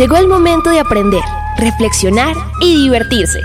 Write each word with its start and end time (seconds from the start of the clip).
Llegó 0.00 0.16
el 0.16 0.28
momento 0.28 0.70
de 0.70 0.80
aprender, 0.80 1.20
reflexionar 1.58 2.34
y 2.62 2.84
divertirse. 2.84 3.38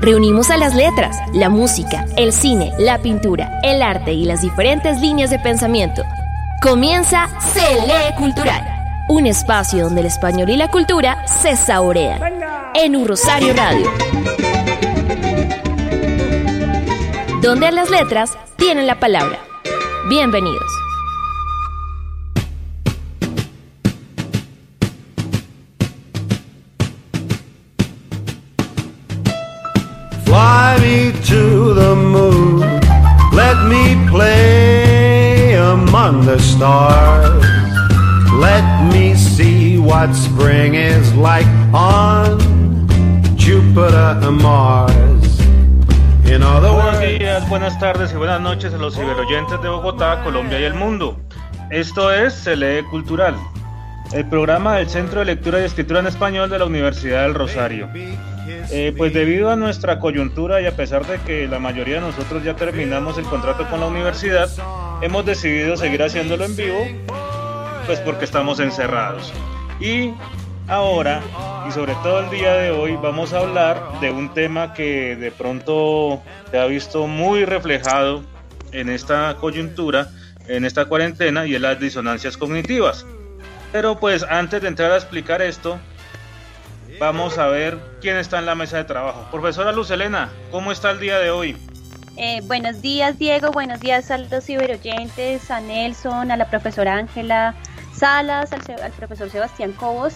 Reunimos 0.00 0.50
a 0.50 0.58
las 0.58 0.74
letras, 0.74 1.16
la 1.32 1.48
música, 1.48 2.04
el 2.18 2.34
cine, 2.34 2.74
la 2.78 2.98
pintura, 3.00 3.58
el 3.62 3.80
arte 3.80 4.12
y 4.12 4.26
las 4.26 4.42
diferentes 4.42 5.00
líneas 5.00 5.30
de 5.30 5.38
pensamiento. 5.38 6.02
Comienza 6.60 7.30
Se 7.40 7.74
Lee 7.86 8.14
Cultural, 8.18 9.06
un 9.08 9.24
espacio 9.24 9.84
donde 9.84 10.02
el 10.02 10.08
español 10.08 10.50
y 10.50 10.58
la 10.58 10.70
cultura 10.70 11.26
se 11.26 11.56
saborean. 11.56 12.20
En 12.74 12.94
un 12.94 13.08
Rosario 13.08 13.54
Radio. 13.54 13.90
Donde 17.40 17.72
las 17.72 17.88
letras 17.88 18.36
tienen 18.56 18.86
la 18.86 19.00
palabra. 19.00 19.38
Bienvenidos. 20.10 20.85
Stars. 36.66 37.44
Let 38.32 38.66
me 38.92 39.14
see 39.14 39.78
what 39.78 40.12
spring 40.14 40.74
is 40.74 41.14
like 41.14 41.46
on 41.72 42.38
Jupiter 43.36 44.18
and 44.26 44.42
Mars. 44.42 45.40
In 46.26 46.42
other 46.42 46.72
Buenos 46.72 47.00
días, 47.00 47.48
buenas 47.48 47.78
tardes 47.78 48.12
y 48.12 48.16
buenas 48.16 48.40
noches 48.40 48.74
a 48.74 48.78
los 48.78 48.96
ciberoyentes 48.96 49.62
de 49.62 49.68
Bogotá, 49.68 50.22
Colombia 50.24 50.58
y 50.58 50.64
el 50.64 50.74
mundo. 50.74 51.16
Esto 51.70 52.12
es 52.12 52.34
Se 52.34 52.56
Lee 52.56 52.82
Cultural, 52.90 53.36
el 54.12 54.28
programa 54.28 54.76
del 54.76 54.88
Centro 54.88 55.20
de 55.20 55.26
Lectura 55.26 55.60
y 55.60 55.64
Escritura 55.64 56.00
en 56.00 56.08
Español 56.08 56.50
de 56.50 56.58
la 56.58 56.64
Universidad 56.64 57.22
del 57.22 57.34
Rosario. 57.34 57.88
Eh, 57.94 58.92
pues 58.96 59.14
debido 59.14 59.50
a 59.50 59.56
nuestra 59.56 60.00
coyuntura 60.00 60.60
y 60.60 60.66
a 60.66 60.74
pesar 60.74 61.06
de 61.06 61.18
que 61.18 61.46
la 61.46 61.60
mayoría 61.60 61.96
de 61.96 62.00
nosotros 62.00 62.42
ya 62.42 62.56
terminamos 62.56 63.18
el 63.18 63.24
contrato 63.24 63.68
con 63.70 63.78
la 63.78 63.86
universidad, 63.86 64.48
hemos 65.02 65.24
decidido 65.24 65.76
seguir 65.76 66.02
haciéndolo 66.02 66.44
en 66.44 66.56
vivo, 66.56 66.86
pues 67.86 68.00
porque 68.00 68.24
estamos 68.24 68.60
encerrados. 68.60 69.32
Y 69.80 70.12
ahora, 70.68 71.22
y 71.68 71.72
sobre 71.72 71.94
todo 71.96 72.20
el 72.20 72.30
día 72.30 72.54
de 72.54 72.70
hoy, 72.70 72.96
vamos 72.96 73.32
a 73.32 73.40
hablar 73.40 74.00
de 74.00 74.10
un 74.10 74.32
tema 74.32 74.72
que 74.72 75.16
de 75.16 75.30
pronto 75.30 76.22
se 76.50 76.58
ha 76.58 76.66
visto 76.66 77.06
muy 77.06 77.44
reflejado 77.44 78.22
en 78.72 78.88
esta 78.88 79.36
coyuntura, 79.36 80.08
en 80.48 80.64
esta 80.64 80.86
cuarentena, 80.86 81.46
y 81.46 81.54
es 81.54 81.60
las 81.60 81.78
disonancias 81.78 82.36
cognitivas. 82.36 83.06
Pero 83.72 83.98
pues 83.98 84.22
antes 84.22 84.62
de 84.62 84.68
entrar 84.68 84.92
a 84.92 84.96
explicar 84.96 85.42
esto, 85.42 85.78
vamos 86.98 87.36
a 87.38 87.48
ver 87.48 87.78
quién 88.00 88.16
está 88.16 88.38
en 88.38 88.46
la 88.46 88.54
mesa 88.54 88.78
de 88.78 88.84
trabajo. 88.84 89.28
Profesora 89.30 89.72
Luz 89.72 89.90
Elena, 89.90 90.30
¿cómo 90.50 90.72
está 90.72 90.90
el 90.90 91.00
día 91.00 91.18
de 91.18 91.30
hoy? 91.30 91.56
Eh, 92.16 92.40
buenos 92.46 92.80
días, 92.80 93.18
Diego. 93.18 93.50
Buenos 93.50 93.80
días 93.80 94.10
a 94.10 94.16
los 94.16 94.44
ciberoyentes, 94.44 95.50
a 95.50 95.60
Nelson, 95.60 96.30
a 96.30 96.38
la 96.38 96.48
profesora 96.48 96.94
Ángela 96.94 97.54
Salas, 97.92 98.50
al, 98.52 98.92
profesor 98.92 99.28
Sebastián 99.28 99.72
Cobos. 99.72 100.14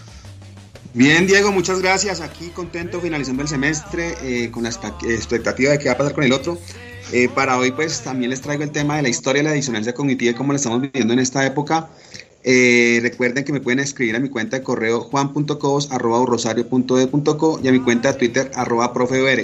Bien, 0.94 1.26
Diego, 1.26 1.52
muchas 1.52 1.80
gracias. 1.80 2.20
Aquí 2.20 2.48
contento 2.48 3.00
finalizando 3.00 3.42
el 3.42 3.48
semestre 3.48 4.14
eh, 4.22 4.50
con 4.50 4.64
la 4.64 4.70
expect- 4.70 5.08
expectativa 5.08 5.72
de 5.72 5.78
qué 5.78 5.86
va 5.86 5.92
a 5.92 5.98
pasar 5.98 6.14
con 6.14 6.24
el 6.24 6.32
otro. 6.32 6.58
Eh, 7.12 7.28
para 7.28 7.56
hoy, 7.56 7.70
pues 7.70 8.02
también 8.02 8.30
les 8.30 8.40
traigo 8.40 8.64
el 8.64 8.72
tema 8.72 8.96
de 8.96 9.02
la 9.02 9.08
historia 9.08 9.42
de 9.42 9.48
la 9.50 9.54
disonancia 9.54 9.94
cognitiva 9.94 10.32
y 10.32 10.34
cómo 10.34 10.52
la 10.52 10.56
estamos 10.56 10.80
viviendo 10.80 11.12
en 11.12 11.20
esta 11.20 11.46
época. 11.46 11.88
Eh, 12.48 13.00
recuerden 13.02 13.42
que 13.42 13.52
me 13.52 13.60
pueden 13.60 13.80
escribir 13.80 14.14
a 14.14 14.20
mi 14.20 14.28
cuenta 14.28 14.56
de 14.56 14.62
correo 14.62 15.00
juan.cobos.rosario.de.co 15.00 17.58
y 17.60 17.66
a 17.66 17.72
mi 17.72 17.80
cuenta 17.80 18.12
de 18.12 18.18
Twitter 18.18 18.52
arroba. 18.54 18.92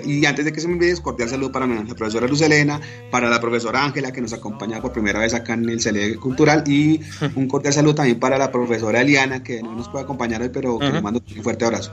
Y 0.04 0.24
antes 0.24 0.44
de 0.44 0.52
que 0.52 0.60
se 0.60 0.68
me 0.68 0.74
olvide, 0.74 0.96
cordial 1.02 1.28
saludo 1.28 1.50
para 1.50 1.66
mi- 1.66 1.82
la 1.88 1.94
profesora 1.96 2.28
Luz 2.28 2.42
Elena, 2.42 2.80
para 3.10 3.28
la 3.28 3.40
profesora 3.40 3.82
Ángela 3.84 4.12
que 4.12 4.20
nos 4.20 4.32
acompaña 4.32 4.80
por 4.80 4.92
primera 4.92 5.18
vez 5.18 5.34
acá 5.34 5.54
en 5.54 5.68
el 5.68 5.80
CLE 5.82 6.14
Cultural 6.14 6.62
y 6.68 7.00
un 7.34 7.48
cordial 7.48 7.74
saludo 7.74 7.96
también 7.96 8.20
para 8.20 8.38
la 8.38 8.52
profesora 8.52 9.00
Eliana 9.00 9.42
que 9.42 9.64
no 9.64 9.74
nos 9.74 9.88
puede 9.88 10.04
acompañar 10.04 10.40
hoy, 10.40 10.50
pero 10.50 10.78
que 10.78 10.92
le 10.92 11.02
mando 11.02 11.20
un 11.36 11.42
fuerte 11.42 11.64
abrazo. 11.64 11.92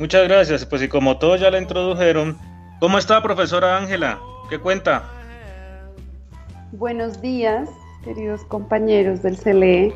Muchas 0.00 0.26
gracias. 0.26 0.66
Pues 0.66 0.82
y 0.82 0.88
como 0.88 1.18
todos 1.18 1.40
ya 1.40 1.52
la 1.52 1.60
introdujeron, 1.60 2.36
¿cómo 2.80 2.98
está, 2.98 3.22
profesora 3.22 3.78
Ángela? 3.78 4.18
¿Qué 4.48 4.58
cuenta? 4.58 5.08
Buenos 6.72 7.22
días, 7.22 7.68
queridos 8.04 8.44
compañeros 8.44 9.22
del 9.22 9.36
CLE. 9.36 9.92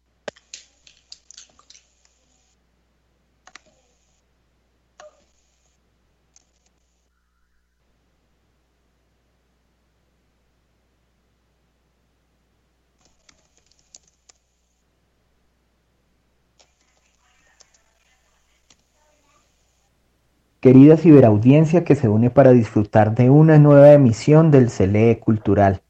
Querida 20.65 20.97
ciberaudiencia 20.97 21.83
que 21.83 21.94
se 21.94 22.09
une 22.09 22.31
para 22.31 22.50
disfrutar 22.50 23.13
de 23.13 23.29
una 23.29 23.59
nueva 23.59 23.94
emisión 23.94 24.50
del 24.50 24.71
CLE 24.71 25.19
Cultural. 25.19 25.83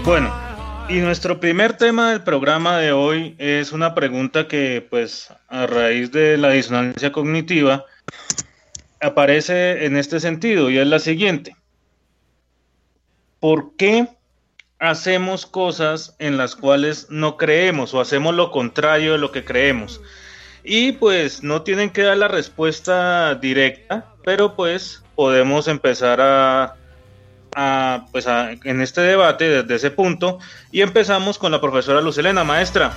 Bueno, 0.04 0.32
y 0.88 1.00
nuestro 1.00 1.40
primer 1.40 1.76
tema 1.76 2.10
del 2.10 2.22
programa 2.22 2.78
de 2.78 2.92
hoy 2.92 3.34
es 3.38 3.72
una 3.72 3.94
pregunta 3.94 4.48
que, 4.48 4.86
pues, 4.88 5.32
a 5.48 5.66
raíz 5.66 6.12
de 6.12 6.38
la 6.38 6.50
disonancia 6.50 7.12
cognitiva, 7.12 7.84
aparece 9.00 9.84
en 9.84 9.96
este 9.96 10.20
sentido 10.20 10.70
y 10.70 10.78
es 10.78 10.86
la 10.86 10.98
siguiente. 10.98 11.56
¿Por 13.40 13.76
qué 13.76 14.08
hacemos 14.78 15.44
cosas 15.44 16.16
en 16.18 16.36
las 16.36 16.56
cuales 16.56 17.08
no 17.10 17.36
creemos 17.36 17.94
o 17.94 18.00
hacemos 18.00 18.34
lo 18.34 18.50
contrario 18.50 19.12
de 19.12 19.18
lo 19.18 19.32
que 19.32 19.44
creemos? 19.44 20.00
Y 20.70 20.92
pues 20.92 21.42
no 21.42 21.62
tienen 21.62 21.88
que 21.88 22.02
dar 22.02 22.18
la 22.18 22.28
respuesta 22.28 23.34
directa, 23.36 24.04
pero 24.22 24.54
pues 24.54 25.02
podemos 25.14 25.66
empezar 25.66 26.20
a, 26.20 26.74
pues 28.12 28.26
a- 28.26 28.50
en 28.52 28.82
este 28.82 29.00
debate 29.00 29.48
desde 29.48 29.74
ese 29.76 29.90
punto 29.90 30.38
y 30.70 30.82
empezamos 30.82 31.38
con 31.38 31.52
la 31.52 31.60
profesora 31.62 32.02
Lucelena, 32.02 32.44
maestra. 32.44 32.92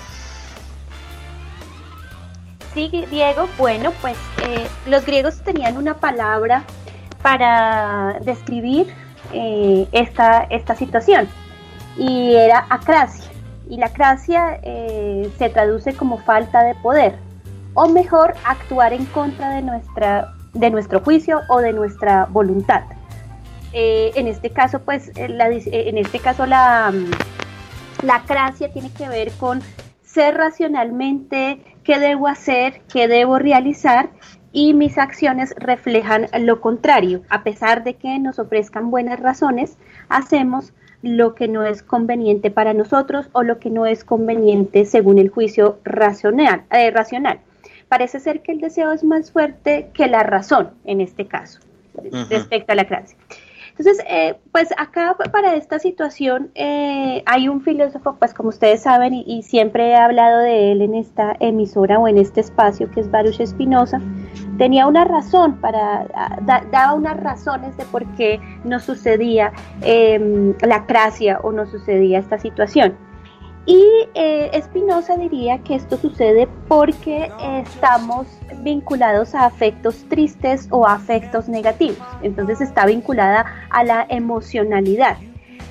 Sí, 2.74 3.06
Diego, 3.10 3.48
bueno, 3.58 3.94
pues 4.02 4.18
eh, 4.46 4.68
los 4.88 5.06
griegos 5.06 5.42
tenían 5.42 5.78
una 5.78 5.94
palabra 5.94 6.64
para 7.22 8.18
describir 8.22 8.88
eh, 9.32 9.88
esta, 9.94 10.44
esta 10.50 10.76
situación 10.76 11.30
y 11.98 12.34
era 12.36 12.66
acracia. 12.70 13.32
Y 13.70 13.78
la 13.78 13.86
acracia 13.86 14.60
eh, 14.62 15.30
se 15.38 15.48
traduce 15.50 15.94
como 15.94 16.18
falta 16.18 16.64
de 16.64 16.76
poder, 16.76 17.16
o 17.74 17.88
mejor, 17.88 18.34
actuar 18.44 18.94
en 18.94 19.06
contra 19.06 19.50
de, 19.56 19.62
nuestra, 19.62 20.34
de 20.54 20.70
nuestro 20.70 21.00
juicio 21.00 21.42
o 21.50 21.60
de 21.60 21.74
nuestra 21.74 22.26
voluntad. 22.26 22.84
Eh, 23.74 24.12
en 24.16 24.28
este 24.28 24.50
caso, 24.50 24.80
pues, 24.80 25.12
eh, 25.16 25.30
la 25.30 25.50
eh, 25.50 25.62
en 25.66 25.98
este 25.98 26.20
caso 26.20 26.46
la, 26.46 26.92
mm, 26.92 28.06
la 28.06 28.24
tiene 28.74 28.92
que 28.92 29.08
ver 29.08 29.32
con 29.34 29.62
ser 30.04 30.36
racionalmente 30.36 31.62
qué 31.84 32.00
debo 32.00 32.28
hacer, 32.28 32.82
qué 32.92 33.08
debo 33.08 33.40
realizar 33.40 34.10
y 34.52 34.74
mis 34.74 34.98
acciones 34.98 35.54
reflejan 35.58 36.28
lo 36.42 36.60
contrario. 36.60 37.22
A 37.30 37.44
pesar 37.44 37.86
de 37.86 37.96
que 37.96 38.20
nos 38.20 38.40
ofrezcan 38.40 38.92
buenas 38.92 39.22
razones, 39.22 39.78
hacemos 40.10 40.74
lo 41.02 41.34
que 41.34 41.48
no 41.48 41.64
es 41.64 41.82
conveniente 41.82 42.52
para 42.52 42.74
nosotros 42.74 43.30
o 43.32 43.44
lo 43.44 43.60
que 43.60 43.70
no 43.70 43.86
es 43.86 44.04
conveniente 44.04 44.86
según 44.86 45.18
el 45.18 45.30
juicio 45.30 45.80
racional. 45.86 46.64
racional. 46.70 47.40
Parece 47.92 48.22
ser 48.22 48.42
que 48.42 48.54
el 48.54 48.62
deseo 48.62 48.94
es 48.94 49.04
más 49.04 49.32
fuerte 49.34 49.90
que 49.94 50.08
la 50.08 50.24
razón 50.24 50.70
en 50.86 51.02
este 51.02 51.28
caso, 51.28 51.60
respecto 52.30 52.72
a 52.72 52.76
la 52.76 52.86
clase. 52.86 53.18
Entonces, 53.78 54.02
eh, 54.08 54.36
pues 54.54 54.70
acá 54.78 55.16
para 55.32 55.56
esta 55.56 55.78
situación 55.80 56.52
eh, 56.56 57.22
hay 57.26 57.50
un 57.50 57.62
filósofo, 57.62 58.16
pues 58.18 58.34
como 58.34 58.48
ustedes 58.50 58.82
saben, 58.84 59.14
y, 59.14 59.24
y 59.28 59.44
siempre 59.44 59.90
he 59.90 59.96
hablado 59.96 60.40
de 60.40 60.72
él 60.72 60.82
en 60.82 60.96
esta 60.96 61.36
emisora 61.42 62.00
o 62.00 62.08
en 62.08 62.18
este 62.18 62.40
espacio, 62.40 62.90
que 62.92 63.02
es 63.02 63.12
Baruch 63.12 63.40
Espinosa, 63.42 64.00
tenía 64.58 64.88
una 64.88 65.04
razón 65.04 65.60
para, 65.60 66.06
da- 66.44 66.64
daba 66.72 66.94
unas 66.94 67.18
razones 67.18 67.76
de 67.76 67.84
por 67.86 68.06
qué 68.16 68.40
nos 68.64 68.84
sucedía 68.84 69.52
eh, 69.82 70.54
la 70.62 70.86
cracia 70.86 71.40
o 71.44 71.52
nos 71.52 71.72
sucedía 71.72 72.20
esta 72.20 72.38
situación. 72.40 72.96
Y 73.66 73.84
eh, 74.16 74.50
Espinosa 74.54 75.18
diría 75.18 75.60
que 75.60 75.76
esto 75.76 75.98
sucede 75.98 76.48
porque 76.68 77.32
estamos 77.64 78.28
vinculados 78.64 79.36
a 79.36 79.46
afectos 79.46 80.04
tristes 80.10 80.68
o 80.72 80.88
afectos 80.88 81.48
negativos. 81.48 82.00
Entonces 82.24 82.60
está 82.62 82.86
vinculada 82.86 83.46
a 83.70 83.84
la 83.84 84.06
emocionalidad. 84.10 85.18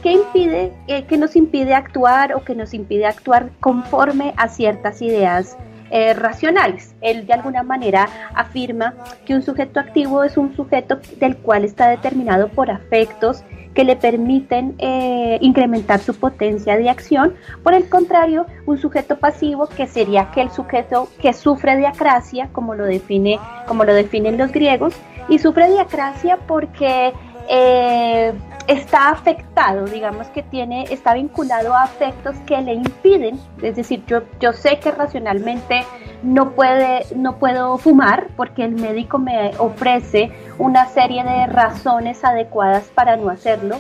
que 0.03 0.13
impide, 0.13 0.73
eh, 0.87 1.05
que 1.05 1.19
nos 1.19 1.37
impide 1.37 1.75
actuar 1.75 2.33
o 2.33 2.43
que 2.43 2.55
nos 2.55 2.73
impide 2.73 3.05
actuar 3.05 3.51
conforme 3.61 4.33
a 4.39 4.49
ciertas 4.49 5.03
ideas 5.03 5.59
eh, 5.91 6.15
racionales. 6.15 6.95
Él 7.01 7.27
de 7.27 7.33
alguna 7.35 7.65
manera 7.65 8.09
afirma 8.35 8.95
que 9.27 9.35
un 9.35 9.43
sujeto 9.43 9.81
activo 9.81 10.23
es 10.23 10.37
un 10.37 10.55
sujeto 10.55 11.01
del 11.19 11.37
cual 11.37 11.65
está 11.65 11.89
determinado 11.89 12.49
por 12.49 12.71
afectos 12.71 13.43
que 13.75 13.85
le 13.85 13.97
permiten 13.97 14.75
eh, 14.79 15.39
incrementar 15.41 16.01
su 16.01 16.15
potencia 16.15 16.77
de 16.77 16.91
acción. 16.91 17.35
Por 17.63 17.75
el 17.75 17.89
contrario, 17.89 18.47
un 18.67 18.79
sujeto 18.79 19.19
pasivo 19.19 19.69
que 19.69 19.87
sería 19.87 20.23
aquel 20.23 20.51
sujeto 20.51 21.09
que 21.21 21.33
sufre 21.33 21.77
de 21.77 21.87
acracia, 21.87 22.49
como 22.53 22.75
lo 22.75 22.85
define, 22.85 23.39
como 23.67 23.85
lo 23.85 23.95
definen 23.95 24.39
los 24.39 24.53
griegos, 24.53 24.95
y 25.29 25.39
sufre 25.39 25.71
de 25.71 25.81
acracia 25.81 26.39
porque 26.47 27.13
eh, 27.49 28.33
está 28.67 29.11
afectado, 29.11 29.85
digamos 29.87 30.29
que 30.29 30.43
tiene, 30.43 30.85
está 30.91 31.15
vinculado 31.15 31.75
a 31.75 31.85
afectos 31.85 32.37
que 32.47 32.61
le 32.61 32.75
impiden, 32.75 33.41
es 33.63 33.77
decir, 33.77 34.05
yo, 34.07 34.23
yo 34.41 34.53
sé 34.53 34.79
que 34.79 34.91
racionalmente 34.91 35.85
no, 36.23 36.53
puede, 36.53 37.07
no 37.17 37.37
puedo 37.37 37.79
fumar 37.79 38.29
porque 38.37 38.65
el 38.65 38.73
médico 38.73 39.19
me 39.19 39.53
ofrece 39.59 40.31
una 40.59 40.87
serie 40.87 41.25
de 41.25 41.47
razones 41.47 42.23
adecuadas 42.25 42.85
para 42.95 43.17
no 43.17 43.31
hacerlo, 43.31 43.79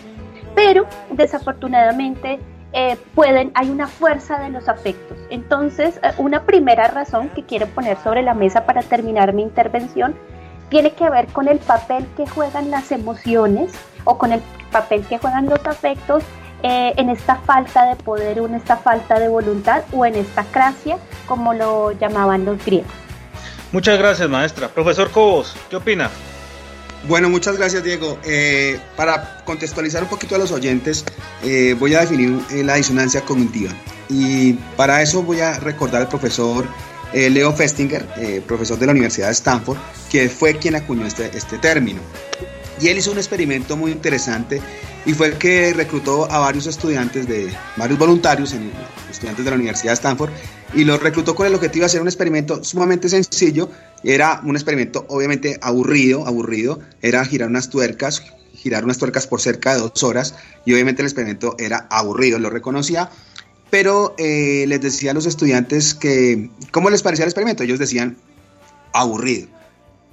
pero 0.55 0.87
desafortunadamente 1.11 2.41
eh, 2.73 2.97
pueden, 3.15 3.51
hay 3.55 3.69
una 3.71 3.87
fuerza 3.87 4.39
de 4.39 4.51
los 4.51 4.69
afectos. 4.69 5.19
Entonces, 5.29 5.99
eh, 6.03 6.13
una 6.19 6.45
primera 6.45 6.87
razón 6.89 7.29
que 7.31 7.45
quiero 7.45 7.67
poner 7.67 7.97
sobre 7.99 8.23
la 8.23 8.35
mesa 8.35 8.65
para 8.65 8.83
terminar 8.83 9.33
mi 9.33 9.43
intervención 9.43 10.15
tiene 10.69 10.93
que 10.93 11.11
ver 11.11 11.27
con 11.27 11.49
el 11.49 11.59
papel 11.59 12.07
que 12.17 12.27
juegan 12.29 12.71
las 12.71 12.93
emociones 12.93 13.73
o 14.05 14.19
con 14.19 14.33
el 14.33 14.41
papel 14.71 15.05
que 15.07 15.19
juegan 15.19 15.47
los 15.47 15.65
afectos 15.67 16.23
eh, 16.63 16.93
en 16.97 17.09
esta 17.09 17.37
falta 17.37 17.87
de 17.87 17.97
poder 17.97 18.41
o 18.41 18.47
en 18.47 18.55
esta 18.55 18.77
falta 18.77 19.19
de 19.19 19.29
voluntad 19.29 19.83
o 19.93 20.05
en 20.05 20.15
esta 20.15 20.45
cracia, 20.45 20.99
como 21.27 21.55
lo 21.55 21.93
llamaban 21.93 22.45
los 22.45 22.65
griegos. 22.65 22.93
Muchas 23.73 23.99
gracias, 23.99 24.29
maestra. 24.29 24.69
Profesor 24.69 25.11
Cobos, 25.11 25.55
¿qué 25.71 25.77
opina? 25.77 26.11
Bueno, 27.09 27.31
muchas 27.31 27.57
gracias, 27.57 27.83
Diego. 27.83 28.19
Eh, 28.25 28.79
para 28.97 29.43
contextualizar 29.45 30.03
un 30.03 30.09
poquito 30.09 30.35
a 30.35 30.39
los 30.39 30.53
oyentes, 30.53 31.05
eh, 31.43 31.75
voy 31.79 31.95
a 31.95 32.01
definir 32.01 32.39
eh, 32.51 32.63
la 32.63 32.75
disonancia 32.75 33.23
cognitiva. 33.23 33.71
Y 34.09 34.55
para 34.77 35.01
eso 35.01 35.23
voy 35.23 35.41
a 35.41 35.59
recordar 35.59 36.03
al 36.03 36.09
profesor 36.09 36.67
eh, 37.13 37.31
Leo 37.31 37.53
Festinger, 37.53 38.07
eh, 38.17 38.43
profesor 38.47 38.79
de 38.79 38.87
la 38.87 38.93
Universidad 38.93 39.29
de 39.29 39.33
Stanford, 39.33 39.79
que 40.11 40.29
fue 40.29 40.57
quien 40.57 40.77
acuñó 40.77 41.07
este, 41.07 41.31
este 41.37 41.59
término. 41.59 42.01
Y 42.81 42.89
él 42.89 42.99
hizo 42.99 43.13
un 43.13 43.19
experimento 43.19 43.77
muy 43.77 43.93
interesante 43.93 44.61
y 45.05 45.13
fue 45.15 45.37
que 45.37 45.73
reclutó 45.73 46.31
a 46.31 46.39
varios 46.39 46.67
estudiantes, 46.67 47.27
de 47.27 47.53
varios 47.77 47.99
voluntarios, 47.99 48.53
en, 48.53 48.71
estudiantes 49.11 49.45
de 49.45 49.51
la 49.51 49.57
Universidad 49.57 49.91
de 49.91 49.95
Stanford, 49.95 50.31
y 50.75 50.85
los 50.85 51.03
reclutó 51.03 51.35
con 51.35 51.47
el 51.47 51.55
objetivo 51.55 51.83
de 51.83 51.87
hacer 51.87 52.01
un 52.01 52.09
experimento 52.09 52.63
sumamente 52.65 53.09
sencillo. 53.09 53.71
Era 54.03 54.41
un 54.45 54.57
experimento 54.57 55.05
obviamente 55.09 55.59
aburrido, 55.61 56.27
aburrido, 56.27 56.81
era 57.03 57.25
girar 57.25 57.49
unas 57.49 57.69
tuercas, 57.69 58.23
girar 58.55 58.85
unas 58.85 58.99
tuercas 58.99 59.27
por 59.27 59.41
cerca 59.41 59.75
de 59.75 59.81
dos 59.81 60.03
horas, 60.03 60.35
y 60.65 60.73
obviamente 60.73 61.03
el 61.03 61.07
experimento 61.07 61.57
era 61.59 61.87
aburrido, 61.91 62.39
lo 62.39 62.51
reconocía, 62.51 63.11
pero 63.71 64.15
eh, 64.19 64.65
les 64.69 64.81
decía 64.81 65.11
a 65.11 65.15
los 65.15 65.27
estudiantes 65.27 65.95
que, 65.95 66.51
¿cómo 66.71 66.91
les 66.91 67.03
parecía 67.03 67.25
el 67.25 67.29
experimento? 67.29 67.63
Ellos 67.63 67.79
decían, 67.79 68.17
aburrido. 68.93 69.49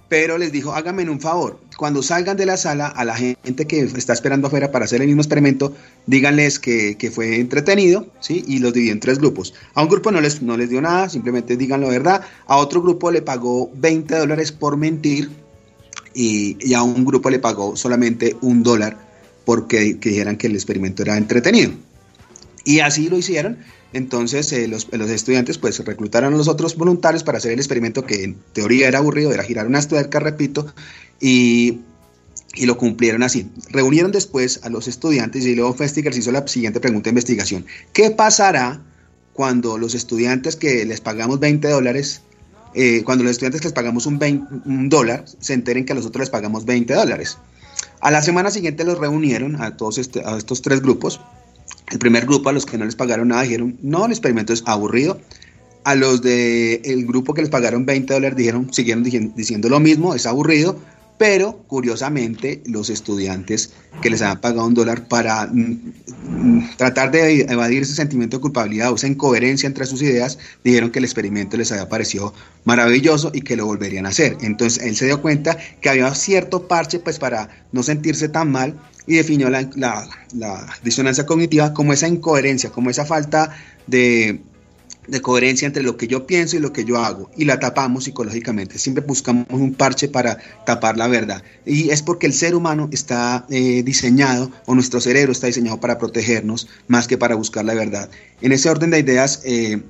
Pero 0.10 0.38
les 0.38 0.52
dijo, 0.52 0.74
háganme 0.74 1.10
un 1.10 1.20
favor, 1.20 1.60
cuando 1.78 2.02
salgan 2.02 2.38
de 2.38 2.46
la 2.46 2.58
sala, 2.58 2.88
a 2.88 3.04
la 3.06 3.16
gente 3.16 3.68
que 3.68 3.82
está 3.82 4.14
esperando 4.14 4.48
afuera 4.48 4.72
para 4.72 4.86
hacer 4.86 5.02
el 5.02 5.08
mismo 5.08 5.22
experimento, 5.22 5.74
díganles 6.06 6.60
que, 6.60 7.12
fue 7.14 7.40
entretenido, 7.40 8.08
¿sí? 8.20 8.44
Y 8.48 8.60
los 8.60 8.74
dividió 8.74 8.94
en 8.94 9.00
tres 9.00 9.20
grupos. 9.20 9.54
A 9.74 9.84
un 9.84 9.90
grupo 9.90 10.12
no 10.12 10.22
les, 10.22 10.42
no 10.42 10.58
les 10.58 10.70
dio 10.70 10.82
nada, 10.82 11.10
simplemente 11.10 11.58
digan 11.58 11.82
la 11.82 11.90
verdad. 11.90 12.22
A 12.48 12.58
otro 12.58 12.82
grupo 12.82 13.12
le 13.12 13.22
pagó 13.22 13.70
20 13.76 14.16
dólares 14.16 14.52
por 14.52 14.78
mentir 14.78 15.30
y, 16.14 16.58
y 16.60 16.74
a 16.74 16.84
un 16.84 17.06
grupo 17.06 17.30
le 17.30 17.40
pagó 17.40 17.76
solamente 17.76 18.36
un 18.42 18.64
dólar 18.64 18.98
porque 19.46 20.00
que 20.00 20.10
dijeran 20.10 20.38
que 20.38 20.48
el 20.48 20.56
experimento 20.56 21.04
era 21.04 21.18
entretenido. 21.18 21.72
Y 22.67 22.81
así 22.81 23.07
lo 23.07 23.17
hicieron. 23.17 23.59
Entonces 23.93 24.51
eh, 24.51 24.67
los, 24.67 24.89
estudiantes 24.91 25.57
pues 25.57 25.79
reclutaron 25.86 26.33
a 26.33 26.38
los 26.38 26.50
otros 26.50 26.75
voluntarios 26.75 27.24
para 27.24 27.38
hacer 27.38 27.53
el 27.53 27.59
experimento 27.59 28.05
que 28.05 28.25
en 28.25 28.36
teoría 28.51 28.89
era 28.89 28.97
aburrido, 28.97 29.31
era 29.31 29.41
girar 29.43 29.67
una 29.67 29.81
tuercas, 29.81 30.21
repito, 30.21 30.67
y, 31.21 31.79
lo 32.65 32.77
cumplieron 32.77 33.24
así. 33.24 33.50
Reunieron 33.69 34.12
después 34.12 34.59
a 34.63 34.69
los 34.69 34.89
estudiantes 34.89 35.45
y 35.45 35.55
luego 35.55 35.74
Festigers 35.75 36.17
hizo 36.17 36.33
la 36.33 36.45
siguiente 36.45 36.81
pregunta 36.81 37.05
de 37.05 37.12
investigación. 37.12 37.65
¿Qué 37.93 38.12
pasará 38.12 38.81
cuando 39.31 39.77
los 39.77 39.95
estudiantes 39.95 40.57
que 40.57 40.83
les 40.83 41.00
pagamos 41.00 41.39
20 41.39 41.69
dólares, 41.69 42.21
eh, 42.74 43.01
cuando 43.05 43.24
los 43.24 43.31
estudiantes 43.31 43.62
que 43.62 43.67
les 43.67 43.74
pagamos 43.74 44.05
un, 44.07 44.19
un 44.65 44.89
dólar, 44.89 45.24
se 45.39 45.53
enteren 45.53 45.86
que 45.86 45.93
a 45.93 45.95
los 45.95 46.05
otros 46.05 46.24
les 46.24 46.29
pagamos 46.29 46.65
20 46.65 46.93
dólares? 46.93 47.38
A 48.01 48.12
la 48.12 48.21
semana 48.21 48.51
siguiente 48.51 48.83
los 48.83 48.97
reunieron 48.97 49.62
a 49.62 49.77
todos 49.77 50.00
este, 50.00 50.21
a 50.25 50.36
estos 50.36 50.62
tres 50.62 50.81
grupos. 50.81 51.21
El 51.91 52.00
primer 52.00 52.25
grupo, 52.25 52.50
a 52.50 52.53
los 52.53 52.65
que 52.65 52.77
no 52.77 52.86
les 52.86 52.95
pagaron 52.95 53.29
nada, 53.29 53.43
dijeron, 53.43 53.77
no, 53.81 54.05
el 54.05 54.12
experimento 54.12 54.53
es 54.53 54.63
aburrido. 54.65 55.19
A 55.83 55.95
los 55.95 56.21
del 56.21 57.05
grupo 57.05 57.33
que 57.33 57.41
les 57.41 57.50
pagaron 57.50 57.86
20 57.86 58.13
dólares 58.13 58.38
dijeron, 58.38 58.74
siguieron 58.74 59.03
diciendo 59.03 59.69
lo 59.69 59.79
mismo, 59.79 60.13
es 60.15 60.25
aburrido 60.25 60.77
pero 61.17 61.63
curiosamente 61.67 62.62
los 62.65 62.89
estudiantes 62.89 63.71
que 64.01 64.09
les 64.09 64.21
habían 64.21 64.39
pagado 64.39 64.67
un 64.67 64.74
dólar 64.74 65.07
para 65.07 65.47
mm, 65.47 65.93
mm, 66.29 66.69
tratar 66.77 67.12
de 67.12 67.41
evadir 67.41 67.81
ese 67.83 67.95
sentimiento 67.95 68.38
de 68.38 68.41
culpabilidad 68.41 68.91
o 68.91 68.95
esa 68.95 69.07
incoherencia 69.07 69.67
entre 69.67 69.86
sus 69.86 70.01
ideas, 70.01 70.38
dijeron 70.63 70.91
que 70.91 71.00
el 71.00 71.05
experimento 71.05 71.57
les 71.57 71.71
había 71.71 71.89
parecido 71.89 72.33
maravilloso 72.65 73.31
y 73.33 73.41
que 73.41 73.55
lo 73.55 73.65
volverían 73.65 74.05
a 74.05 74.09
hacer. 74.09 74.38
Entonces 74.41 74.83
él 74.83 74.95
se 74.95 75.05
dio 75.05 75.21
cuenta 75.21 75.57
que 75.81 75.89
había 75.89 76.13
cierto 76.13 76.67
parche 76.67 77.00
pues 77.00 77.17
para 77.17 77.50
no 77.71 77.81
sentirse 77.81 78.29
tan 78.29 78.51
mal 78.51 78.79
y 79.07 79.15
definió 79.15 79.50
la, 79.50 79.67
la 79.75 80.67
disonancia 80.83 81.25
cognitiva 81.25 81.74
como 81.74 81.93
esa 81.93 82.07
incoherencia, 82.07 82.69
como 82.69 82.89
esa 82.89 83.05
falta 83.05 83.55
de 83.88 84.41
de 85.08 85.22
coherencia 85.22 85.66
entre 85.66 85.84
lo 85.84 85.98
que 85.98 86.08
yo 86.08 86.28
pienso 86.28 86.58
y 86.58 86.60
lo 86.60 86.74
que 86.74 86.86
yo 86.86 86.98
hago 86.98 87.32
y 87.36 87.46
la 87.46 87.60
tapamos 87.60 88.06
psicológicamente. 88.06 88.78
Siempre 88.78 89.04
buscamos 89.06 89.46
un 89.50 89.74
parche 89.74 90.08
para 90.08 90.38
tapar 90.66 90.98
la 90.98 91.08
verdad. 91.08 91.44
Y 91.66 91.90
es 91.90 92.02
porque 92.02 92.28
el 92.28 92.34
ser 92.34 92.56
humano 92.56 92.90
está 92.92 93.46
eh, 93.50 93.84
diseñado, 93.84 94.52
o 94.66 94.76
nuestro 94.76 95.02
cerebro 95.02 95.32
está 95.32 95.48
diseñado 95.48 95.80
para 95.80 95.98
protegernos 95.98 96.68
más 96.88 97.08
que 97.08 97.18
para 97.18 97.36
buscar 97.36 97.66
la 97.66 97.74
verdad. 97.74 98.10
En 98.42 98.52
ese 98.52 98.70
orden 98.70 98.92
de 98.92 99.00
ideas, 99.00 99.42
eh, 99.46 99.82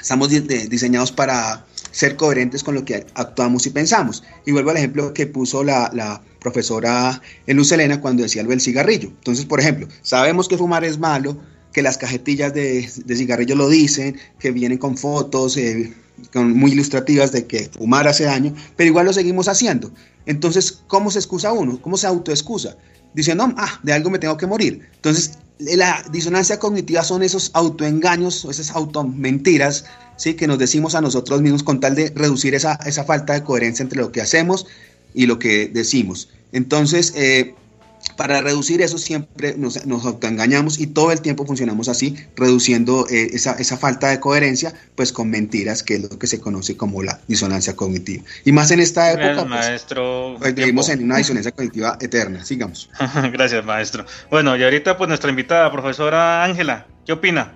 estamos 0.00 0.28
diseñados 0.28 1.12
para 1.12 1.66
ser 1.90 2.16
coherentes 2.16 2.62
con 2.62 2.74
lo 2.74 2.84
que 2.84 3.06
actuamos 3.14 3.66
y 3.66 3.70
pensamos. 3.70 4.22
Y 4.46 4.52
vuelvo 4.52 4.70
al 4.70 4.76
ejemplo 4.76 5.12
que 5.14 5.26
puso 5.26 5.64
la, 5.64 5.90
la 5.92 6.22
profesora 6.38 7.20
Luz 7.46 7.72
Elena 7.72 8.00
cuando 8.00 8.22
decía 8.22 8.42
lo 8.42 8.50
del 8.50 8.60
cigarrillo. 8.60 9.08
Entonces, 9.08 9.44
por 9.44 9.60
ejemplo, 9.60 9.88
sabemos 10.02 10.48
que 10.48 10.56
fumar 10.56 10.84
es 10.84 10.98
malo, 10.98 11.38
que 11.72 11.82
las 11.82 11.98
cajetillas 11.98 12.54
de, 12.54 12.88
de 13.04 13.16
cigarrillos 13.16 13.58
lo 13.58 13.68
dicen, 13.68 14.16
que 14.38 14.50
vienen 14.50 14.78
con 14.78 14.96
fotos 14.96 15.56
eh, 15.56 15.92
muy 16.34 16.72
ilustrativas 16.72 17.32
de 17.32 17.46
que 17.46 17.68
fumar 17.68 18.08
hace 18.08 18.24
daño, 18.24 18.54
pero 18.76 18.88
igual 18.88 19.06
lo 19.06 19.12
seguimos 19.12 19.48
haciendo. 19.48 19.90
Entonces, 20.26 20.82
¿cómo 20.86 21.10
se 21.10 21.18
excusa 21.18 21.52
uno? 21.52 21.80
¿Cómo 21.80 21.96
se 21.96 22.06
autoexcusa? 22.06 22.76
Diciendo, 23.14 23.52
ah, 23.56 23.80
de 23.82 23.92
algo 23.92 24.10
me 24.10 24.18
tengo 24.18 24.36
que 24.36 24.46
morir. 24.46 24.88
Entonces, 24.96 25.38
la 25.58 26.04
disonancia 26.10 26.58
cognitiva 26.58 27.02
son 27.02 27.22
esos 27.22 27.50
autoengaños, 27.54 28.44
esas 28.44 28.70
automentiras, 28.70 29.84
¿sí? 30.16 30.34
que 30.34 30.46
nos 30.46 30.58
decimos 30.58 30.94
a 30.94 31.00
nosotros 31.00 31.40
mismos 31.40 31.62
con 31.62 31.80
tal 31.80 31.94
de 31.94 32.12
reducir 32.14 32.54
esa, 32.54 32.74
esa 32.86 33.04
falta 33.04 33.34
de 33.34 33.42
coherencia 33.42 33.82
entre 33.82 34.00
lo 34.00 34.12
que 34.12 34.20
hacemos 34.20 34.66
y 35.14 35.26
lo 35.26 35.38
que 35.38 35.68
decimos. 35.68 36.28
Entonces, 36.52 37.12
eh, 37.16 37.54
para 38.18 38.40
reducir 38.40 38.82
eso 38.82 38.98
siempre 38.98 39.54
nos, 39.56 39.86
nos 39.86 40.04
autoengañamos 40.04 40.80
y 40.80 40.88
todo 40.88 41.12
el 41.12 41.20
tiempo 41.20 41.46
funcionamos 41.46 41.88
así, 41.88 42.16
reduciendo 42.34 43.06
eh, 43.08 43.30
esa, 43.32 43.52
esa, 43.52 43.76
falta 43.76 44.08
de 44.08 44.18
coherencia, 44.18 44.74
pues 44.96 45.12
con 45.12 45.30
mentiras, 45.30 45.84
que 45.84 45.94
es 45.94 46.02
lo 46.02 46.18
que 46.18 46.26
se 46.26 46.40
conoce 46.40 46.76
como 46.76 47.04
la 47.04 47.20
disonancia 47.28 47.76
cognitiva. 47.76 48.24
Y 48.44 48.50
más 48.50 48.72
en 48.72 48.80
esta 48.80 49.12
época, 49.12 49.36
pues, 49.36 49.46
maestro, 49.46 50.34
pues, 50.40 50.52
vivimos 50.52 50.88
en 50.88 51.04
una 51.04 51.18
disonancia 51.18 51.52
cognitiva 51.52 51.96
eterna. 52.00 52.44
Sigamos. 52.44 52.90
Gracias, 53.32 53.64
maestro. 53.64 54.04
Bueno, 54.30 54.56
y 54.56 54.64
ahorita 54.64 54.98
pues 54.98 55.06
nuestra 55.06 55.30
invitada, 55.30 55.70
profesora 55.70 56.42
Ángela, 56.42 56.88
¿qué 57.06 57.12
opina? 57.12 57.52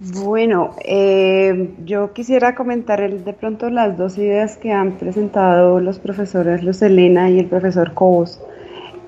Bueno, 0.00 0.76
eh, 0.84 1.70
yo 1.84 2.12
quisiera 2.12 2.54
comentar 2.54 3.00
el, 3.00 3.24
de 3.24 3.32
pronto 3.32 3.68
las 3.68 3.98
dos 3.98 4.16
ideas 4.16 4.56
que 4.56 4.70
han 4.70 4.96
presentado 4.96 5.80
los 5.80 5.98
profesores 5.98 6.62
Luz 6.62 6.82
Elena 6.82 7.28
y 7.30 7.40
el 7.40 7.46
profesor 7.46 7.94
Cobos. 7.94 8.40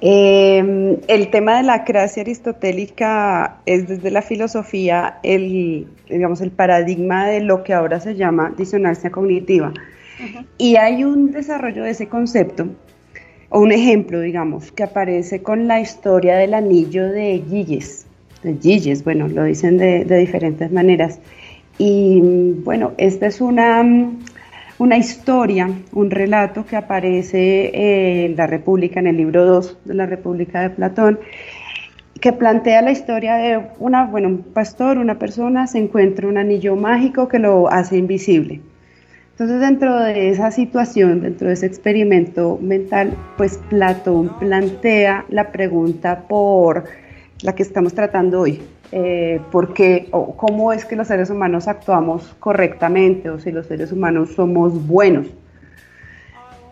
Eh, 0.00 0.99
el 1.06 1.30
tema 1.30 1.59
de 1.59 1.62
la 1.62 1.85
cracia 1.85 2.23
aristotélica 2.23 3.59
es 3.66 3.87
desde 3.87 4.11
la 4.11 4.23
filosofía 4.23 5.20
el, 5.23 5.87
digamos, 6.09 6.40
el 6.40 6.50
paradigma 6.50 7.28
de 7.28 7.40
lo 7.40 7.62
que 7.62 7.73
ahora 7.73 8.00
se 8.00 8.16
llama 8.16 8.52
disonancia 8.56 9.11
cognitiva. 9.11 9.73
Y 10.59 10.75
hay 10.75 11.04
un 11.04 11.30
desarrollo 11.30 11.85
de 11.85 11.90
ese 11.90 12.09
concepto, 12.09 12.66
o 13.49 13.61
un 13.61 13.70
ejemplo, 13.70 14.20
digamos, 14.20 14.73
que 14.73 14.82
aparece 14.82 15.40
con 15.40 15.68
la 15.68 15.80
historia 15.80 16.37
del 16.37 16.54
anillo 16.54 17.06
de 17.09 17.44
Gilles 17.49 18.06
de 18.42 19.00
bueno, 19.04 19.28
lo 19.28 19.44
dicen 19.44 19.78
de, 19.78 20.04
diferentes 20.04 20.70
maneras. 20.73 21.20
Y 21.78 22.20
bueno, 22.64 22.92
esta 22.99 23.26
es 23.26 23.40
una, 23.40 23.82
una 24.78 24.97
historia, 24.97 25.70
un 25.92 26.11
relato 26.11 26.64
que 26.66 26.76
aparece 26.76 28.25
en 28.25 28.37
la 28.37 28.47
República, 28.47 29.00
en 29.00 29.06
el 29.09 29.16
libro 29.16 29.44
2 29.44 29.78
de 29.85 29.94
la 29.94 30.06
República 30.06 30.62
de 30.62 30.70
Platón, 30.70 31.18
que 32.20 32.32
plantea 32.32 32.82
la 32.82 32.90
historia 32.90 33.37
de 33.37 33.62
una, 33.78 34.04
bueno, 34.04 34.28
un 34.28 34.42
pastor, 34.42 34.99
una 34.99 35.18
persona, 35.18 35.66
se 35.66 35.78
encuentra 35.78 36.28
un 36.28 36.37
anillo 36.37 36.76
mágico 36.76 37.28
que 37.28 37.38
lo 37.38 37.70
hace 37.70 37.97
invisible. 37.97 38.61
Entonces, 39.32 39.61
dentro 39.61 39.99
de 39.99 40.28
esa 40.28 40.50
situación, 40.50 41.23
dentro 41.23 41.49
de 41.49 41.54
ese 41.54 41.64
experimento 41.64 42.59
mental, 42.61 43.16
pues 43.38 43.59
Platón 43.70 44.38
plantea 44.38 45.25
la 45.30 45.50
pregunta 45.50 46.25
por 46.28 46.85
la 47.42 47.54
que 47.54 47.62
estamos 47.62 47.94
tratando 47.94 48.40
hoy. 48.40 48.61
Eh, 48.92 49.40
porque 49.52 50.09
o 50.11 50.37
cómo 50.37 50.73
es 50.73 50.85
que 50.85 50.97
los 50.97 51.06
seres 51.06 51.30
humanos 51.30 51.68
actuamos 51.68 52.35
correctamente 52.40 53.30
o 53.30 53.38
si 53.38 53.52
los 53.52 53.66
seres 53.66 53.92
humanos 53.92 54.30
somos 54.35 54.87
buenos. 54.87 55.28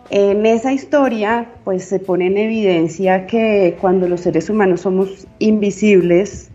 En 0.09 0.45
esa 0.45 0.73
historia, 0.73 1.47
pues 1.63 1.85
se 1.85 1.99
pone 1.99 2.27
en 2.27 2.37
evidencia 2.37 3.27
que 3.27 3.77
cuando 3.79 4.07
los 4.07 4.21
seres 4.21 4.49
humanos 4.49 4.81
somos 4.81 5.27
invisibles, 5.37 6.49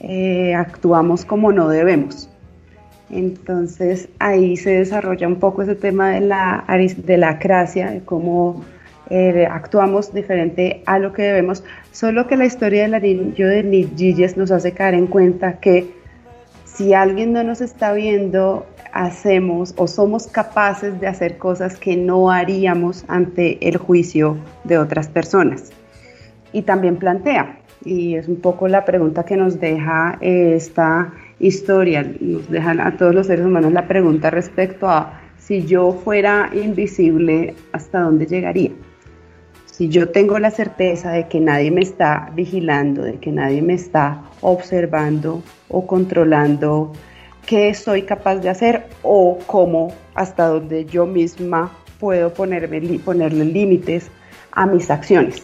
eh, 0.00 0.54
actuamos 0.54 1.24
como 1.24 1.52
no 1.52 1.68
debemos. 1.68 2.30
Entonces 3.10 4.08
ahí 4.18 4.56
se 4.56 4.70
desarrolla 4.70 5.28
un 5.28 5.36
poco 5.36 5.62
ese 5.62 5.74
tema 5.74 6.10
de 6.10 6.20
la, 6.22 6.64
de 6.96 7.16
la 7.18 7.28
acracia, 7.30 7.90
de 7.90 8.00
cómo 8.00 8.64
eh, 9.10 9.46
actuamos 9.50 10.12
diferente 10.14 10.82
a 10.86 10.98
lo 10.98 11.12
que 11.12 11.22
debemos, 11.22 11.64
solo 11.92 12.26
que 12.26 12.36
la 12.36 12.46
historia 12.46 12.82
del 12.82 12.94
anillo 12.94 13.48
de 13.48 13.62
Nidjilles 13.62 14.36
nos 14.36 14.50
hace 14.50 14.72
caer 14.72 14.94
en 14.94 15.06
cuenta 15.06 15.60
que 15.60 15.94
si 16.64 16.94
alguien 16.94 17.32
no 17.32 17.44
nos 17.44 17.60
está 17.60 17.92
viendo, 17.92 18.66
hacemos 18.92 19.74
o 19.76 19.86
somos 19.86 20.28
capaces 20.28 20.98
de 21.00 21.06
hacer 21.06 21.36
cosas 21.36 21.76
que 21.76 21.96
no 21.96 22.30
haríamos 22.30 23.04
ante 23.08 23.68
el 23.68 23.76
juicio 23.76 24.38
de 24.62 24.78
otras 24.78 25.08
personas. 25.08 25.72
Y 26.52 26.62
también 26.62 26.96
plantea, 26.96 27.58
y 27.84 28.14
es 28.14 28.28
un 28.28 28.36
poco 28.36 28.68
la 28.68 28.84
pregunta 28.84 29.24
que 29.24 29.36
nos 29.36 29.60
deja 29.60 30.16
esta 30.20 31.12
historia, 31.40 32.08
nos 32.20 32.48
dejan 32.48 32.80
a 32.80 32.96
todos 32.96 33.14
los 33.14 33.26
seres 33.26 33.44
humanos 33.44 33.72
la 33.72 33.86
pregunta 33.88 34.30
respecto 34.30 34.88
a 34.88 35.20
si 35.38 35.66
yo 35.66 35.92
fuera 35.92 36.50
invisible, 36.54 37.54
¿hasta 37.72 38.00
dónde 38.00 38.26
llegaría? 38.26 38.70
Si 39.76 39.88
yo 39.88 40.08
tengo 40.08 40.38
la 40.38 40.52
certeza 40.52 41.10
de 41.10 41.26
que 41.26 41.40
nadie 41.40 41.72
me 41.72 41.80
está 41.80 42.30
vigilando, 42.32 43.02
de 43.02 43.16
que 43.16 43.32
nadie 43.32 43.60
me 43.60 43.74
está 43.74 44.22
observando 44.40 45.42
o 45.68 45.84
controlando 45.84 46.92
qué 47.44 47.74
soy 47.74 48.02
capaz 48.02 48.36
de 48.36 48.50
hacer 48.50 48.86
o 49.02 49.36
cómo, 49.46 49.92
hasta 50.14 50.46
donde 50.46 50.84
yo 50.84 51.06
misma 51.06 51.72
puedo 51.98 52.32
ponerme, 52.32 53.00
ponerle 53.00 53.46
límites 53.46 54.12
a 54.52 54.66
mis 54.66 54.90
acciones. 54.90 55.42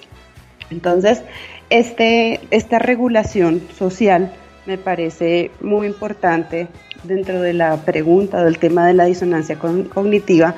Entonces, 0.71 1.23
este, 1.69 2.39
esta 2.53 2.79
regulación 2.79 3.61
social 3.77 4.33
me 4.65 4.79
parece 4.79 5.51
muy 5.61 5.89
importante 5.89 6.69
dentro 7.03 7.43
de 7.43 7.55
la 7.55 7.79
pregunta 7.79 8.45
del 8.45 8.59
tema 8.59 8.87
de 8.87 8.95
la 8.95 9.07
disonancia 9.07 9.59
cognitiva 9.59 10.55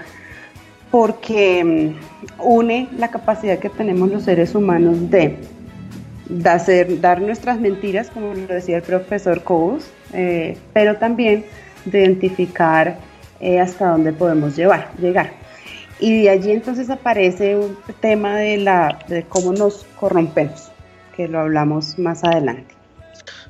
porque 0.93 1.65
mm, 1.65 2.39
une 2.39 2.89
la 2.97 3.11
capacidad 3.11 3.59
que 3.59 3.71
tenemos 3.71 4.11
los 4.11 4.25
seres 4.25 4.55
humanos 4.55 5.11
de, 5.11 5.39
hacer, 6.45 7.01
dar 7.01 7.21
nuestras 7.21 7.59
mentiras, 7.59 8.11
como 8.11 8.35
lo 8.35 8.47
decía 8.47 8.77
el 8.77 8.83
profesor 8.83 9.43
Cobos, 9.43 9.91
eh, 10.13 10.57
pero 10.73 10.99
también 10.99 11.47
de 11.87 12.03
identificar 12.03 12.99
eh, 13.41 13.59
hasta 13.59 13.89
dónde 13.89 14.13
podemos 14.13 14.55
llevar, 14.55 14.93
llegar. 14.99 15.33
Y 15.99 16.23
de 16.23 16.31
allí 16.31 16.53
entonces 16.53 16.91
aparece 16.91 17.57
un 17.57 17.77
tema 18.01 18.37
de, 18.37 18.59
la, 18.59 18.99
de 19.09 19.23
cómo 19.23 19.53
nos 19.53 19.87
corrompemos, 19.99 20.71
que 21.17 21.27
lo 21.27 21.41
hablamos 21.41 21.99
más 21.99 22.23
adelante. 22.23 22.75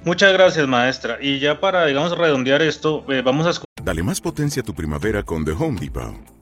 Muchas 0.04 0.32
gracias, 0.32 0.68
maestra. 0.68 1.18
Y 1.20 1.40
ya 1.40 1.58
para, 1.58 1.86
digamos, 1.86 2.16
redondear 2.16 2.62
esto, 2.62 3.04
eh, 3.08 3.22
vamos 3.24 3.46
a... 3.46 3.62
Dale 3.82 4.02
más 4.02 4.20
potencia 4.20 4.62
a 4.62 4.64
tu 4.64 4.74
primavera 4.74 5.24
con 5.24 5.44
The 5.44 5.52
Home 5.52 5.80
Depot. 5.80 6.41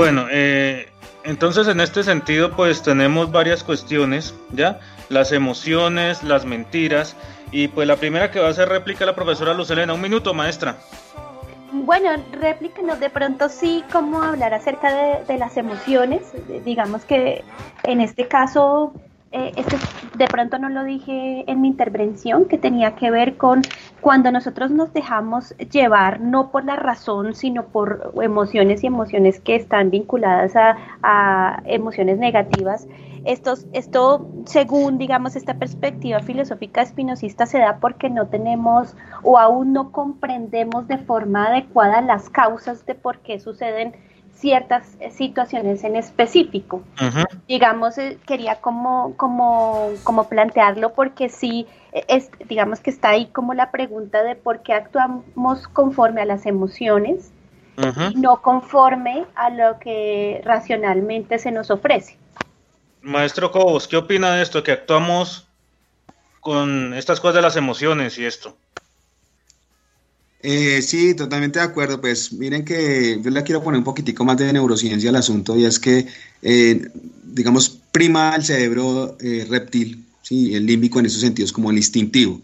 Bueno, 0.00 0.28
eh, 0.30 0.88
entonces 1.24 1.68
en 1.68 1.78
este 1.78 2.02
sentido 2.02 2.52
pues 2.52 2.82
tenemos 2.82 3.30
varias 3.30 3.62
cuestiones, 3.62 4.34
¿ya? 4.50 4.80
Las 5.10 5.30
emociones, 5.30 6.22
las 6.22 6.46
mentiras 6.46 7.14
y 7.52 7.68
pues 7.68 7.86
la 7.86 7.96
primera 7.96 8.30
que 8.30 8.40
va 8.40 8.46
a 8.46 8.50
hacer 8.50 8.70
réplica 8.70 9.04
la 9.04 9.14
profesora 9.14 9.52
Lucelena. 9.52 9.92
Un 9.92 10.00
minuto, 10.00 10.32
maestra. 10.32 10.78
Bueno, 11.70 12.12
réplica 12.32 12.80
de 12.96 13.10
pronto 13.10 13.50
sí, 13.50 13.84
cómo 13.92 14.22
hablar 14.22 14.54
acerca 14.54 15.20
de 15.20 15.36
las 15.36 15.58
emociones. 15.58 16.22
Digamos 16.64 17.04
que 17.04 17.44
en 17.82 18.00
este 18.00 18.26
caso 18.26 18.94
eh, 19.32 19.52
de 20.16 20.26
pronto 20.26 20.58
no 20.58 20.68
lo 20.68 20.82
dije 20.82 21.44
en 21.46 21.60
mi 21.60 21.68
intervención, 21.68 22.46
que 22.46 22.58
tenía 22.58 22.96
que 22.96 23.12
ver 23.12 23.36
con 23.36 23.62
cuando 24.00 24.32
nosotros 24.32 24.72
nos 24.72 24.92
dejamos 24.92 25.54
llevar, 25.70 26.20
no 26.20 26.50
por 26.50 26.64
la 26.64 26.74
razón, 26.74 27.34
sino 27.34 27.66
por 27.66 28.12
emociones 28.20 28.82
y 28.82 28.88
emociones 28.88 29.40
que 29.40 29.54
están 29.54 29.90
vinculadas 29.90 30.54
a, 30.56 31.62
emociones 31.64 32.18
negativas. 32.18 32.88
Estos, 33.24 33.66
esto, 33.72 34.28
según, 34.46 34.98
digamos, 34.98 35.36
esta 35.36 35.54
perspectiva 35.54 36.20
filosófica 36.20 36.82
espinosista, 36.82 37.46
se 37.46 37.58
da 37.58 37.78
porque 37.78 38.10
no 38.10 38.26
tenemos 38.28 38.96
o 39.22 39.38
aún 39.38 39.72
no 39.72 39.92
comprendemos 39.92 40.88
de 40.88 40.98
forma 40.98 41.46
adecuada 41.46 42.00
las 42.00 42.30
causas 42.30 42.84
de 42.86 42.94
por 42.94 43.18
qué 43.18 43.38
suceden 43.38 43.94
ciertas 44.40 44.96
situaciones 45.12 45.84
en 45.84 45.96
específico. 45.96 46.82
Digamos, 47.46 47.98
eh, 47.98 48.18
quería 48.26 48.56
como, 48.56 49.14
como, 49.16 49.92
como 50.02 50.28
plantearlo 50.28 50.94
porque 50.94 51.28
sí, 51.28 51.66
eh, 51.92 52.04
es, 52.08 52.30
digamos 52.48 52.80
que 52.80 52.90
está 52.90 53.10
ahí 53.10 53.26
como 53.26 53.54
la 53.54 53.70
pregunta 53.70 54.22
de 54.22 54.36
por 54.36 54.62
qué 54.62 54.72
actuamos 54.72 55.68
conforme 55.68 56.22
a 56.22 56.24
las 56.24 56.46
emociones 56.46 57.32
y 58.10 58.14
no 58.16 58.42
conforme 58.42 59.24
a 59.34 59.48
lo 59.50 59.78
que 59.78 60.42
racionalmente 60.44 61.38
se 61.38 61.50
nos 61.50 61.70
ofrece. 61.70 62.18
Maestro 63.00 63.50
Cobos, 63.50 63.88
¿qué 63.88 63.96
opina 63.96 64.32
de 64.32 64.42
esto? 64.42 64.62
Que 64.62 64.72
actuamos 64.72 65.48
con 66.40 66.92
estas 66.94 67.20
cosas 67.20 67.36
de 67.36 67.42
las 67.42 67.56
emociones 67.56 68.18
y 68.18 68.26
esto. 68.26 68.56
Eh, 70.42 70.80
sí, 70.82 71.14
totalmente 71.14 71.58
de 71.58 71.64
acuerdo. 71.64 72.00
Pues 72.00 72.32
miren 72.32 72.64
que 72.64 73.20
yo 73.22 73.30
le 73.30 73.42
quiero 73.42 73.62
poner 73.62 73.78
un 73.78 73.84
poquitico 73.84 74.24
más 74.24 74.38
de 74.38 74.52
neurociencia 74.52 75.10
al 75.10 75.16
asunto 75.16 75.56
y 75.56 75.64
es 75.64 75.78
que, 75.78 76.06
eh, 76.42 76.88
digamos, 77.24 77.78
prima 77.92 78.34
el 78.34 78.44
cerebro 78.44 79.16
eh, 79.20 79.46
reptil, 79.48 80.04
¿sí? 80.22 80.54
el 80.54 80.66
límbico 80.66 80.98
en 80.98 81.06
esos 81.06 81.20
sentidos 81.20 81.52
como 81.52 81.70
el 81.70 81.76
instintivo. 81.76 82.40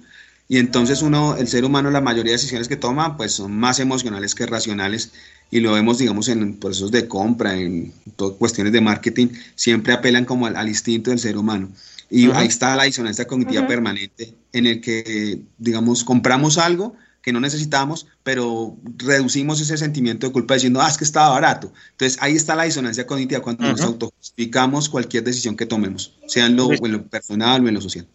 Y 0.49 0.59
entonces 0.59 1.03
uno, 1.03 1.37
el 1.37 1.49
ser 1.49 1.65
humano, 1.65 1.91
la 1.91 2.01
mayoría 2.01 2.33
de 2.33 2.37
decisiones 2.37 2.69
que 2.69 2.77
toma, 2.77 3.17
pues 3.17 3.33
son 3.33 3.57
más 3.57 3.81
emocionales 3.81 4.35
que 4.35 4.47
racionales 4.47 5.11
y 5.51 5.61
lo 5.61 5.73
vemos, 5.73 5.99
digamos, 5.99 6.29
en 6.29 6.55
procesos 6.55 6.93
de 6.93 7.09
compra, 7.09 7.57
en 7.57 7.93
cuestiones 8.39 8.73
de 8.73 8.81
marketing, 8.81 9.29
siempre 9.57 9.93
apelan 9.93 10.25
como 10.25 10.47
al, 10.47 10.69
instinto 10.69 11.11
del 11.11 11.19
ser 11.19 11.37
humano. 11.37 11.71
Y 12.11 12.31
ahí 12.31 12.47
está 12.47 12.77
la 12.77 12.85
disonancia 12.85 13.27
cognitiva 13.27 13.67
permanente 13.67 14.35
en 14.53 14.67
el 14.67 14.81
que, 14.81 15.41
digamos, 15.59 16.05
compramos 16.05 16.59
algo 16.59 16.95
que 17.27 17.33
no 17.33 17.41
necesitamos, 17.41 18.07
pero 18.23 18.77
reducimos 18.99 19.61
ese 19.61 19.77
sentimiento 19.77 20.29
de 20.29 20.33
culpa 20.33 20.55
diciendo, 20.55 20.81
ah, 20.81 20.89
es 20.89 20.97
que 20.97 21.03
estaba 21.03 21.31
barato. 21.31 21.73
Entonces 21.91 22.23
ahí 22.23 22.37
está 22.37 22.55
la 22.55 22.63
disonancia 22.63 23.05
cognitiva 23.05 23.43
cuando 23.43 23.65
nos 23.65 23.81
autojustificamos 23.81 24.89
cualquier 24.89 25.25
decisión 25.25 25.57
que 25.57 25.67
tomemos, 25.67 26.17
sea 26.29 26.47
en 26.47 26.55
lo, 26.55 26.69
personal 27.11 27.65
o 27.65 27.69
en 27.69 27.75
lo 27.75 27.81
social. 27.81 28.07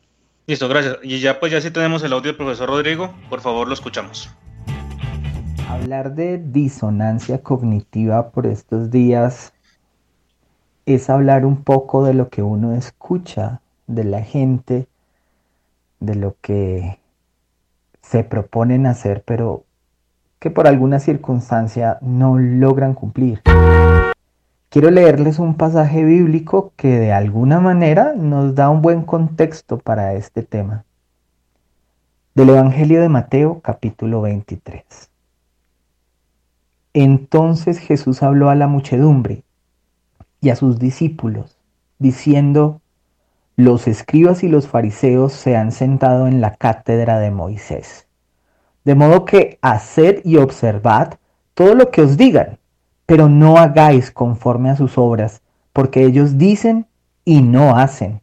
Listo, 0.47 0.69
gracias. 0.69 0.99
Y 1.03 1.19
ya 1.19 1.41
pues 1.41 1.51
ya 1.51 1.59
sí 1.59 1.71
tenemos 1.71 2.01
el 2.03 2.13
audio 2.13 2.27
del 2.29 2.37
profesor 2.37 2.69
Rodrigo, 2.69 3.13
por 3.29 3.41
favor 3.41 3.67
lo 3.67 3.73
escuchamos. 3.73 4.29
Hablar 5.67 6.15
de 6.15 6.37
disonancia 6.37 7.43
cognitiva 7.43 8.31
por 8.31 8.47
estos 8.47 8.91
días 8.91 9.51
es 10.85 11.09
hablar 11.09 11.45
un 11.45 11.65
poco 11.65 12.05
de 12.05 12.13
lo 12.13 12.29
que 12.29 12.43
uno 12.43 12.75
escucha 12.75 13.59
de 13.87 14.05
la 14.05 14.23
gente, 14.23 14.87
de 15.99 16.15
lo 16.15 16.37
que 16.41 17.00
se 18.11 18.25
proponen 18.25 18.87
hacer, 18.87 19.23
pero 19.25 19.63
que 20.37 20.49
por 20.49 20.67
alguna 20.67 20.99
circunstancia 20.99 21.97
no 22.01 22.37
logran 22.37 22.93
cumplir. 22.93 23.41
Quiero 24.67 24.91
leerles 24.91 25.39
un 25.39 25.55
pasaje 25.55 26.03
bíblico 26.03 26.73
que 26.75 26.89
de 26.99 27.13
alguna 27.13 27.61
manera 27.61 28.13
nos 28.13 28.53
da 28.53 28.69
un 28.69 28.81
buen 28.81 29.03
contexto 29.03 29.77
para 29.77 30.13
este 30.15 30.43
tema. 30.43 30.83
Del 32.35 32.49
Evangelio 32.49 33.01
de 33.01 33.07
Mateo 33.07 33.61
capítulo 33.61 34.21
23. 34.21 34.83
Entonces 36.93 37.79
Jesús 37.79 38.23
habló 38.23 38.49
a 38.49 38.55
la 38.55 38.67
muchedumbre 38.67 39.45
y 40.41 40.49
a 40.49 40.57
sus 40.57 40.79
discípulos, 40.79 41.57
diciendo, 41.97 42.80
los 43.55 43.87
escribas 43.87 44.43
y 44.43 44.47
los 44.47 44.67
fariseos 44.67 45.33
se 45.33 45.55
han 45.55 45.71
sentado 45.71 46.27
en 46.27 46.41
la 46.41 46.55
cátedra 46.55 47.19
de 47.19 47.31
Moisés. 47.31 48.07
De 48.83 48.95
modo 48.95 49.25
que 49.25 49.59
haced 49.61 50.21
y 50.23 50.37
observad 50.37 51.15
todo 51.53 51.75
lo 51.75 51.91
que 51.91 52.01
os 52.01 52.17
digan, 52.17 52.57
pero 53.05 53.29
no 53.29 53.57
hagáis 53.57 54.11
conforme 54.11 54.69
a 54.69 54.75
sus 54.75 54.97
obras, 54.97 55.41
porque 55.73 56.03
ellos 56.03 56.37
dicen 56.37 56.87
y 57.25 57.41
no 57.41 57.77
hacen. 57.77 58.21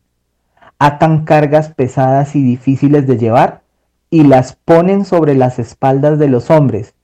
Atan 0.78 1.24
cargas 1.24 1.72
pesadas 1.72 2.34
y 2.34 2.42
difíciles 2.42 3.06
de 3.06 3.18
llevar 3.18 3.62
y 4.10 4.24
las 4.24 4.54
ponen 4.54 5.04
sobre 5.04 5.34
las 5.34 5.58
espaldas 5.58 6.18
de 6.18 6.28
los 6.28 6.50
hombres, 6.50 6.94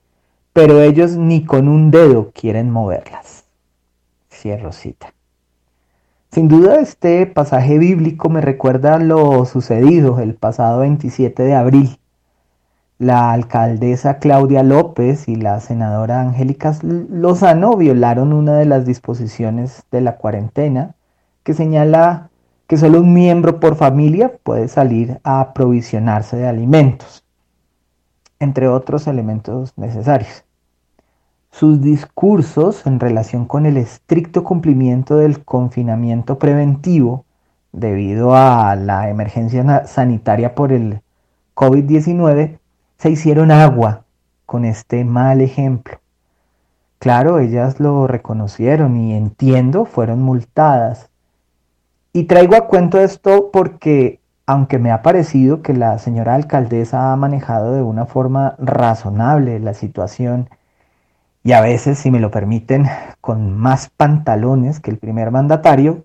pero 0.53 0.81
ellos 0.81 1.17
ni 1.17 1.45
con 1.45 1.69
un 1.69 1.91
dedo 1.91 2.33
quieren 2.33 2.71
moverlas. 2.71 3.45
Cierro 4.31 4.73
cita. 4.73 5.14
Sin 6.35 6.49
duda 6.49 6.81
este 6.81 7.27
pasaje 7.27 7.79
bíblico 7.79 8.29
me 8.29 8.41
recuerda 8.41 8.99
lo 8.99 9.45
sucedido 9.45 10.19
el 10.19 10.35
pasado 10.35 10.81
27 10.81 11.45
de 11.45 11.55
abril. 11.55 12.01
La 12.99 13.31
alcaldesa 13.31 14.19
Claudia 14.19 14.65
López 14.65 15.29
y 15.29 15.37
la 15.37 15.61
senadora 15.61 16.21
Angélica 16.21 16.77
Lozano 16.83 17.77
violaron 17.77 18.33
una 18.33 18.57
de 18.57 18.65
las 18.65 18.85
disposiciones 18.85 19.85
de 19.93 20.01
la 20.01 20.17
cuarentena 20.17 20.97
que 21.45 21.55
señala 21.55 22.31
que 22.67 22.79
solo 22.79 23.03
un 23.03 23.13
miembro 23.13 23.61
por 23.61 23.77
familia 23.77 24.33
puede 24.43 24.67
salir 24.67 25.21
a 25.23 25.39
aprovisionarse 25.39 26.37
de 26.37 26.49
alimentos, 26.49 27.23
entre 28.41 28.67
otros 28.67 29.07
elementos 29.07 29.73
necesarios. 29.79 30.45
Sus 31.57 31.81
discursos 31.81 32.85
en 32.85 32.99
relación 32.99 33.47
con 33.47 33.65
el 33.65 33.77
estricto 33.77 34.43
cumplimiento 34.43 35.19
del 35.19 35.45
confinamiento 35.45 36.37
preventivo 36.37 37.27
debido 37.71 38.35
a 38.35 38.75
la 38.75 39.09
emergencia 39.09 39.87
sanitaria 39.87 40.57
por 40.57 40.73
el 40.73 41.01
COVID-19 41.55 42.59
se 42.99 43.11
hicieron 43.11 43.53
agua 43.53 44.03
con 44.47 44.65
este 44.65 45.05
mal 45.05 45.41
ejemplo. 45.41 46.01
Claro, 46.99 47.39
ellas 47.39 47.79
lo 47.79 48.09
reconocieron 48.09 48.97
y 48.97 49.15
entiendo, 49.15 49.85
fueron 49.85 50.23
multadas. 50.23 51.09
Y 52.13 52.25
traigo 52.25 52.57
a 52.57 52.67
cuento 52.67 52.99
esto 52.99 53.51
porque, 53.53 54.19
aunque 54.45 54.81
me 54.81 54.91
ha 54.91 55.03
parecido 55.03 55.63
que 55.63 55.73
la 55.73 55.99
señora 55.99 56.35
alcaldesa 56.35 57.13
ha 57.13 57.17
manejado 57.17 57.75
de 57.75 57.83
una 57.83 58.07
forma 58.07 58.57
razonable 58.59 59.61
la 59.61 59.75
situación, 59.75 60.49
y 61.45 61.53
a 61.53 61.61
veces, 61.61 61.99
si 61.99 62.11
me 62.11 62.21
lo 62.21 62.31
permiten, 62.31 62.87
con 63.21 63.57
más 63.57 63.91
pantalones 63.91 64.81
que 64.81 64.91
el 64.91 64.97
primer 64.97 65.31
mandatario, 65.31 66.05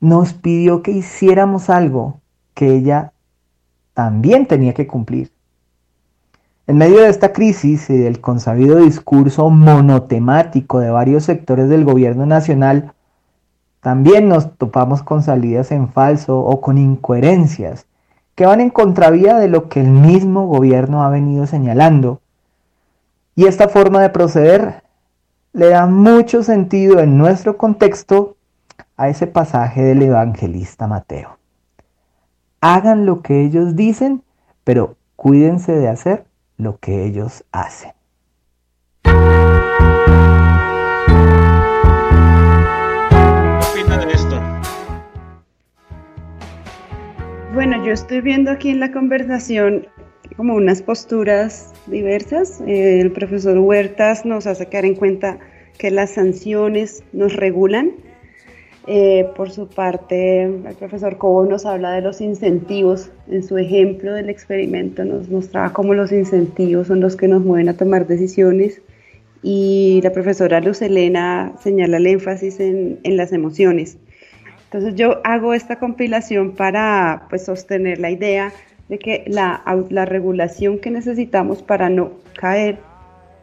nos 0.00 0.32
pidió 0.32 0.82
que 0.82 0.92
hiciéramos 0.92 1.68
algo 1.68 2.20
que 2.54 2.74
ella 2.74 3.12
también 3.92 4.46
tenía 4.46 4.72
que 4.72 4.86
cumplir. 4.86 5.30
En 6.66 6.78
medio 6.78 7.02
de 7.02 7.10
esta 7.10 7.32
crisis 7.34 7.88
y 7.90 7.98
del 7.98 8.20
consabido 8.20 8.78
discurso 8.78 9.50
monotemático 9.50 10.80
de 10.80 10.90
varios 10.90 11.24
sectores 11.24 11.68
del 11.68 11.84
gobierno 11.84 12.24
nacional, 12.24 12.92
también 13.80 14.28
nos 14.28 14.56
topamos 14.56 15.02
con 15.02 15.22
salidas 15.22 15.70
en 15.70 15.88
falso 15.88 16.40
o 16.40 16.62
con 16.62 16.78
incoherencias 16.78 17.86
que 18.34 18.46
van 18.46 18.60
en 18.60 18.70
contravía 18.70 19.36
de 19.36 19.48
lo 19.48 19.68
que 19.68 19.80
el 19.80 19.90
mismo 19.90 20.46
gobierno 20.46 21.04
ha 21.04 21.10
venido 21.10 21.46
señalando 21.46 22.20
y 23.36 23.46
esta 23.46 23.68
forma 23.68 24.00
de 24.00 24.08
proceder 24.08 24.82
le 25.52 25.68
da 25.68 25.86
mucho 25.86 26.42
sentido 26.42 27.00
en 27.00 27.18
nuestro 27.18 27.58
contexto 27.58 28.36
a 28.96 29.10
ese 29.10 29.26
pasaje 29.26 29.82
del 29.82 30.02
evangelista 30.02 30.86
Mateo. 30.86 31.38
Hagan 32.62 33.04
lo 33.04 33.20
que 33.20 33.42
ellos 33.42 33.76
dicen, 33.76 34.22
pero 34.64 34.96
cuídense 35.16 35.72
de 35.72 35.88
hacer 35.88 36.24
lo 36.56 36.78
que 36.78 37.04
ellos 37.04 37.44
hacen. 37.52 37.92
¿Qué 39.04 39.12
de 43.84 44.12
esto? 44.12 44.40
Bueno, 47.52 47.84
yo 47.84 47.92
estoy 47.92 48.22
viendo 48.22 48.50
aquí 48.50 48.70
en 48.70 48.80
la 48.80 48.90
conversación 48.92 49.86
como 50.36 50.54
unas 50.54 50.82
posturas 50.82 51.72
diversas. 51.86 52.60
Eh, 52.66 53.00
el 53.00 53.12
profesor 53.12 53.58
Huertas 53.58 54.24
nos 54.24 54.46
hace 54.46 54.66
caer 54.66 54.84
en 54.84 54.94
cuenta 54.94 55.38
que 55.78 55.90
las 55.90 56.10
sanciones 56.10 57.02
nos 57.12 57.34
regulan. 57.34 57.92
Eh, 58.88 59.28
por 59.36 59.50
su 59.50 59.68
parte, 59.68 60.44
el 60.44 60.76
profesor 60.78 61.18
Cobo 61.18 61.44
nos 61.44 61.66
habla 61.66 61.92
de 61.92 62.02
los 62.02 62.20
incentivos. 62.20 63.10
En 63.28 63.42
su 63.42 63.58
ejemplo 63.58 64.12
del 64.14 64.30
experimento 64.30 65.04
nos 65.04 65.28
mostraba 65.28 65.72
cómo 65.72 65.94
los 65.94 66.12
incentivos 66.12 66.86
son 66.86 67.00
los 67.00 67.16
que 67.16 67.28
nos 67.28 67.42
mueven 67.42 67.68
a 67.68 67.76
tomar 67.76 68.06
decisiones. 68.06 68.80
Y 69.42 70.00
la 70.02 70.12
profesora 70.12 70.60
Luz 70.60 70.82
Elena 70.82 71.54
señala 71.60 71.98
el 71.98 72.06
énfasis 72.06 72.60
en, 72.60 73.00
en 73.02 73.16
las 73.16 73.32
emociones. 73.32 73.98
Entonces 74.64 74.94
yo 74.94 75.20
hago 75.24 75.54
esta 75.54 75.78
compilación 75.78 76.52
para 76.52 77.26
pues, 77.30 77.44
sostener 77.44 77.98
la 77.98 78.10
idea 78.10 78.52
de 78.88 78.98
que 78.98 79.24
la, 79.26 79.62
la 79.90 80.04
regulación 80.04 80.78
que 80.78 80.90
necesitamos 80.90 81.62
para 81.62 81.88
no 81.88 82.12
caer 82.34 82.78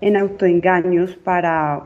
en 0.02 0.18
autoengaños, 0.18 1.16
para 1.16 1.84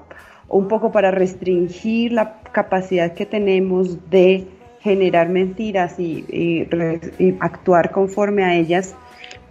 un 0.50 0.68
poco 0.68 0.92
para 0.92 1.12
restringir 1.12 2.14
la 2.14 2.42
capacidad 2.52 3.14
que 3.14 3.26
tenemos 3.26 4.10
de 4.10 4.48
generar 4.82 5.30
mentiras 5.30 6.00
y, 6.00 6.68
actuar 7.40 7.92
conforme 7.92 8.44
a 8.44 8.56
ellas, 8.56 8.96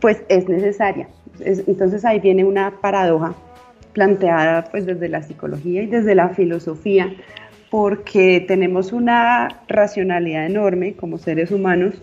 pues 0.01 0.23
es 0.29 0.49
necesaria. 0.49 1.09
entonces 1.41 2.05
ahí 2.05 2.21
viene 2.21 2.45
una 2.45 2.73
paradoja 2.81 3.35
planteada 3.93 4.65
pues 4.71 4.87
desde 4.87 5.09
la 5.09 5.23
psicología 5.23 5.83
y 5.83 5.87
desde 5.87 6.15
la 6.15 6.31
filosofía, 6.31 7.15
porque 7.71 8.45
tenemos 8.47 8.93
una 8.93 9.49
racionalidad 9.69 10.47
enorme 10.47 10.95
como 10.95 11.19
seres 11.19 11.51
humanos, 11.51 11.95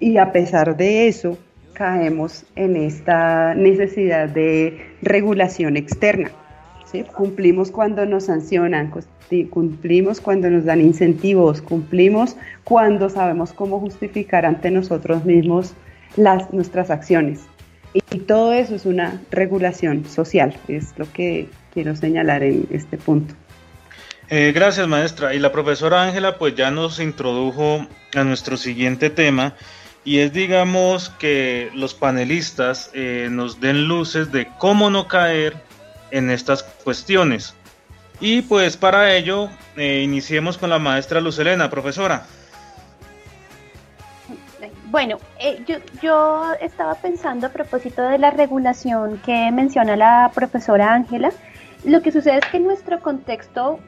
y 0.00 0.18
a 0.18 0.32
pesar 0.32 0.76
de 0.76 1.08
eso 1.08 1.38
caemos 1.74 2.44
en 2.56 2.76
esta 2.76 3.54
necesidad 3.54 4.28
de 4.28 4.94
regulación 5.02 5.76
externa. 5.76 6.30
Cumplimos 7.16 7.72
cuando 7.72 8.06
nos 8.06 8.26
sancionan, 8.26 8.92
cumplimos 9.50 10.20
cuando 10.20 10.48
nos 10.48 10.64
dan 10.64 10.80
incentivos, 10.80 11.60
cumplimos 11.60 12.36
cuando 12.62 13.10
sabemos 13.10 13.52
cómo 13.52 13.80
justificar 13.80 14.46
ante 14.46 14.70
nosotros 14.70 15.24
mismos 15.24 15.74
las, 16.16 16.52
nuestras 16.52 16.90
acciones. 16.90 17.40
Y, 17.94 18.18
todo 18.20 18.52
eso 18.52 18.76
es 18.76 18.86
una 18.86 19.20
regulación 19.30 20.04
social, 20.04 20.56
es 20.68 20.94
lo 20.96 21.10
que 21.12 21.48
quiero 21.72 21.96
señalar 21.96 22.44
en 22.44 22.66
este 22.70 22.96
punto. 22.96 23.34
Eh, 24.30 24.52
gracias 24.54 24.88
maestra. 24.88 25.34
Y 25.34 25.38
la 25.38 25.52
profesora 25.52 26.02
Ángela 26.02 26.38
pues 26.38 26.54
ya 26.54 26.70
nos 26.70 26.98
introdujo 27.00 27.86
a 28.14 28.24
nuestro 28.24 28.56
siguiente 28.56 29.10
tema 29.10 29.54
y 30.04 30.18
es 30.18 30.32
digamos 30.32 31.08
que 31.08 31.70
los 31.74 31.94
panelistas 31.94 32.90
eh, 32.92 33.28
nos 33.30 33.60
den 33.60 33.88
luces 33.88 34.30
de 34.30 34.48
cómo 34.58 34.90
no 34.90 35.08
caer 35.08 35.56
en 36.10 36.30
estas 36.30 36.62
cuestiones. 36.62 37.54
Y 38.20 38.42
pues 38.42 38.76
para 38.76 39.14
ello 39.14 39.48
eh, 39.76 40.02
iniciemos 40.04 40.58
con 40.58 40.70
la 40.70 40.78
maestra 40.78 41.20
Luz 41.20 41.38
Elena, 41.38 41.70
profesora. 41.70 42.26
Bueno, 44.90 45.18
eh, 45.40 45.60
yo, 45.66 45.76
yo 46.00 46.52
estaba 46.60 46.94
pensando 46.94 47.48
a 47.48 47.50
propósito 47.50 48.02
de 48.02 48.18
la 48.18 48.30
regulación 48.30 49.20
que 49.24 49.50
menciona 49.50 49.96
la 49.96 50.30
profesora 50.34 50.94
Ángela. 50.94 51.32
Lo 51.84 52.00
que 52.02 52.12
sucede 52.12 52.38
es 52.38 52.44
que 52.50 52.58
en 52.58 52.64
nuestro 52.64 53.00
contexto 53.00 53.80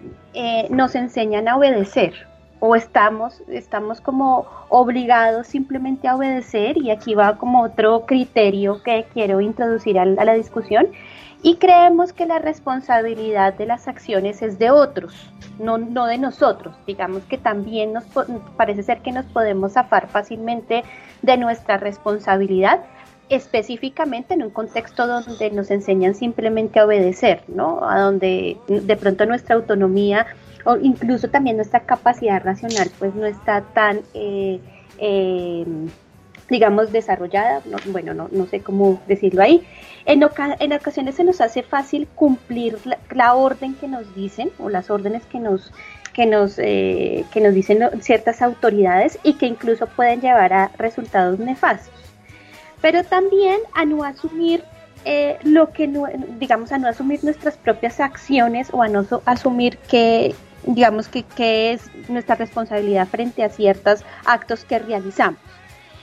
nos 0.68 0.94
enseñan 0.94 1.48
a 1.48 1.56
obedecer, 1.56 2.26
o 2.60 2.74
estamos, 2.74 3.42
estamos 3.48 4.00
como 4.00 4.46
obligados 4.68 5.46
simplemente 5.46 6.08
a 6.08 6.16
obedecer 6.16 6.78
y 6.78 6.90
aquí 6.90 7.14
va 7.14 7.36
como 7.36 7.62
otro 7.62 8.06
criterio 8.06 8.82
que 8.82 9.06
quiero 9.12 9.40
introducir 9.40 9.98
a, 9.98 10.06
la 10.06 10.34
discusión 10.34 10.88
y 11.42 11.56
creemos 11.56 12.12
que 12.12 12.26
la 12.26 12.38
responsabilidad 12.38 13.54
de 13.54 13.66
las 13.66 13.88
acciones 13.88 14.42
es 14.42 14.58
de 14.58 14.70
otros, 14.70 15.30
no, 15.58 15.78
no 15.78 16.06
de 16.06 16.18
nosotros. 16.18 16.74
Digamos 16.86 17.22
que 17.24 17.38
también 17.38 17.92
nos 17.92 18.04
parece 18.56 18.82
ser 18.82 19.00
que 19.02 19.12
nos 19.12 19.26
podemos 19.26 19.74
zafar 19.74 20.08
fácilmente 20.08 20.82
de 21.22 21.36
nuestra 21.36 21.76
responsabilidad, 21.76 22.80
específicamente 23.28 24.34
en 24.34 24.42
un 24.42 24.50
contexto 24.50 25.06
donde 25.06 25.50
nos 25.50 25.70
enseñan 25.70 26.14
simplemente 26.14 26.80
a 26.80 26.86
obedecer, 26.86 27.42
¿no? 27.48 27.86
A 27.88 28.00
donde 28.00 28.56
de 28.66 28.96
pronto 28.96 29.26
nuestra 29.26 29.56
autonomía 29.56 30.26
o 30.66 30.76
incluso 30.76 31.28
también 31.28 31.56
nuestra 31.56 31.80
capacidad 31.80 32.42
racional 32.42 32.90
pues 32.98 33.14
no 33.14 33.24
está 33.24 33.62
tan, 33.62 34.00
eh, 34.14 34.60
eh, 34.98 35.64
digamos, 36.50 36.92
desarrollada, 36.92 37.62
bueno, 37.86 38.14
no, 38.14 38.46
sé 38.46 38.60
cómo 38.60 39.00
decirlo 39.06 39.42
ahí. 39.42 39.64
En, 40.04 40.22
ocasiones 40.24 41.14
se 41.14 41.24
nos 41.24 41.40
hace 41.40 41.62
fácil 41.62 42.08
cumplir 42.14 42.78
la, 43.10 43.34
orden 43.34 43.74
que 43.74 43.88
nos 43.88 44.12
dicen 44.14 44.50
o 44.58 44.68
las 44.68 44.90
órdenes 44.90 45.24
que 45.26 45.38
nos, 45.38 45.72
que 46.12 46.26
nos, 46.26 46.58
eh, 46.58 47.24
que 47.32 47.40
nos 47.40 47.54
dicen 47.54 47.80
ciertas 48.00 48.42
autoridades 48.42 49.18
y 49.22 49.34
que 49.34 49.46
incluso 49.46 49.86
pueden 49.86 50.20
llevar 50.20 50.52
a 50.52 50.70
resultados 50.78 51.38
nefastos. 51.38 51.94
Pero 52.80 53.04
también 53.04 53.60
a 53.72 53.84
no 53.84 54.02
asumir 54.02 54.64
lo 55.44 55.70
que, 55.70 55.88
digamos, 56.40 56.72
a 56.72 56.78
no 56.78 56.88
asumir 56.88 57.22
nuestras 57.22 57.56
propias 57.56 58.00
acciones 58.00 58.70
o 58.72 58.82
a 58.82 58.88
no 58.88 59.06
asumir 59.24 59.78
que, 59.78 60.34
digamos 60.64 61.08
que, 61.08 61.72
es 61.72 61.90
nuestra 62.08 62.34
responsabilidad 62.36 63.06
frente 63.08 63.44
a 63.44 63.48
ciertos 63.48 64.04
actos 64.24 64.64
que 64.64 64.78
realizamos. 64.78 65.40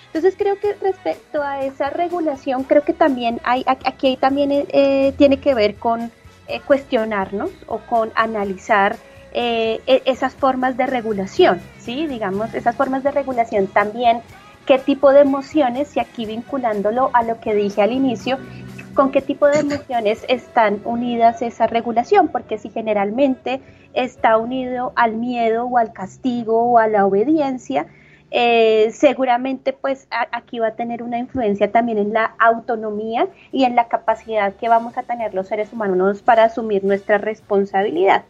Entonces 0.07 0.35
creo 0.37 0.59
que 0.59 0.73
respecto 0.75 1.41
a 1.41 1.63
esa 1.63 1.89
regulación, 1.89 2.63
creo 2.63 2.83
que 2.83 2.93
también 2.93 3.41
hay, 3.43 3.63
aquí 3.65 4.15
también 4.17 4.51
eh, 4.51 5.13
tiene 5.17 5.37
que 5.37 5.55
ver 5.55 5.75
con 5.75 6.11
eh, 6.47 6.59
cuestionarnos 6.65 7.49
o 7.67 7.79
con 7.79 8.11
analizar 8.15 8.95
eh, 9.35 9.81
e, 9.87 10.03
esas 10.05 10.35
formas 10.35 10.77
de 10.77 10.85
regulación, 10.85 11.59
¿sí? 11.79 12.05
Digamos, 12.05 12.53
esas 12.53 12.75
formas 12.75 13.01
de 13.01 13.09
regulación 13.09 13.65
también, 13.65 14.21
qué 14.67 14.77
tipo 14.77 15.11
de 15.11 15.21
emociones, 15.21 15.97
y 15.97 15.99
aquí 15.99 16.27
vinculándolo 16.27 17.09
a 17.13 17.23
lo 17.23 17.39
que 17.39 17.55
dije 17.55 17.81
al 17.81 17.91
inicio, 17.91 18.37
con 18.93 19.11
qué 19.11 19.21
tipo 19.21 19.47
de 19.47 19.59
emociones 19.59 20.23
están 20.27 20.81
unidas 20.85 21.41
esa 21.41 21.67
regulación, 21.67 22.27
porque 22.27 22.57
si 22.57 22.69
generalmente 22.69 23.61
está 23.93 24.37
unido 24.37 24.93
al 24.95 25.13
miedo 25.13 25.65
o 25.65 25.77
al 25.77 25.93
castigo 25.93 26.63
o 26.63 26.77
a 26.77 26.87
la 26.87 27.05
obediencia, 27.05 27.87
eh, 28.31 28.89
seguramente 28.91 29.73
pues 29.73 30.07
aquí 30.31 30.57
va 30.57 30.69
a 30.69 30.75
tener 30.75 31.03
una 31.03 31.19
influencia 31.19 31.71
también 31.71 31.99
en 31.99 32.13
la 32.13 32.33
autonomía 32.39 33.27
y 33.51 33.63
en 33.63 33.75
la 33.75 33.87
capacidad 33.87 34.53
que 34.55 34.69
vamos 34.69 34.97
a 34.97 35.03
tener 35.03 35.35
los 35.35 35.47
seres 35.47 35.71
humanos 35.71 36.23
para 36.23 36.45
asumir 36.45 36.83
nuestra 36.83 37.19
responsabilidad. 37.19 38.23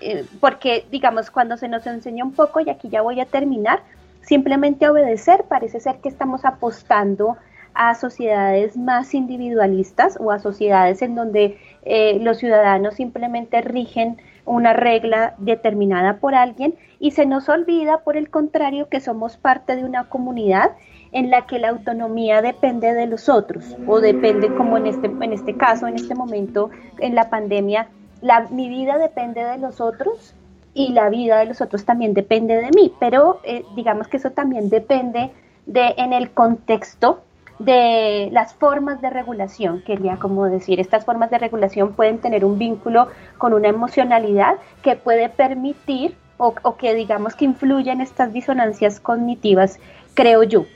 Eh, 0.00 0.24
porque 0.40 0.86
digamos, 0.90 1.30
cuando 1.30 1.56
se 1.56 1.68
nos 1.68 1.86
enseña 1.86 2.24
un 2.24 2.32
poco, 2.32 2.60
y 2.60 2.70
aquí 2.70 2.88
ya 2.88 3.02
voy 3.02 3.20
a 3.20 3.26
terminar, 3.26 3.80
simplemente 4.22 4.88
obedecer, 4.88 5.44
parece 5.44 5.80
ser 5.80 5.96
que 5.96 6.08
estamos 6.08 6.44
apostando 6.44 7.36
a 7.74 7.94
sociedades 7.94 8.76
más 8.76 9.14
individualistas 9.14 10.16
o 10.20 10.30
a 10.30 10.38
sociedades 10.38 11.02
en 11.02 11.14
donde 11.14 11.58
eh, 11.82 12.18
los 12.20 12.38
ciudadanos 12.38 12.94
simplemente 12.94 13.60
rigen 13.60 14.16
una 14.46 14.72
regla 14.72 15.34
determinada 15.38 16.18
por 16.18 16.34
alguien 16.34 16.74
y 17.00 17.12
se 17.12 17.26
nos 17.26 17.48
olvida, 17.48 17.98
por 17.98 18.16
el 18.16 18.30
contrario, 18.30 18.88
que 18.88 19.00
somos 19.00 19.36
parte 19.36 19.76
de 19.76 19.84
una 19.84 20.08
comunidad 20.08 20.72
en 21.12 21.30
la 21.30 21.46
que 21.46 21.58
la 21.58 21.70
autonomía 21.70 22.42
depende 22.42 22.92
de 22.92 23.06
los 23.06 23.28
otros 23.28 23.76
o 23.86 24.00
depende, 24.00 24.54
como 24.54 24.76
en 24.76 24.86
este, 24.86 25.06
en 25.06 25.32
este 25.32 25.56
caso, 25.56 25.86
en 25.86 25.94
este 25.94 26.14
momento, 26.14 26.70
en 26.98 27.14
la 27.14 27.30
pandemia, 27.30 27.88
la, 28.20 28.48
mi 28.50 28.68
vida 28.68 28.98
depende 28.98 29.44
de 29.44 29.58
los 29.58 29.80
otros 29.80 30.34
y 30.74 30.92
la 30.92 31.08
vida 31.08 31.38
de 31.38 31.46
los 31.46 31.60
otros 31.60 31.84
también 31.84 32.14
depende 32.14 32.56
de 32.56 32.70
mí, 32.74 32.92
pero 32.98 33.40
eh, 33.44 33.64
digamos 33.76 34.08
que 34.08 34.16
eso 34.16 34.30
también 34.30 34.70
depende 34.70 35.30
de 35.66 35.94
en 35.96 36.12
el 36.12 36.30
contexto 36.30 37.22
de 37.58 38.28
las 38.32 38.54
formas 38.54 39.00
de 39.00 39.10
regulación, 39.10 39.82
quería 39.82 40.16
como 40.16 40.46
decir, 40.46 40.80
estas 40.80 41.04
formas 41.04 41.30
de 41.30 41.38
regulación 41.38 41.92
pueden 41.92 42.18
tener 42.18 42.44
un 42.44 42.58
vínculo 42.58 43.08
con 43.38 43.52
una 43.52 43.68
emocionalidad 43.68 44.56
que 44.82 44.96
puede 44.96 45.28
permitir 45.28 46.16
o, 46.36 46.76
que 46.76 46.94
digamos 46.94 47.34
que 47.34 47.44
influye 47.44 47.92
en 47.92 48.00
estas 48.00 48.32
disonancias 48.32 48.98
cognitivas, 48.98 49.78
creo 50.14 50.42
yo. 50.42 50.66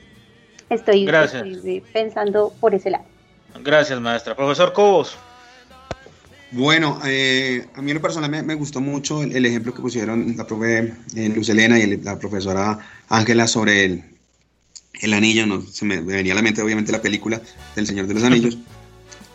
Estoy, 0.69 1.09
pensando 1.91 2.53
por 2.59 2.75
ese 2.75 2.91
lado. 2.91 3.03
Gracias, 3.61 3.99
maestra. 3.99 4.35
Profesor 4.35 4.71
Cobos. 4.71 5.17
Bueno, 6.51 6.99
eh, 7.05 7.67
a 7.75 7.81
mí 7.81 7.91
en 7.91 7.95
lo 7.95 8.01
personal 8.01 8.29
me, 8.29 8.55
gustó 8.55 8.79
mucho 8.79 9.21
el, 9.21 9.45
ejemplo 9.45 9.73
que 9.73 9.81
pusieron 9.81 10.35
la 10.35 10.47
profe 10.47 10.93
eh, 11.15 11.29
Luz 11.29 11.49
Elena 11.49 11.77
y 11.77 11.97
la 11.97 12.17
profesora 12.17 12.79
Ángela 13.09 13.47
sobre 13.47 13.85
el, 13.85 14.18
el 14.99 15.13
anillo, 15.13 15.45
no, 15.45 15.61
se 15.61 15.85
me, 15.85 16.01
venía 16.01 16.33
a 16.33 16.35
la 16.35 16.41
mente 16.41 16.61
obviamente 16.61 16.91
la 16.91 17.01
película 17.01 17.41
del 17.75 17.87
Señor 17.87 18.07
de 18.07 18.13
los 18.13 18.23
Anillos. 18.23 18.57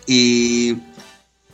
Y, 0.06 0.76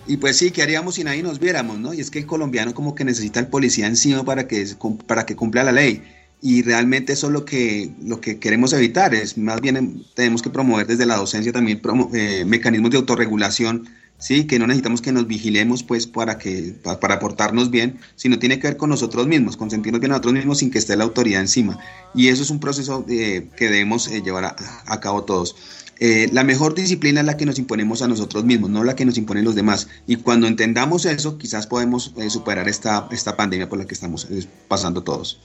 y 0.06 0.16
pues 0.16 0.36
sí, 0.36 0.50
¿qué 0.50 0.62
haríamos 0.62 0.96
si 0.96 1.04
nadie 1.04 1.22
nos 1.22 1.38
viéramos? 1.38 1.78
¿no? 1.78 1.94
Y 1.94 2.00
es 2.00 2.10
que 2.10 2.18
el 2.18 2.26
colombiano 2.26 2.74
como 2.74 2.94
que 2.94 3.04
necesita 3.04 3.40
el 3.40 3.46
policía 3.46 3.86
encima 3.86 4.24
para 4.24 4.48
que, 4.48 4.66
para 5.06 5.26
que 5.26 5.36
cumpla 5.36 5.64
la 5.64 5.72
ley. 5.72 6.02
Y 6.42 6.62
realmente 6.62 7.12
eso 7.12 7.26
es 7.26 7.32
lo 7.32 7.44
que, 7.44 7.90
lo 8.02 8.20
que 8.20 8.38
queremos 8.38 8.72
evitar. 8.72 9.14
Es 9.14 9.36
más 9.36 9.60
bien 9.60 10.04
tenemos 10.14 10.42
que 10.42 10.50
promover 10.50 10.86
desde 10.86 11.06
la 11.06 11.16
docencia 11.16 11.52
también 11.52 11.80
eh, 12.14 12.44
mecanismos 12.46 12.90
de 12.90 12.96
autorregulación 12.96 13.88
¿sí? 14.20 14.46
que 14.46 14.58
no 14.60 14.66
necesitamos 14.68 15.02
que 15.02 15.10
nos 15.10 15.26
vigilemos 15.26 15.82
pues 15.82 16.06
para, 16.06 16.38
que, 16.38 16.76
para 17.00 17.18
portarnos 17.18 17.70
bien, 17.70 17.98
sino 18.14 18.38
tiene 18.38 18.60
que 18.60 18.68
ver 18.68 18.76
con 18.76 18.90
nosotros 18.90 19.26
mismos, 19.26 19.56
con 19.56 19.70
sentirnos 19.70 20.00
bien 20.00 20.12
a 20.12 20.14
nosotros 20.14 20.34
mismos 20.34 20.58
sin 20.58 20.70
que 20.70 20.78
esté 20.78 20.96
la 20.96 21.04
autoridad 21.04 21.40
encima. 21.40 21.78
Y 22.14 22.28
eso 22.28 22.42
es 22.42 22.50
un 22.50 22.60
proceso 22.60 23.04
eh, 23.08 23.48
que 23.56 23.68
debemos 23.68 24.06
eh, 24.08 24.22
llevar 24.22 24.44
a, 24.86 25.00
cabo 25.00 25.24
todos. 25.24 25.56
Eh, 25.98 26.30
la 26.32 26.44
mejor 26.44 26.74
disciplina 26.74 27.20
es 27.20 27.26
la 27.26 27.36
que 27.36 27.44
nos 27.44 27.58
imponemos 27.58 28.00
a 28.02 28.08
nosotros 28.08 28.44
mismos, 28.44 28.70
no 28.70 28.84
la 28.84 28.94
que 28.94 29.04
nos 29.04 29.18
imponen 29.18 29.44
los 29.44 29.54
demás. 29.54 29.88
Y 30.06 30.16
cuando 30.16 30.46
entendamos 30.46 31.04
eso, 31.04 31.36
quizás 31.36 31.66
podemos 31.66 32.14
superar 32.28 32.68
esta, 32.68 33.08
esta 33.10 33.36
pandemia 33.36 33.68
por 33.68 33.78
la 33.78 33.86
que 33.86 33.94
estamos 33.94 34.28
pasando 34.68 35.02
todos. 35.02 35.40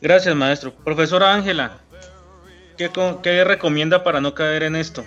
Gracias, 0.00 0.34
maestro. 0.34 0.74
Profesora 0.74 1.34
Ángela, 1.34 1.78
¿qué, 2.76 2.90
¿qué 3.22 3.44
recomienda 3.44 4.02
para 4.04 4.20
no 4.20 4.34
caer 4.34 4.64
en 4.64 4.76
esto? 4.76 5.04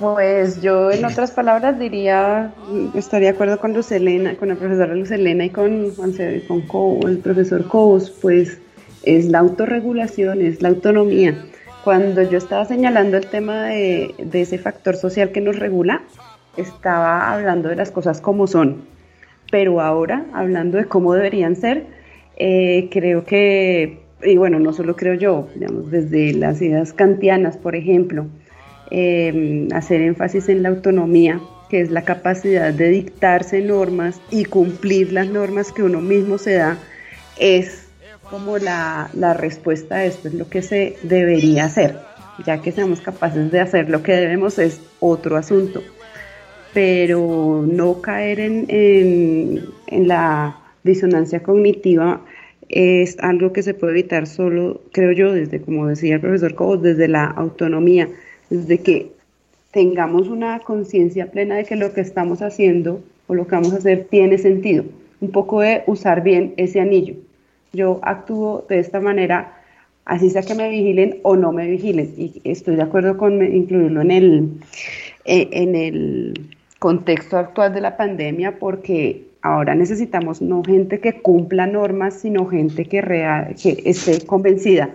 Pues 0.00 0.62
yo, 0.62 0.90
en 0.90 1.04
otras 1.04 1.30
palabras, 1.30 1.78
diría, 1.78 2.54
estaría 2.94 3.28
de 3.28 3.34
acuerdo 3.34 3.60
con 3.60 3.74
Luz 3.74 3.92
Elena, 3.92 4.34
con 4.34 4.48
la 4.48 4.54
profesora 4.54 4.94
Luz 4.94 5.10
Elena 5.10 5.44
y 5.44 5.50
con, 5.50 5.90
con 5.90 6.14
el 6.18 7.18
profesor 7.18 7.68
Cobos, 7.68 8.10
pues 8.10 8.62
es 9.02 9.26
la 9.26 9.40
autorregulación, 9.40 10.40
es 10.40 10.62
la 10.62 10.70
autonomía. 10.70 11.44
Cuando 11.84 12.22
yo 12.22 12.38
estaba 12.38 12.64
señalando 12.64 13.18
el 13.18 13.26
tema 13.26 13.66
de, 13.66 14.14
ese 14.32 14.56
factor 14.56 14.96
social 14.96 15.32
que 15.32 15.42
nos 15.42 15.58
regula, 15.58 16.00
estaba 16.56 17.34
hablando 17.34 17.68
de 17.68 17.76
las 17.76 17.90
cosas 17.90 18.22
como 18.22 18.46
son, 18.46 18.84
pero 19.52 19.82
ahora, 19.82 20.24
hablando 20.32 20.78
de 20.78 20.86
cómo 20.86 21.12
deberían 21.12 21.56
ser, 21.56 21.84
eh, 22.38 22.88
creo 22.90 23.26
que, 23.26 24.00
y 24.22 24.38
bueno, 24.38 24.60
no 24.60 24.72
solo 24.72 24.96
creo 24.96 25.12
yo, 25.12 25.48
digamos, 25.54 25.90
desde 25.90 26.32
las 26.32 26.62
ideas 26.62 26.94
kantianas, 26.94 27.58
por 27.58 27.76
ejemplo, 27.76 28.28
Em, 28.92 29.68
hacer 29.72 30.00
énfasis 30.00 30.48
en 30.48 30.64
la 30.64 30.70
autonomía, 30.70 31.40
que 31.68 31.80
es 31.80 31.92
la 31.92 32.02
capacidad 32.02 32.74
de 32.74 32.88
dictarse 32.88 33.60
normas 33.60 34.20
y 34.32 34.46
cumplir 34.46 35.12
las 35.12 35.28
normas 35.28 35.70
que 35.70 35.84
uno 35.84 36.00
mismo 36.00 36.38
se 36.38 36.54
da, 36.54 36.76
es 37.38 37.86
como 38.28 38.58
la, 38.58 39.08
la 39.14 39.32
respuesta 39.32 39.96
a 39.96 40.04
esto, 40.04 40.26
es 40.26 40.34
lo 40.34 40.48
que 40.48 40.62
se 40.62 40.96
debería 41.04 41.66
hacer. 41.66 41.98
Ya 42.44 42.60
que 42.60 42.72
seamos 42.72 43.00
capaces 43.00 43.52
de 43.52 43.60
hacer 43.60 43.90
lo 43.90 44.02
que 44.02 44.12
debemos 44.12 44.58
es 44.58 44.80
otro 44.98 45.36
asunto, 45.36 45.84
pero 46.74 47.64
no 47.64 48.00
caer 48.00 48.40
en, 48.40 48.64
en, 48.66 49.66
en 49.86 50.08
la 50.08 50.58
disonancia 50.82 51.44
cognitiva 51.44 52.22
es 52.68 53.16
algo 53.20 53.52
que 53.52 53.62
se 53.62 53.74
puede 53.74 53.92
evitar 53.92 54.26
solo, 54.26 54.82
creo 54.90 55.12
yo, 55.12 55.32
desde, 55.32 55.60
como 55.60 55.86
decía 55.86 56.16
el 56.16 56.20
profesor 56.20 56.54
Cobos, 56.56 56.82
desde 56.82 57.06
la 57.06 57.26
autonomía 57.26 58.08
desde 58.50 58.78
que 58.78 59.12
tengamos 59.70 60.28
una 60.28 60.58
conciencia 60.60 61.30
plena 61.30 61.56
de 61.56 61.64
que 61.64 61.76
lo 61.76 61.92
que 61.92 62.00
estamos 62.00 62.42
haciendo 62.42 63.00
o 63.28 63.34
lo 63.34 63.46
que 63.46 63.54
vamos 63.54 63.72
a 63.72 63.76
hacer 63.76 64.08
tiene 64.10 64.36
sentido. 64.38 64.84
Un 65.20 65.30
poco 65.30 65.60
de 65.60 65.84
usar 65.86 66.22
bien 66.22 66.54
ese 66.56 66.80
anillo. 66.80 67.14
Yo 67.72 68.00
actúo 68.02 68.66
de 68.68 68.80
esta 68.80 69.00
manera, 69.00 69.56
así 70.04 70.28
sea 70.30 70.42
que 70.42 70.54
me 70.54 70.68
vigilen 70.68 71.20
o 71.22 71.36
no 71.36 71.52
me 71.52 71.68
vigilen. 71.68 72.12
Y 72.16 72.40
estoy 72.44 72.76
de 72.76 72.82
acuerdo 72.82 73.16
con 73.16 73.42
incluirlo 73.42 74.00
en 74.00 74.10
el, 74.10 74.48
eh, 75.24 75.48
en 75.52 75.76
el 75.76 76.56
contexto 76.80 77.36
actual 77.36 77.72
de 77.72 77.82
la 77.82 77.96
pandemia 77.96 78.58
porque 78.58 79.26
ahora 79.42 79.74
necesitamos 79.74 80.42
no 80.42 80.64
gente 80.64 80.98
que 80.98 81.20
cumpla 81.20 81.66
normas, 81.66 82.14
sino 82.14 82.46
gente 82.46 82.86
que, 82.86 83.00
real, 83.02 83.54
que 83.62 83.82
esté 83.84 84.26
convencida 84.26 84.90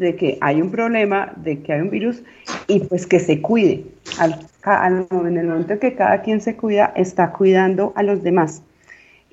de 0.00 0.16
que 0.16 0.38
hay 0.40 0.60
un 0.60 0.70
problema, 0.70 1.32
de 1.36 1.60
que 1.60 1.72
hay 1.72 1.80
un 1.82 1.90
virus 1.90 2.22
y 2.66 2.80
pues 2.80 3.06
que 3.06 3.20
se 3.20 3.40
cuide. 3.40 3.84
Al, 4.18 4.40
en 4.64 5.38
el 5.38 5.46
momento 5.46 5.74
en 5.74 5.78
que 5.78 5.94
cada 5.94 6.22
quien 6.22 6.40
se 6.40 6.56
cuida, 6.56 6.92
está 6.96 7.30
cuidando 7.32 7.92
a 7.94 8.02
los 8.02 8.22
demás. 8.22 8.62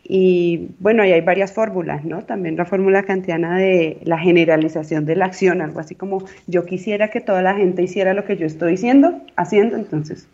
Y 0.03 0.69
bueno, 0.79 1.03
ahí 1.03 1.11
hay 1.11 1.21
varias 1.21 1.51
fórmulas, 1.51 2.05
¿no? 2.05 2.21
También 2.21 2.55
la 2.55 2.65
fórmula 2.65 3.03
kantiana 3.03 3.57
de 3.57 3.97
la 4.03 4.17
generalización 4.17 5.05
de 5.05 5.15
la 5.15 5.25
acción, 5.25 5.61
algo 5.61 5.79
así 5.79 5.95
como 5.95 6.23
yo 6.47 6.65
quisiera 6.65 7.09
que 7.09 7.19
toda 7.19 7.41
la 7.41 7.55
gente 7.55 7.81
hiciera 7.81 8.13
lo 8.13 8.23
que 8.23 8.37
yo 8.37 8.45
estoy 8.45 8.71
diciendo, 8.71 9.19
haciendo, 9.35 9.75
entonces 9.75 10.27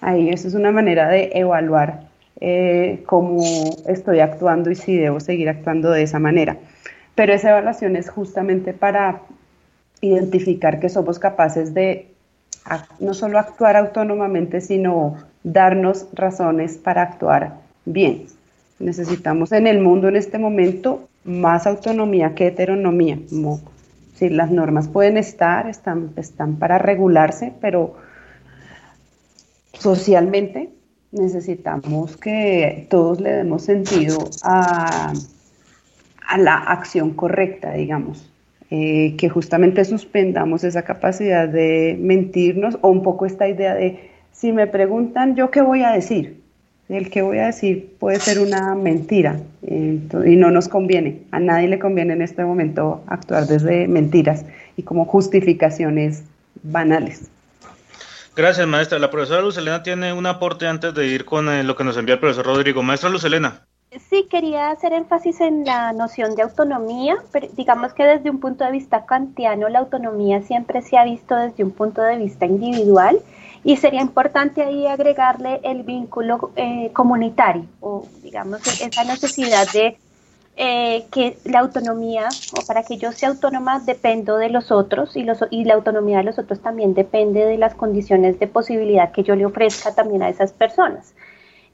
ahí 0.00 0.30
eso 0.30 0.48
es 0.48 0.54
una 0.54 0.72
manera 0.72 1.08
de 1.08 1.30
evaluar 1.34 2.04
eh, 2.40 3.02
cómo 3.06 3.42
estoy 3.86 4.20
actuando 4.20 4.70
y 4.70 4.74
si 4.74 4.96
debo 4.96 5.20
seguir 5.20 5.48
actuando 5.48 5.90
de 5.90 6.02
esa 6.02 6.18
manera. 6.18 6.56
Pero 7.14 7.34
esa 7.34 7.50
evaluación 7.50 7.96
es 7.96 8.08
justamente 8.08 8.72
para 8.72 9.20
identificar 10.02 10.80
que 10.80 10.90
somos 10.90 11.18
capaces 11.18 11.72
de 11.72 12.08
no 13.00 13.14
solo 13.14 13.38
actuar 13.38 13.76
autónomamente, 13.76 14.60
sino 14.60 15.16
darnos 15.42 16.06
razones 16.12 16.76
para 16.76 17.02
actuar 17.02 17.60
bien. 17.84 18.26
Necesitamos 18.78 19.52
en 19.52 19.66
el 19.66 19.80
mundo 19.80 20.08
en 20.08 20.16
este 20.16 20.38
momento 20.38 21.08
más 21.24 21.66
autonomía 21.66 22.34
que 22.34 22.48
heteronomía. 22.48 23.18
si 24.14 24.28
las 24.28 24.50
normas 24.50 24.88
pueden 24.88 25.16
estar, 25.16 25.68
están, 25.68 26.12
están 26.16 26.56
para 26.56 26.78
regularse, 26.78 27.52
pero 27.60 27.96
socialmente 29.72 30.70
necesitamos 31.12 32.16
que 32.16 32.86
todos 32.90 33.20
le 33.20 33.32
demos 33.32 33.62
sentido 33.62 34.18
a, 34.42 35.12
a 36.26 36.38
la 36.38 36.56
acción 36.56 37.14
correcta, 37.14 37.72
digamos. 37.72 38.31
Eh, 38.74 39.16
que 39.18 39.28
justamente 39.28 39.84
suspendamos 39.84 40.64
esa 40.64 40.80
capacidad 40.80 41.46
de 41.46 41.94
mentirnos 42.00 42.78
o 42.80 42.88
un 42.88 43.02
poco 43.02 43.26
esta 43.26 43.46
idea 43.46 43.74
de 43.74 44.08
si 44.32 44.50
me 44.50 44.66
preguntan 44.66 45.36
yo 45.36 45.50
qué 45.50 45.60
voy 45.60 45.82
a 45.82 45.90
decir, 45.90 46.40
el 46.88 47.10
que 47.10 47.20
voy 47.20 47.36
a 47.36 47.46
decir 47.48 47.92
puede 47.98 48.18
ser 48.18 48.38
una 48.38 48.74
mentira 48.74 49.38
y 49.60 50.36
no 50.36 50.50
nos 50.50 50.68
conviene, 50.68 51.18
a 51.32 51.38
nadie 51.38 51.68
le 51.68 51.78
conviene 51.78 52.14
en 52.14 52.22
este 52.22 52.46
momento 52.46 53.04
actuar 53.08 53.46
desde 53.46 53.88
mentiras 53.88 54.46
y 54.78 54.84
como 54.84 55.04
justificaciones 55.04 56.24
banales. 56.62 57.28
Gracias, 58.34 58.66
maestra. 58.66 58.98
La 58.98 59.10
profesora 59.10 59.42
Lucelena 59.42 59.82
tiene 59.82 60.14
un 60.14 60.24
aporte 60.24 60.66
antes 60.66 60.94
de 60.94 61.08
ir 61.08 61.26
con 61.26 61.50
eh, 61.50 61.62
lo 61.62 61.76
que 61.76 61.84
nos 61.84 61.98
envía 61.98 62.14
el 62.14 62.20
profesor 62.20 62.46
Rodrigo. 62.46 62.82
Maestra 62.82 63.10
Lucelena. 63.10 63.66
Sí, 64.08 64.26
quería 64.30 64.70
hacer 64.70 64.94
énfasis 64.94 65.40
en 65.42 65.66
la 65.66 65.92
noción 65.92 66.34
de 66.34 66.42
autonomía, 66.42 67.16
pero 67.30 67.46
digamos 67.54 67.92
que 67.92 68.04
desde 68.04 68.30
un 68.30 68.40
punto 68.40 68.64
de 68.64 68.72
vista 68.72 69.04
kantiano 69.04 69.68
la 69.68 69.80
autonomía 69.80 70.40
siempre 70.40 70.80
se 70.80 70.96
ha 70.96 71.04
visto 71.04 71.36
desde 71.36 71.62
un 71.62 71.72
punto 71.72 72.00
de 72.00 72.16
vista 72.16 72.46
individual 72.46 73.20
y 73.64 73.76
sería 73.76 74.00
importante 74.00 74.62
ahí 74.62 74.86
agregarle 74.86 75.60
el 75.62 75.82
vínculo 75.82 76.52
eh, 76.56 76.90
comunitario 76.94 77.66
o 77.80 78.06
digamos 78.22 78.66
esa 78.80 79.04
necesidad 79.04 79.70
de 79.72 79.98
eh, 80.56 81.04
que 81.10 81.36
la 81.44 81.60
autonomía 81.60 82.28
o 82.58 82.66
para 82.66 82.84
que 82.84 82.96
yo 82.96 83.12
sea 83.12 83.28
autónoma 83.28 83.80
dependo 83.80 84.38
de 84.38 84.48
los 84.48 84.70
otros 84.70 85.16
y, 85.16 85.22
los, 85.22 85.44
y 85.50 85.64
la 85.64 85.74
autonomía 85.74 86.18
de 86.18 86.24
los 86.24 86.38
otros 86.38 86.60
también 86.60 86.94
depende 86.94 87.44
de 87.44 87.58
las 87.58 87.74
condiciones 87.74 88.38
de 88.38 88.46
posibilidad 88.46 89.12
que 89.12 89.22
yo 89.22 89.36
le 89.36 89.44
ofrezca 89.44 89.94
también 89.94 90.22
a 90.22 90.30
esas 90.30 90.52
personas. 90.52 91.14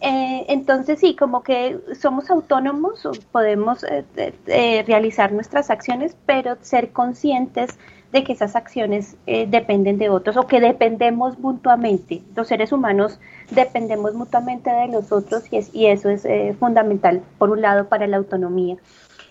Eh, 0.00 0.44
entonces 0.48 1.00
sí, 1.00 1.16
como 1.16 1.42
que 1.42 1.80
somos 2.00 2.30
autónomos, 2.30 3.08
podemos 3.32 3.82
eh, 3.84 4.04
eh, 4.46 4.84
realizar 4.86 5.32
nuestras 5.32 5.70
acciones, 5.70 6.16
pero 6.24 6.56
ser 6.60 6.92
conscientes 6.92 7.78
de 8.12 8.24
que 8.24 8.32
esas 8.32 8.56
acciones 8.56 9.18
dependen 9.26 9.98
de 9.98 10.08
otros 10.08 10.38
o 10.38 10.46
que 10.46 10.60
dependemos 10.60 11.38
mutuamente. 11.38 12.22
Los 12.34 12.48
seres 12.48 12.72
humanos 12.72 13.20
dependemos 13.50 14.14
mutuamente 14.14 14.70
de 14.70 14.88
los 14.88 15.12
otros 15.12 15.44
y, 15.52 15.58
y 15.74 15.88
eso 15.88 16.08
es 16.08 16.26
fundamental, 16.58 17.20
por 17.36 17.50
un 17.50 17.60
lado, 17.60 17.86
para 17.90 18.06
la 18.06 18.16
autonomía. 18.16 18.78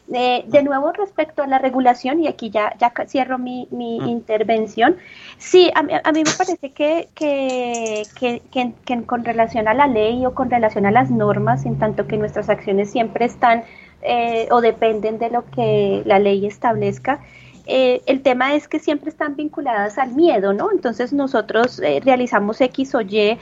De 0.08 0.63
nuevo, 0.63 0.91
respecto 0.93 1.43
a 1.43 1.48
la 1.48 1.60
regulación, 1.60 2.22
y 2.22 2.28
aquí 2.28 2.50
ya, 2.50 2.74
ya 2.80 2.93
cierro 3.08 3.38
mi, 3.38 3.67
mi 3.72 3.98
intervención, 4.10 4.98
Sí, 5.38 5.72
a, 5.76 5.80
a, 6.04 6.12
mí 6.12 6.24
me 6.24 6.32
parece 6.36 6.72
que, 6.72 7.10
que, 7.13 8.04
que, 8.50 9.04
con 9.06 9.24
relación 9.24 9.67
a 9.67 9.74
la 9.76 9.86
ley 9.86 10.26
o 10.26 10.34
con 10.34 10.50
relación 10.50 10.86
a 10.88 10.91
las 10.91 11.12
normas, 11.12 11.65
en 11.65 11.78
tanto 11.78 12.08
que 12.08 12.17
nuestras 12.17 12.50
acciones 12.50 12.91
siempre 12.91 13.26
están 13.26 13.63
eh, 14.02 14.48
o 14.52 14.62
dependen 14.62 15.20
de 15.20 15.30
lo 15.30 15.46
que 15.52 16.02
la 16.06 16.17
ley 16.17 16.48
establezca, 16.48 17.20
eh, 17.67 18.02
el 18.08 18.24
tema 18.24 18.56
es 18.56 18.67
que 18.67 18.80
siempre 18.80 19.10
están 19.10 19.36
vinculadas 19.36 19.98
al 19.98 20.13
miedo, 20.13 20.54
¿no? 20.54 20.72
Entonces 20.72 21.13
nosotros 21.13 21.80
eh, 21.82 22.00
realizamos 22.04 22.60
X 22.62 22.96
o 22.96 23.02
Y 23.02 23.38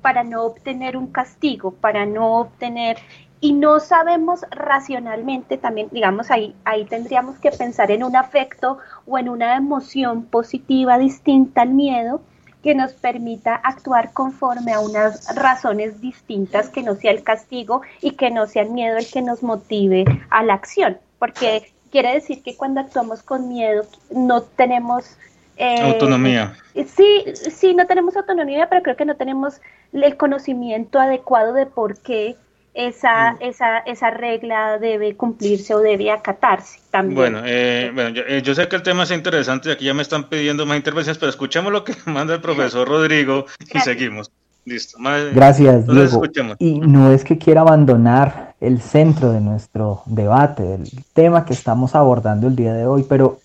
para 0.00 0.24
no 0.24 0.44
obtener 0.44 0.96
un 0.96 1.08
castigo, 1.08 1.72
para 1.72 2.06
no 2.06 2.40
obtener 2.40 2.96
y 3.40 3.52
no 3.52 3.78
sabemos 3.80 4.44
racionalmente 4.50 5.58
también, 5.58 5.88
digamos, 5.92 6.30
ahí, 6.30 6.54
ahí 6.64 6.84
tendríamos 6.84 7.38
que 7.38 7.50
pensar 7.50 7.90
en 7.90 8.02
un 8.02 8.16
afecto 8.16 8.78
o 9.06 9.18
en 9.18 9.28
una 9.28 9.56
emoción 9.56 10.24
positiva 10.24 10.98
distinta 10.98 11.62
al 11.62 11.70
miedo 11.70 12.20
que 12.62 12.74
nos 12.74 12.92
permita 12.92 13.54
actuar 13.54 14.12
conforme 14.12 14.72
a 14.72 14.80
unas 14.80 15.34
razones 15.36 16.00
distintas 16.00 16.68
que 16.68 16.82
no 16.82 16.96
sea 16.96 17.12
el 17.12 17.22
castigo 17.22 17.82
y 18.00 18.12
que 18.12 18.30
no 18.30 18.46
sea 18.46 18.62
el 18.62 18.70
miedo 18.70 18.96
el 18.96 19.08
que 19.08 19.22
nos 19.22 19.42
motive 19.44 20.04
a 20.30 20.42
la 20.42 20.54
acción, 20.54 20.98
porque 21.20 21.72
quiere 21.92 22.14
decir 22.14 22.42
que 22.42 22.56
cuando 22.56 22.80
actuamos 22.80 23.22
con 23.22 23.48
miedo 23.48 23.84
no 24.10 24.42
tenemos 24.42 25.16
eh, 25.56 25.80
autonomía. 25.82 26.56
Sí, 26.74 27.24
sí, 27.34 27.74
no 27.74 27.86
tenemos 27.86 28.16
autonomía, 28.16 28.68
pero 28.68 28.82
creo 28.82 28.96
que 28.96 29.04
no 29.04 29.16
tenemos 29.16 29.60
el 29.92 30.16
conocimiento 30.16 31.00
adecuado 31.00 31.52
de 31.52 31.66
por 31.66 31.98
qué 31.98 32.36
esa, 32.78 33.36
esa, 33.40 33.78
esa 33.78 34.10
regla 34.10 34.78
debe 34.78 35.16
cumplirse 35.16 35.74
o 35.74 35.80
debe 35.80 36.12
acatarse 36.12 36.78
también. 36.92 37.16
Bueno, 37.16 37.42
eh, 37.44 37.90
bueno 37.92 38.10
yo, 38.10 38.22
eh, 38.22 38.40
yo, 38.40 38.54
sé 38.54 38.68
que 38.68 38.76
el 38.76 38.84
tema 38.84 39.02
es 39.02 39.10
interesante 39.10 39.68
y 39.68 39.72
aquí 39.72 39.84
ya 39.84 39.94
me 39.94 40.02
están 40.02 40.28
pidiendo 40.28 40.64
más 40.64 40.76
intervenciones, 40.76 41.18
pero 41.18 41.28
escuchemos 41.28 41.72
lo 41.72 41.82
que 41.82 41.94
manda 42.06 42.34
el 42.34 42.40
profesor 42.40 42.86
Rodrigo 42.86 43.46
y 43.74 43.80
seguimos. 43.80 44.30
Listo. 44.64 44.98
Gracias, 45.34 45.86
Diego. 45.86 46.22
Y 46.58 46.78
no 46.78 47.10
es 47.10 47.24
que 47.24 47.38
quiera 47.38 47.62
abandonar 47.62 48.54
el 48.60 48.80
centro 48.80 49.32
de 49.32 49.40
nuestro 49.40 50.02
debate, 50.06 50.62
del 50.62 50.88
tema 51.14 51.46
que 51.46 51.54
estamos 51.54 51.94
abordando 51.94 52.46
el 52.46 52.54
día 52.54 52.74
de 52.74 52.86
hoy, 52.86 53.04
pero 53.08 53.40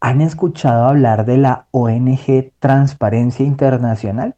¿han 0.00 0.20
escuchado 0.20 0.86
hablar 0.86 1.24
de 1.24 1.38
la 1.38 1.66
ONG 1.70 2.50
Transparencia 2.58 3.46
Internacional? 3.46 4.34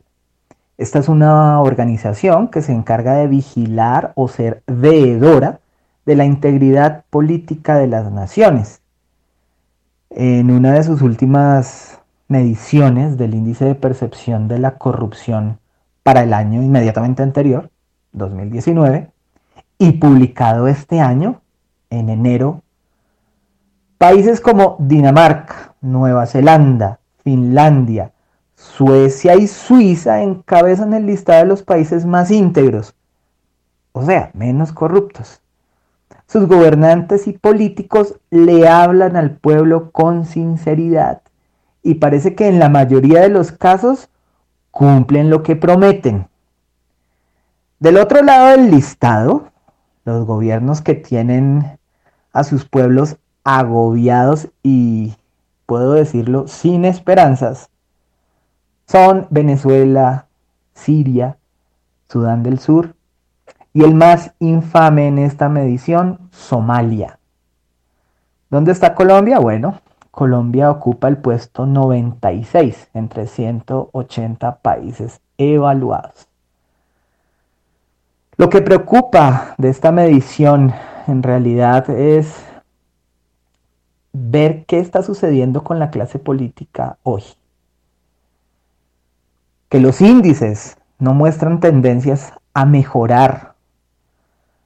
Esta 0.78 0.98
es 0.98 1.08
una 1.08 1.60
organización 1.60 2.48
que 2.48 2.62
se 2.62 2.72
encarga 2.72 3.14
de 3.14 3.26
vigilar 3.26 4.12
o 4.14 4.28
ser 4.28 4.62
veedora 4.66 5.60
de 6.06 6.16
la 6.16 6.24
integridad 6.24 7.04
política 7.10 7.76
de 7.76 7.86
las 7.86 8.10
naciones. 8.10 8.80
En 10.10 10.50
una 10.50 10.72
de 10.72 10.82
sus 10.82 11.02
últimas 11.02 12.00
mediciones 12.28 13.16
del 13.18 13.34
índice 13.34 13.64
de 13.64 13.74
percepción 13.74 14.48
de 14.48 14.58
la 14.58 14.78
corrupción 14.78 15.58
para 16.02 16.22
el 16.22 16.32
año 16.32 16.62
inmediatamente 16.62 17.22
anterior, 17.22 17.70
2019, 18.12 19.10
y 19.78 19.92
publicado 19.92 20.68
este 20.68 21.00
año, 21.00 21.40
en 21.90 22.08
enero, 22.08 22.62
países 23.98 24.40
como 24.40 24.76
Dinamarca, 24.80 25.74
Nueva 25.80 26.26
Zelanda, 26.26 26.98
Finlandia, 27.22 28.12
Suecia 28.62 29.34
y 29.34 29.48
Suiza 29.48 30.22
encabezan 30.22 30.94
el 30.94 31.04
listado 31.04 31.40
de 31.40 31.46
los 31.46 31.62
países 31.64 32.06
más 32.06 32.30
íntegros, 32.30 32.94
o 33.90 34.04
sea, 34.04 34.30
menos 34.34 34.72
corruptos. 34.72 35.40
Sus 36.28 36.46
gobernantes 36.46 37.26
y 37.26 37.32
políticos 37.32 38.20
le 38.30 38.68
hablan 38.68 39.16
al 39.16 39.32
pueblo 39.32 39.90
con 39.90 40.24
sinceridad 40.24 41.22
y 41.82 41.94
parece 41.94 42.36
que 42.36 42.46
en 42.46 42.60
la 42.60 42.68
mayoría 42.68 43.20
de 43.20 43.30
los 43.30 43.50
casos 43.50 44.08
cumplen 44.70 45.28
lo 45.28 45.42
que 45.42 45.56
prometen. 45.56 46.28
Del 47.80 47.96
otro 47.96 48.22
lado 48.22 48.56
del 48.56 48.70
listado, 48.70 49.48
los 50.04 50.24
gobiernos 50.24 50.80
que 50.82 50.94
tienen 50.94 51.78
a 52.32 52.44
sus 52.44 52.64
pueblos 52.64 53.16
agobiados 53.42 54.48
y, 54.62 55.16
puedo 55.66 55.94
decirlo, 55.94 56.46
sin 56.46 56.84
esperanzas, 56.84 57.71
son 58.92 59.26
Venezuela, 59.30 60.26
Siria, 60.74 61.38
Sudán 62.10 62.42
del 62.42 62.58
Sur 62.58 62.94
y 63.72 63.84
el 63.84 63.94
más 63.94 64.34
infame 64.38 65.08
en 65.08 65.18
esta 65.18 65.48
medición, 65.48 66.18
Somalia. 66.30 67.18
¿Dónde 68.50 68.70
está 68.70 68.94
Colombia? 68.94 69.38
Bueno, 69.38 69.80
Colombia 70.10 70.70
ocupa 70.70 71.08
el 71.08 71.16
puesto 71.16 71.64
96 71.64 72.90
entre 72.92 73.28
180 73.28 74.56
países 74.56 75.22
evaluados. 75.38 76.28
Lo 78.36 78.50
que 78.50 78.60
preocupa 78.60 79.54
de 79.56 79.70
esta 79.70 79.90
medición 79.90 80.74
en 81.06 81.22
realidad 81.22 81.88
es 81.88 82.44
ver 84.12 84.66
qué 84.66 84.80
está 84.80 85.02
sucediendo 85.02 85.64
con 85.64 85.78
la 85.78 85.88
clase 85.88 86.18
política 86.18 86.98
hoy 87.04 87.22
que 89.72 89.80
los 89.80 90.02
índices 90.02 90.76
no 90.98 91.14
muestran 91.14 91.58
tendencias 91.58 92.34
a 92.52 92.66
mejorar. 92.66 93.54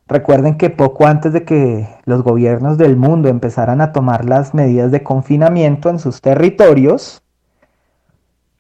Recuerden 0.09 0.59
que 0.59 0.69
poco 0.69 1.07
antes 1.07 1.33
de 1.33 1.45
que 1.45 1.87
los 2.07 2.25
gobiernos 2.25 2.77
del 2.77 2.97
mundo 2.97 3.29
empezaran 3.29 3.81
a 3.81 3.92
tomar 3.92 4.25
las 4.25 4.53
medidas 4.53 4.90
de 4.90 5.05
confinamiento 5.05 5.90
en 5.90 6.01
sus 6.01 6.21
territorios, 6.21 7.23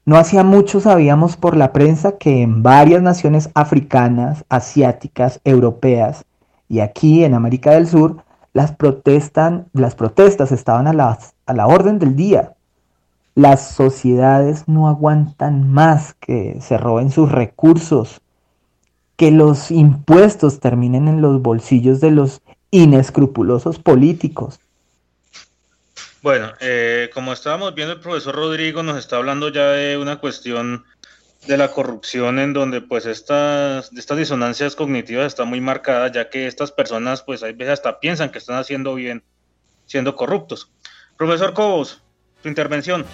no 0.04 0.18
hacía 0.18 0.44
mucho 0.44 0.78
sabíamos 0.78 1.36
por 1.36 1.56
la 1.56 1.72
prensa 1.72 2.12
que 2.12 2.42
en 2.42 2.62
varias 2.62 3.02
naciones 3.02 3.50
africanas, 3.54 4.44
asiáticas, 4.48 5.40
europeas 5.42 6.26
y 6.68 6.78
aquí 6.78 7.24
en 7.24 7.34
América 7.34 7.72
del 7.72 7.88
Sur, 7.88 8.22
las, 8.52 8.70
protestas 8.70 10.52
estaban 10.52 10.86
a 10.86 10.92
la 10.92 11.66
orden 11.66 11.98
del 11.98 12.14
día. 12.14 12.55
Las 13.36 13.74
sociedades 13.74 14.66
no 14.66 14.88
aguantan 14.88 15.70
más 15.70 16.14
que 16.14 16.58
se 16.62 16.78
roben 16.78 17.10
sus 17.10 17.30
recursos, 17.30 18.22
que 19.16 19.30
los 19.30 19.70
impuestos 19.70 20.58
terminen 20.58 21.06
en 21.06 21.20
los 21.20 21.42
bolsillos 21.42 22.00
de 22.00 22.12
los 22.12 22.40
inescrupulosos 22.70 23.78
políticos. 23.78 24.58
Bueno, 26.22 26.50
eh, 26.60 27.10
como 27.12 27.34
estábamos 27.34 27.74
viendo, 27.74 27.92
el 27.92 28.00
profesor 28.00 28.34
Rodrigo 28.34 28.82
nos 28.82 28.96
está 28.96 29.16
hablando 29.16 29.50
ya 29.50 29.68
de 29.68 29.98
una 29.98 30.16
cuestión 30.16 30.86
de 31.46 31.58
la 31.58 31.70
corrupción 31.70 32.38
en 32.38 32.54
donde 32.54 32.80
pues 32.80 33.04
estas, 33.04 33.92
estas 33.92 34.16
disonancias 34.16 34.74
cognitivas 34.74 35.26
están 35.26 35.48
muy 35.48 35.60
marcadas, 35.60 36.12
ya 36.12 36.30
que 36.30 36.46
estas 36.46 36.72
personas 36.72 37.22
pues 37.22 37.42
a 37.42 37.48
veces 37.48 37.68
hasta 37.68 38.00
piensan 38.00 38.30
que 38.30 38.38
están 38.38 38.56
haciendo 38.56 38.94
bien 38.94 39.22
siendo 39.84 40.16
corruptos. 40.16 40.72
Profesor 41.18 41.52
Cobos, 41.52 42.02
intervención. 42.48 43.04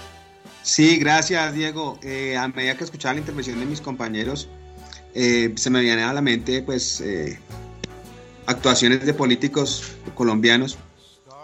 Sí, 0.62 0.96
gracias 0.98 1.54
Diego. 1.54 1.98
Eh, 2.02 2.36
a 2.36 2.48
medida 2.48 2.76
que 2.76 2.84
escuchaba 2.84 3.14
la 3.14 3.20
intervención 3.20 3.58
de 3.58 3.66
mis 3.66 3.80
compañeros, 3.80 4.48
eh, 5.14 5.52
se 5.56 5.70
me 5.70 5.80
viene 5.80 6.02
a 6.02 6.12
la 6.12 6.20
mente 6.20 6.62
pues 6.62 7.00
eh, 7.00 7.38
actuaciones 8.46 9.04
de 9.04 9.14
políticos 9.14 9.92
colombianos 10.14 10.78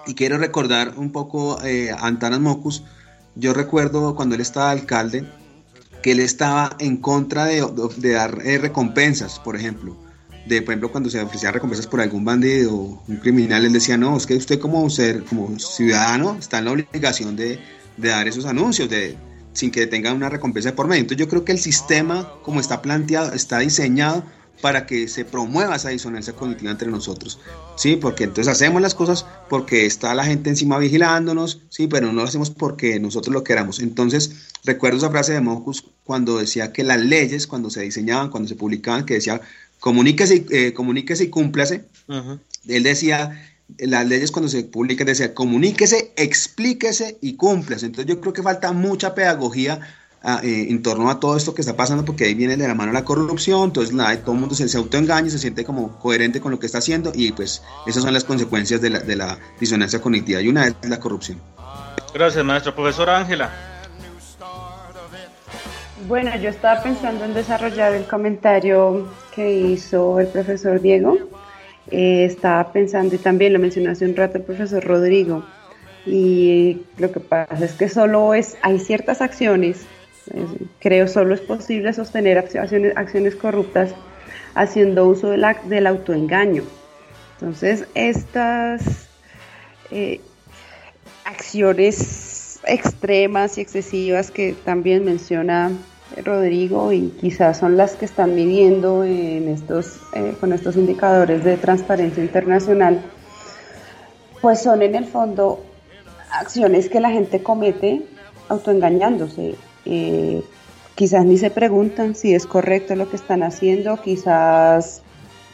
y 0.06 0.14
quiero 0.14 0.38
recordar 0.38 0.94
un 0.96 1.12
poco 1.12 1.58
a 1.60 2.06
Antanas 2.06 2.40
Mocus. 2.40 2.84
Yo 3.34 3.52
recuerdo 3.52 4.14
cuando 4.14 4.34
él 4.34 4.40
estaba 4.40 4.70
alcalde 4.70 5.24
que 6.02 6.12
él 6.12 6.20
estaba 6.20 6.76
en 6.78 6.96
contra 6.96 7.44
de 7.44 8.12
dar 8.12 8.38
recompensas, 8.38 9.38
por 9.40 9.56
ejemplo. 9.56 10.07
De, 10.48 10.62
por 10.62 10.72
ejemplo, 10.72 10.90
cuando 10.90 11.10
se 11.10 11.20
ofrecían 11.20 11.52
recompensas 11.52 11.86
por 11.86 12.00
algún 12.00 12.24
bandido 12.24 12.74
o 12.74 13.02
un 13.06 13.16
criminal, 13.16 13.64
él 13.64 13.72
decía, 13.72 13.96
no, 13.96 14.16
es 14.16 14.26
que 14.26 14.34
usted 14.34 14.58
como 14.58 14.88
ser, 14.90 15.24
como 15.24 15.58
ciudadano, 15.58 16.36
está 16.38 16.58
en 16.58 16.64
la 16.64 16.72
obligación 16.72 17.36
de, 17.36 17.58
de 17.96 18.08
dar 18.08 18.26
esos 18.26 18.46
anuncios, 18.46 18.88
de, 18.88 19.16
sin 19.52 19.70
que 19.70 19.86
tengan 19.86 20.16
una 20.16 20.28
recompensa 20.28 20.74
por 20.74 20.88
medio. 20.88 21.02
Entonces 21.02 21.24
yo 21.24 21.28
creo 21.28 21.44
que 21.44 21.52
el 21.52 21.58
sistema, 21.58 22.32
como 22.42 22.60
está 22.60 22.80
planteado, 22.80 23.32
está 23.32 23.58
diseñado 23.58 24.24
para 24.60 24.86
que 24.86 25.08
se 25.08 25.24
promueva 25.24 25.76
esa 25.76 25.90
disonancia 25.90 26.32
cognitiva 26.32 26.70
entre 26.70 26.90
nosotros, 26.90 27.38
¿sí? 27.76 27.96
Porque 27.96 28.24
entonces 28.24 28.52
hacemos 28.52 28.82
las 28.82 28.94
cosas 28.94 29.24
porque 29.48 29.86
está 29.86 30.14
la 30.14 30.24
gente 30.24 30.50
encima 30.50 30.78
vigilándonos, 30.78 31.60
¿sí? 31.68 31.86
Pero 31.86 32.08
no 32.08 32.14
lo 32.14 32.22
hacemos 32.24 32.50
porque 32.50 32.98
nosotros 32.98 33.32
lo 33.32 33.44
queramos. 33.44 33.78
Entonces, 33.78 34.32
recuerdo 34.64 34.98
esa 34.98 35.10
frase 35.10 35.32
de 35.34 35.40
Mocus 35.40 35.84
cuando 36.02 36.38
decía 36.38 36.72
que 36.72 36.82
las 36.82 37.00
leyes, 37.00 37.46
cuando 37.46 37.70
se 37.70 37.82
diseñaban, 37.82 38.30
cuando 38.30 38.48
se 38.48 38.56
publicaban, 38.56 39.04
que 39.04 39.14
decía, 39.14 39.40
comuníquese, 39.80 40.46
eh, 40.50 40.72
comuníquese 40.72 41.24
y 41.24 41.28
cúmplase. 41.28 41.84
Él 42.66 42.82
decía, 42.82 43.42
las 43.78 44.06
leyes 44.06 44.30
cuando 44.30 44.48
se 44.48 44.64
publican, 44.64 45.06
decía, 45.06 45.34
comuníquese, 45.34 46.12
explíquese 46.16 47.18
y 47.20 47.34
cúmplase. 47.34 47.86
Entonces 47.86 48.12
yo 48.12 48.20
creo 48.20 48.32
que 48.32 48.42
falta 48.42 48.72
mucha 48.72 49.14
pedagogía 49.14 49.80
eh, 50.42 50.66
en 50.70 50.82
torno 50.82 51.10
a 51.10 51.20
todo 51.20 51.36
esto 51.36 51.54
que 51.54 51.60
está 51.60 51.76
pasando, 51.76 52.04
porque 52.04 52.24
ahí 52.24 52.34
viene 52.34 52.56
de 52.56 52.66
la 52.66 52.74
mano 52.74 52.92
la 52.92 53.04
corrupción, 53.04 53.64
entonces 53.64 53.94
nada, 53.94 54.16
todo 54.20 54.32
el 54.32 54.40
mundo 54.40 54.54
se, 54.54 54.68
se 54.68 54.76
autoengaña, 54.76 55.30
se 55.30 55.38
siente 55.38 55.64
como 55.64 55.98
coherente 56.00 56.40
con 56.40 56.50
lo 56.50 56.58
que 56.58 56.66
está 56.66 56.78
haciendo 56.78 57.12
y 57.14 57.30
pues 57.32 57.62
esas 57.86 58.02
son 58.02 58.12
las 58.12 58.24
consecuencias 58.24 58.80
de 58.80 58.90
la, 58.90 58.98
de 58.98 59.16
la 59.16 59.38
disonancia 59.60 60.00
cognitiva 60.00 60.40
y 60.40 60.48
una 60.48 60.66
es 60.66 60.74
la 60.82 60.98
corrupción. 60.98 61.40
Gracias, 62.12 62.44
maestro. 62.44 62.74
Profesor 62.74 63.10
Ángela. 63.10 63.67
Bueno, 66.08 66.34
yo 66.36 66.48
estaba 66.48 66.82
pensando 66.82 67.26
en 67.26 67.34
desarrollar 67.34 67.92
el 67.92 68.06
comentario 68.06 69.06
que 69.34 69.52
hizo 69.52 70.18
el 70.18 70.28
profesor 70.28 70.80
Diego. 70.80 71.18
Eh, 71.90 72.24
estaba 72.24 72.72
pensando, 72.72 73.14
y 73.14 73.18
también 73.18 73.52
lo 73.52 73.58
mencionó 73.58 73.90
hace 73.90 74.06
un 74.06 74.16
rato 74.16 74.38
el 74.38 74.44
profesor 74.44 74.82
Rodrigo, 74.82 75.44
y 76.06 76.82
lo 76.96 77.12
que 77.12 77.20
pasa 77.20 77.62
es 77.62 77.74
que 77.74 77.90
solo 77.90 78.32
es, 78.32 78.56
hay 78.62 78.78
ciertas 78.78 79.20
acciones 79.20 79.86
creo 80.80 81.08
solo 81.08 81.34
es 81.34 81.40
posible 81.40 81.92
sostener 81.92 82.38
acciones, 82.38 82.96
acciones 82.96 83.34
corruptas 83.36 83.94
haciendo 84.54 85.06
uso 85.06 85.30
de 85.30 85.36
la, 85.36 85.54
del 85.64 85.86
autoengaño. 85.86 86.64
Entonces, 87.34 87.86
estas 87.94 89.08
eh, 89.90 90.20
acciones 91.24 92.60
extremas 92.64 93.58
y 93.58 93.60
excesivas 93.60 94.30
que 94.30 94.54
también 94.64 95.04
menciona 95.04 95.70
Rodrigo 96.24 96.92
y 96.92 97.10
quizás 97.20 97.58
son 97.58 97.76
las 97.76 97.94
que 97.94 98.04
están 98.04 98.34
midiendo 98.34 99.04
en 99.04 99.48
estos, 99.48 100.00
eh, 100.14 100.34
con 100.40 100.52
estos 100.52 100.76
indicadores 100.76 101.44
de 101.44 101.56
transparencia 101.56 102.22
internacional, 102.22 103.02
pues 104.40 104.62
son 104.62 104.82
en 104.82 104.94
el 104.94 105.04
fondo 105.04 105.62
acciones 106.30 106.88
que 106.88 107.00
la 107.00 107.10
gente 107.10 107.42
comete 107.42 108.02
autoengañándose. 108.48 109.54
Eh, 109.84 110.42
quizás 110.94 111.24
ni 111.24 111.38
se 111.38 111.50
preguntan 111.50 112.14
si 112.14 112.34
es 112.34 112.46
correcto 112.46 112.94
lo 112.96 113.08
que 113.08 113.16
están 113.16 113.42
haciendo, 113.42 114.00
quizás 114.00 115.02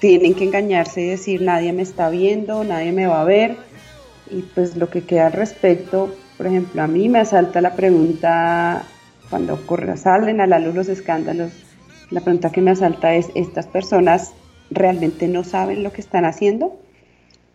tienen 0.00 0.34
que 0.34 0.44
engañarse 0.44 1.02
y 1.02 1.08
decir 1.08 1.42
nadie 1.42 1.72
me 1.72 1.82
está 1.82 2.10
viendo, 2.10 2.64
nadie 2.64 2.92
me 2.92 3.06
va 3.06 3.20
a 3.22 3.24
ver. 3.24 3.56
Y 4.30 4.42
pues 4.42 4.76
lo 4.76 4.88
que 4.88 5.04
queda 5.04 5.26
al 5.26 5.32
respecto, 5.32 6.14
por 6.36 6.46
ejemplo, 6.46 6.82
a 6.82 6.86
mí 6.86 7.08
me 7.08 7.20
asalta 7.20 7.60
la 7.60 7.74
pregunta, 7.74 8.84
cuando 9.30 9.58
salen 9.96 10.40
a 10.40 10.46
la 10.46 10.58
luz 10.58 10.74
los 10.74 10.88
escándalos, 10.88 11.52
la 12.10 12.20
pregunta 12.20 12.52
que 12.52 12.60
me 12.60 12.70
asalta 12.70 13.14
es, 13.14 13.30
¿estas 13.34 13.66
personas 13.66 14.32
realmente 14.70 15.28
no 15.28 15.44
saben 15.44 15.82
lo 15.82 15.92
que 15.92 16.00
están 16.00 16.24
haciendo? 16.24 16.78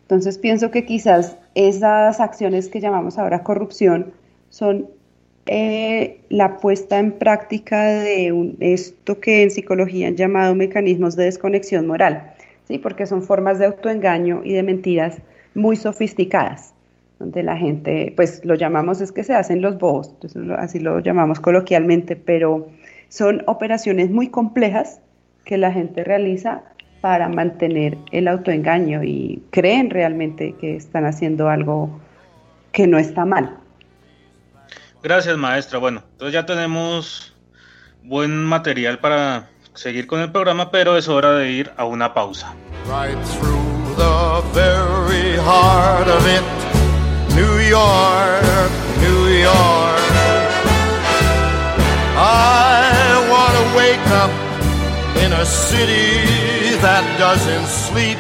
Entonces 0.02 0.38
pienso 0.38 0.72
que 0.72 0.86
quizás 0.86 1.38
esas 1.54 2.20
acciones 2.20 2.70
que 2.70 2.82
llamamos 2.82 3.18
ahora 3.18 3.44
corrupción 3.44 4.14
son 4.50 4.88
eh, 5.46 6.22
la 6.30 6.58
puesta 6.58 7.00
en 7.00 7.12
práctica 7.14 7.84
de 7.86 8.56
esto 8.60 9.20
que 9.20 9.44
en 9.44 9.52
psicología 9.52 10.08
han 10.08 10.16
llamado 10.16 10.56
mecanismos 10.56 11.16
de 11.16 11.26
desconexión 11.26 11.88
moral, 11.88 12.34
¿sí? 12.68 12.78
porque 12.78 13.06
son 13.06 13.24
formas 13.24 13.60
de 13.60 13.66
autoengaño 13.66 14.42
y 14.44 14.54
de 14.54 14.64
mentiras 14.64 15.18
muy 15.56 15.76
sofisticadas, 15.76 16.74
donde 17.20 17.44
la 17.44 17.58
gente, 17.58 18.14
pues 18.16 18.44
lo 18.46 18.56
llamamos 18.56 19.02
es 19.02 19.12
que 19.12 19.24
se 19.24 19.36
hacen 19.36 19.62
los 19.62 19.78
bobos, 19.78 20.16
así 20.58 20.80
lo 20.80 21.00
llamamos 21.00 21.40
coloquialmente, 21.40 22.16
pero 22.16 22.70
son 23.10 23.44
operaciones 23.46 24.10
muy 24.10 24.30
complejas 24.30 25.02
que 25.46 25.58
la 25.58 25.72
gente 25.72 26.04
realiza 26.04 26.64
para 27.02 27.28
mantener 27.30 27.98
el 28.12 28.28
autoengaño 28.28 29.04
y 29.04 29.44
creen 29.52 29.90
realmente 29.90 30.56
que 30.60 30.76
están 30.76 31.06
haciendo 31.06 31.50
algo 31.50 32.00
que 32.72 32.88
no 32.88 32.98
está 32.98 33.26
mal. 33.26 33.58
Gracias, 35.02 35.38
maestra. 35.38 35.80
Bueno, 35.80 36.04
entonces 36.12 36.34
ya 36.34 36.46
tenemos 36.46 37.36
buen 38.04 38.46
material 38.46 39.00
para 39.00 39.50
seguir 39.74 40.08
con 40.08 40.20
el 40.20 40.32
programa, 40.32 40.72
pero 40.72 40.98
es 40.98 41.08
hora 41.08 41.34
de 41.34 41.52
ir 41.52 41.72
a 41.78 41.86
una 41.86 42.14
pausa. 42.14 42.54
Right 42.86 43.18
York, 47.70 48.72
New 49.00 49.28
York. 49.28 50.02
I 52.18 53.28
want 53.30 53.54
to 53.60 53.66
wake 53.78 54.08
up 54.24 54.32
in 55.24 55.34
a 55.34 55.46
city 55.46 56.76
that 56.82 57.04
doesn't 57.20 57.68
sleep. 57.68 58.18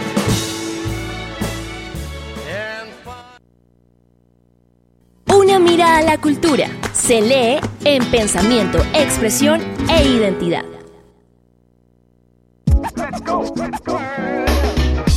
Una 5.34 5.58
mirada 5.58 5.97
a 5.97 6.04
la 6.04 6.18
cultura. 6.20 6.68
Se 6.93 7.20
lee 7.20 7.60
en 7.86 8.06
pensamiento, 8.12 8.78
expresión 8.93 9.62
e 9.89 10.04
identidad. 10.04 10.66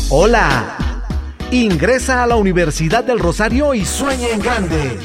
Hola. 0.09 0.92
Ingresa 1.53 2.23
a 2.23 2.27
la 2.27 2.37
Universidad 2.37 3.05
del 3.05 3.19
Rosario 3.19 3.75
y 3.75 3.85
sueña 3.85 4.31
en 4.31 4.41
grande. 4.41 4.99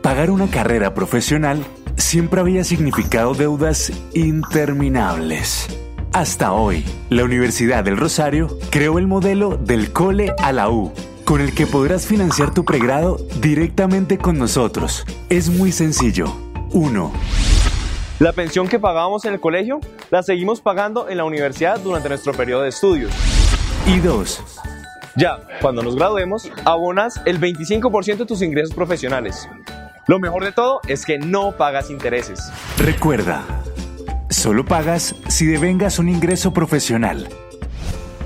Pagar 0.00 0.30
una 0.30 0.48
carrera 0.48 0.94
profesional 0.94 1.66
siempre 1.96 2.38
había 2.38 2.62
significado 2.62 3.34
deudas 3.34 3.90
interminables. 4.14 5.66
Hasta 6.14 6.52
hoy, 6.52 6.84
la 7.08 7.24
Universidad 7.24 7.84
del 7.84 7.96
Rosario 7.96 8.58
creó 8.70 8.98
el 8.98 9.06
modelo 9.06 9.56
del 9.56 9.94
Cole 9.94 10.34
a 10.42 10.52
la 10.52 10.68
U, 10.68 10.92
con 11.24 11.40
el 11.40 11.54
que 11.54 11.66
podrás 11.66 12.06
financiar 12.06 12.52
tu 12.52 12.66
pregrado 12.66 13.16
directamente 13.40 14.18
con 14.18 14.36
nosotros. 14.36 15.06
Es 15.30 15.48
muy 15.48 15.72
sencillo. 15.72 16.26
1. 16.72 17.12
La 18.18 18.34
pensión 18.34 18.68
que 18.68 18.78
pagábamos 18.78 19.24
en 19.24 19.32
el 19.32 19.40
colegio 19.40 19.80
la 20.10 20.22
seguimos 20.22 20.60
pagando 20.60 21.08
en 21.08 21.16
la 21.16 21.24
universidad 21.24 21.80
durante 21.80 22.10
nuestro 22.10 22.34
periodo 22.34 22.62
de 22.64 22.68
estudios. 22.68 23.10
Y 23.86 23.98
dos, 24.00 24.42
Ya, 25.16 25.38
cuando 25.62 25.82
nos 25.82 25.96
graduemos, 25.96 26.50
abonas 26.66 27.22
el 27.24 27.40
25% 27.40 28.18
de 28.18 28.26
tus 28.26 28.42
ingresos 28.42 28.74
profesionales. 28.74 29.48
Lo 30.08 30.18
mejor 30.18 30.44
de 30.44 30.52
todo 30.52 30.80
es 30.88 31.06
que 31.06 31.18
no 31.18 31.52
pagas 31.52 31.88
intereses. 31.88 32.50
recuerda, 32.76 33.44
solo 34.32 34.64
pagas 34.64 35.14
si 35.28 35.46
devengas 35.46 35.98
un 35.98 36.08
ingreso 36.08 36.52
profesional. 36.52 37.28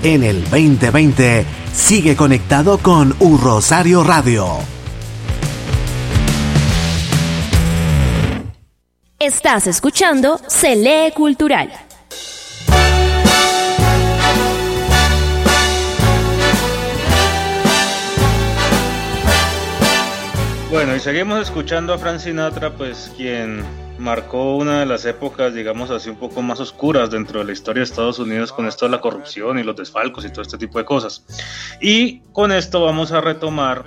En 0.03 0.23
el 0.23 0.43
2020, 0.43 1.47
sigue 1.73 2.15
conectado 2.15 2.77
con 2.77 3.15
Un 3.19 3.41
Rosario 3.41 4.03
Radio. 4.03 4.59
Estás 9.17 9.65
escuchando 9.65 10.39
Se 10.47 10.75
lee 10.75 11.11
cultural. 11.15 11.71
Bueno, 20.75 20.93
y 20.93 20.99
seguimos 20.99 21.39
escuchando 21.39 21.93
a 21.93 21.97
Frank 21.97 22.19
Sinatra, 22.19 22.71
pues 22.71 23.09
quien 23.15 23.63
marcó 23.97 24.57
una 24.57 24.81
de 24.81 24.85
las 24.85 25.05
épocas, 25.05 25.53
digamos 25.53 25.89
así, 25.89 26.09
un 26.09 26.17
poco 26.17 26.41
más 26.41 26.59
oscuras 26.59 27.09
dentro 27.09 27.39
de 27.39 27.45
la 27.45 27.53
historia 27.53 27.79
de 27.79 27.85
Estados 27.85 28.19
Unidos 28.19 28.51
con 28.51 28.67
esto 28.67 28.83
de 28.83 28.91
la 28.91 28.99
corrupción 28.99 29.57
y 29.57 29.63
los 29.63 29.77
desfalcos 29.77 30.25
y 30.25 30.29
todo 30.31 30.41
este 30.41 30.57
tipo 30.57 30.77
de 30.77 30.83
cosas. 30.83 31.25
Y 31.79 32.19
con 32.33 32.51
esto 32.51 32.83
vamos 32.83 33.13
a 33.13 33.21
retomar 33.21 33.85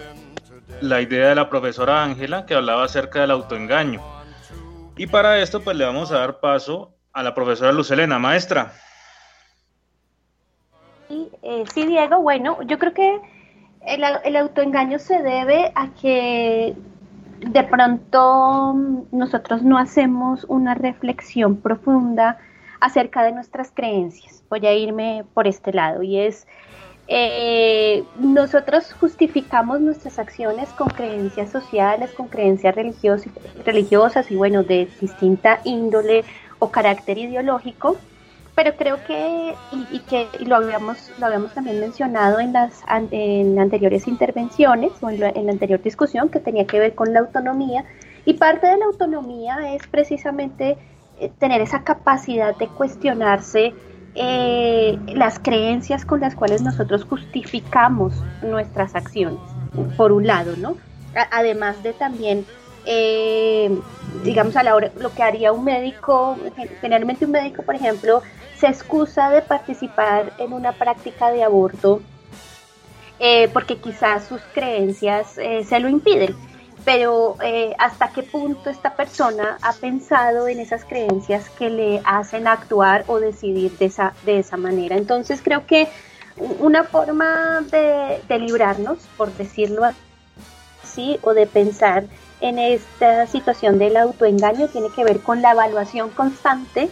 la 0.81 1.03
idea 1.03 1.29
de 1.29 1.35
la 1.35 1.51
profesora 1.51 2.03
Ángela 2.03 2.47
que 2.47 2.55
hablaba 2.55 2.85
acerca 2.85 3.21
del 3.21 3.33
autoengaño. 3.33 4.01
Y 4.97 5.09
para 5.09 5.41
esto 5.41 5.61
pues 5.61 5.77
le 5.77 5.85
vamos 5.85 6.11
a 6.11 6.21
dar 6.21 6.41
paso 6.41 6.95
a 7.13 7.23
la 7.23 7.35
profesora 7.35 7.71
Lucelena, 7.71 8.19
maestra. 8.19 8.73
Sí, 11.07 11.29
eh, 11.43 11.65
sí, 11.71 11.87
Diego, 11.87 12.23
bueno, 12.23 12.63
yo 12.63 12.79
creo 12.79 12.95
que 12.95 13.21
el, 13.89 14.05
el 14.25 14.37
autoengaño 14.37 14.99
se 14.99 15.23
debe 15.23 15.73
a 15.75 15.89
que 16.01 16.77
de 17.41 17.65
pronto 17.65 18.75
nosotros 19.13 19.63
no 19.63 19.79
hacemos 19.79 20.45
una 20.49 20.75
reflexión 20.75 21.57
profunda 21.57 22.39
acerca 22.81 23.23
de 23.23 23.33
nuestras 23.33 23.71
creencias. 23.73 24.43
Voy 24.51 24.67
a 24.67 24.75
irme 24.75 25.25
por 25.35 25.47
este 25.47 25.73
lado 25.73 26.03
y 26.03 26.19
es, 26.19 26.47
eh, 27.07 28.05
nosotros 28.19 28.93
justificamos 29.01 29.81
nuestras 29.81 30.19
acciones 30.19 30.69
con 30.71 30.89
creencias 30.89 31.51
sociales, 31.51 32.11
con 32.13 32.29
creencias 32.29 32.75
religiosas 32.75 34.31
y 34.31 34.37
bueno, 34.37 34.63
de 34.63 34.89
distinta 35.01 35.61
índole 35.65 36.25
o 36.59 36.71
carácter 36.71 37.19
ideológico 37.19 37.97
pero 38.59 38.75
creo 38.77 39.05
que, 39.05 39.61
y, 39.71 40.01
que 40.01 40.33
y 40.37 40.45
lo, 40.47 40.57
habíamos, 40.57 41.13
lo 41.17 41.27
habíamos 41.27 41.53
también 41.55 41.79
mencionado 41.79 42.41
en 42.41 42.53
las 42.53 42.83
en 43.13 43.57
anteriores 43.57 44.09
intervenciones 44.09 45.01
o 45.01 45.09
en 45.11 45.21
la, 45.21 45.29
anterior 45.29 45.81
discusión 45.81 46.29
que 46.29 46.41
tenía 46.41 46.67
que 46.67 46.81
ver 46.81 46.97
con 46.97 47.13
la 47.13 47.21
autonomía, 47.21 47.85
y 48.25 48.35
parte 48.35 48.67
de 48.67 48.77
la 48.79 48.87
autonomía 48.87 49.73
es 49.77 49.87
precisamente 49.87 50.77
eh, 51.21 51.31
tener 51.39 51.61
esa 51.61 51.85
capacidad 51.85 52.57
de 52.57 52.71
cuestionarse 52.71 53.77
eh, 54.17 54.99
las 55.07 55.39
creencias 55.39 56.05
con 56.05 56.19
las 56.19 56.35
cuales 56.35 56.61
nosotros 56.61 57.05
justificamos 57.05 58.27
nuestras 58.41 58.97
acciones, 58.97 59.55
por 59.97 60.11
un 60.11 60.27
lado, 60.27 60.57
¿no? 60.57 60.79
Además 61.31 61.83
de 61.83 61.95
también 61.95 62.49
eh, 62.85 63.83
digamos, 64.23 64.57
a 64.57 64.63
la 64.63 64.75
hora, 64.75 64.93
lo 64.97 65.15
que 65.15 65.23
haría 65.23 65.53
un 65.53 65.65
médico, 65.65 66.41
gen- 66.57 66.77
generalmente 66.81 67.25
un 67.27 67.33
médico, 67.33 67.63
por 67.63 67.75
ejemplo, 67.75 68.23
se 68.59 68.67
excusa 68.67 69.31
de 69.31 69.43
participar 69.43 70.33
en 70.39 70.53
una 70.53 70.73
práctica 70.73 71.31
de 71.31 71.45
aborto 71.45 72.01
eh, 73.21 73.49
porque 73.53 73.79
quizás 73.79 74.25
sus 74.27 74.41
creencias 74.55 75.39
eh, 75.39 75.65
se 75.65 75.81
lo 75.81 75.89
impiden. 75.89 76.37
Pero 76.85 77.37
eh, 77.43 77.75
hasta 77.79 78.11
qué 78.11 78.23
punto 78.23 78.71
esta 78.71 78.95
persona 78.95 79.59
ha 79.63 79.73
pensado 79.75 80.49
en 80.49 80.61
esas 80.61 80.85
creencias 80.85 81.51
que 81.51 81.69
le 81.69 82.01
hacen 82.05 82.47
actuar 82.47 83.05
o 83.09 83.19
decidir 83.19 83.77
de 83.79 83.87
esa, 83.87 84.15
de 84.25 84.39
esa 84.39 84.57
manera. 84.57 84.97
Entonces 84.97 85.41
creo 85.43 85.67
que 85.67 85.89
una 86.61 86.85
forma 86.85 87.63
de, 87.71 88.23
de 88.27 88.39
librarnos, 88.39 88.99
por 89.17 89.33
decirlo 89.33 89.83
así, 90.83 91.19
o 91.23 91.35
de 91.35 91.47
pensar 91.47 92.05
en 92.41 92.61
esta 92.61 93.27
situación 93.27 93.79
del 93.79 93.97
autoengaño 93.97 94.69
tiene 94.69 94.89
que 94.95 95.03
ver 95.03 95.19
con 95.21 95.43
la 95.43 95.51
evaluación 95.51 96.11
constante 96.11 96.89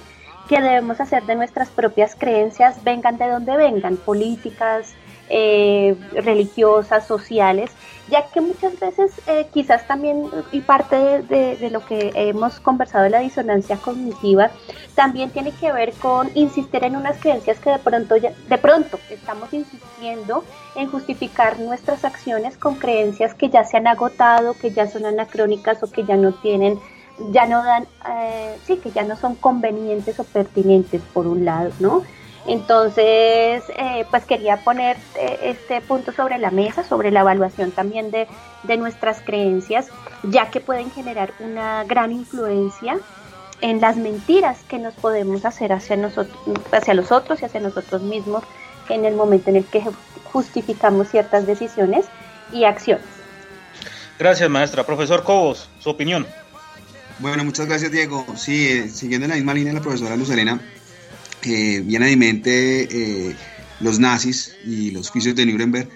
que 0.48 0.60
debemos 0.60 1.00
hacer 1.00 1.24
de 1.26 1.34
nuestras 1.34 1.70
propias 1.70 2.14
creencias, 2.16 2.82
vengan 2.84 3.18
de 3.18 3.28
donde 3.28 3.56
vengan, 3.56 3.96
políticas, 3.96 4.94
eh, 5.28 5.96
religiosas, 6.12 7.06
sociales, 7.06 7.70
ya 8.08 8.30
que 8.30 8.40
muchas 8.40 8.78
veces 8.78 9.10
eh, 9.26 9.48
quizás 9.52 9.84
también, 9.88 10.30
y 10.52 10.60
parte 10.60 10.94
de, 11.22 11.56
de- 11.56 11.70
lo 11.70 11.84
que 11.84 12.12
hemos 12.14 12.60
conversado 12.60 13.02
de 13.04 13.10
la 13.10 13.18
disonancia 13.18 13.76
cognitiva, 13.78 14.52
también 14.94 15.30
tiene 15.30 15.50
que 15.52 15.72
ver 15.72 15.94
con 15.94 16.30
insistir 16.34 16.84
en 16.84 16.94
unas 16.96 17.18
creencias 17.18 17.58
que 17.58 17.70
de 17.70 17.78
pronto, 17.80 18.16
ya- 18.16 18.32
de 18.48 18.58
pronto 18.58 19.00
estamos 19.10 19.52
insistiendo 19.52 20.44
en 20.76 20.88
justificar 20.90 21.58
nuestras 21.58 22.04
acciones 22.04 22.56
con 22.56 22.76
creencias 22.76 23.34
que 23.34 23.50
ya 23.50 23.64
se 23.64 23.78
han 23.78 23.88
agotado, 23.88 24.54
que 24.54 24.70
ya 24.70 24.86
son 24.86 25.06
anacrónicas 25.06 25.82
o 25.82 25.90
que 25.90 26.04
ya 26.04 26.16
no 26.16 26.34
tienen, 26.34 26.78
ya 27.30 27.46
no 27.46 27.62
dan, 27.62 27.86
eh, 28.08 28.56
sí, 28.64 28.76
que 28.76 28.90
ya 28.90 29.04
no 29.04 29.16
son 29.16 29.34
convenientes 29.34 30.18
o 30.20 30.24
pertinentes 30.24 31.02
por 31.12 31.26
un 31.26 31.44
lado, 31.44 31.70
¿no? 31.80 32.02
Entonces, 32.46 33.64
eh, 33.76 34.04
pues 34.10 34.24
quería 34.24 34.58
poner 34.58 34.96
eh, 35.16 35.38
este 35.42 35.80
punto 35.80 36.12
sobre 36.12 36.38
la 36.38 36.50
mesa, 36.50 36.84
sobre 36.84 37.10
la 37.10 37.20
evaluación 37.20 37.72
también 37.72 38.10
de, 38.12 38.28
de 38.62 38.76
nuestras 38.76 39.20
creencias, 39.20 39.88
ya 40.22 40.50
que 40.50 40.60
pueden 40.60 40.90
generar 40.92 41.32
una 41.40 41.82
gran 41.84 42.12
influencia 42.12 42.98
en 43.62 43.80
las 43.80 43.96
mentiras 43.96 44.62
que 44.68 44.78
nos 44.78 44.94
podemos 44.94 45.44
hacer 45.44 45.72
hacia 45.72 45.96
nosotros, 45.96 46.36
hacia 46.70 46.94
los 46.94 47.10
otros 47.10 47.42
y 47.42 47.46
hacia 47.46 47.60
nosotros 47.60 48.02
mismos 48.02 48.44
en 48.88 49.04
el 49.04 49.14
momento 49.14 49.50
en 49.50 49.56
el 49.56 49.64
que 49.64 49.82
justificamos 50.32 51.08
ciertas 51.08 51.46
decisiones 51.46 52.06
y 52.52 52.64
acciones. 52.64 53.04
Gracias, 54.18 54.48
maestra. 54.48 54.84
Profesor 54.84 55.24
Cobos, 55.24 55.68
su 55.80 55.90
opinión. 55.90 56.26
Bueno, 57.18 57.44
muchas 57.44 57.66
gracias, 57.66 57.90
Diego. 57.90 58.26
Sí, 58.36 58.68
eh, 58.68 58.90
siguiendo 58.90 59.24
en 59.24 59.30
la 59.30 59.36
misma 59.36 59.54
línea 59.54 59.72
la 59.72 59.80
profesora 59.80 60.16
Luz 60.16 60.28
Elena, 60.30 60.60
eh, 61.42 61.80
viene 61.84 62.06
a 62.06 62.08
mi 62.08 62.16
mente 62.16 63.28
eh, 63.30 63.36
los 63.80 63.98
nazis 63.98 64.54
y 64.64 64.90
los 64.90 65.08
juicios 65.08 65.34
de 65.34 65.46
Nuremberg 65.46 65.88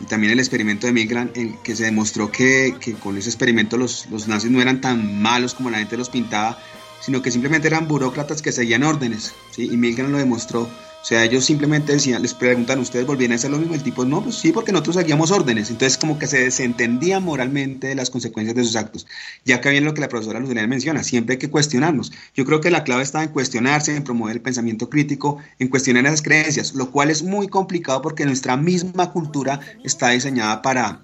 y 0.00 0.04
también 0.04 0.32
el 0.32 0.38
experimento 0.38 0.86
de 0.86 0.92
Milgram, 0.92 1.30
en 1.34 1.56
que 1.64 1.74
se 1.74 1.84
demostró 1.84 2.30
que, 2.30 2.76
que 2.80 2.92
con 2.92 3.18
ese 3.18 3.28
experimento 3.28 3.76
los, 3.76 4.06
los 4.10 4.28
nazis 4.28 4.52
no 4.52 4.62
eran 4.62 4.80
tan 4.80 5.20
malos 5.20 5.54
como 5.54 5.70
la 5.70 5.78
gente 5.78 5.96
los 5.96 6.10
pintaba, 6.10 6.62
sino 7.00 7.22
que 7.22 7.32
simplemente 7.32 7.66
eran 7.66 7.88
burócratas 7.88 8.40
que 8.40 8.52
seguían 8.52 8.84
órdenes, 8.84 9.34
¿sí? 9.50 9.68
y 9.70 9.76
Milgram 9.76 10.12
lo 10.12 10.18
demostró. 10.18 10.70
O 11.00 11.04
sea, 11.08 11.24
ellos 11.24 11.44
simplemente 11.44 11.92
decían, 11.92 12.20
les 12.20 12.34
preguntan, 12.34 12.80
¿ustedes 12.80 13.06
volvían 13.06 13.32
a 13.32 13.36
hacer 13.36 13.50
lo 13.50 13.58
mismo? 13.58 13.74
El 13.74 13.82
tipo, 13.82 14.04
no, 14.04 14.22
pues 14.22 14.34
sí, 14.34 14.52
porque 14.52 14.72
nosotros 14.72 14.96
seguíamos 14.96 15.30
órdenes. 15.30 15.70
Entonces, 15.70 15.96
como 15.96 16.18
que 16.18 16.26
se 16.26 16.42
desentendía 16.42 17.20
moralmente 17.20 17.86
de 17.86 17.94
las 17.94 18.10
consecuencias 18.10 18.56
de 18.56 18.64
sus 18.64 18.76
actos. 18.76 19.06
Ya 19.44 19.60
que 19.60 19.70
viene 19.70 19.86
lo 19.86 19.94
que 19.94 20.00
la 20.00 20.08
profesora 20.08 20.40
Lucelena 20.40 20.66
menciona, 20.66 21.04
siempre 21.04 21.34
hay 21.34 21.38
que 21.38 21.50
cuestionarnos. 21.50 22.12
Yo 22.34 22.44
creo 22.44 22.60
que 22.60 22.70
la 22.70 22.84
clave 22.84 23.04
está 23.04 23.22
en 23.22 23.30
cuestionarse, 23.30 23.94
en 23.94 24.04
promover 24.04 24.36
el 24.36 24.42
pensamiento 24.42 24.90
crítico, 24.90 25.38
en 25.58 25.68
cuestionar 25.68 26.04
esas 26.04 26.22
creencias, 26.22 26.74
lo 26.74 26.90
cual 26.90 27.10
es 27.10 27.22
muy 27.22 27.48
complicado 27.48 28.02
porque 28.02 28.26
nuestra 28.26 28.56
misma 28.56 29.12
cultura 29.12 29.60
está 29.84 30.10
diseñada 30.10 30.62
para 30.62 31.00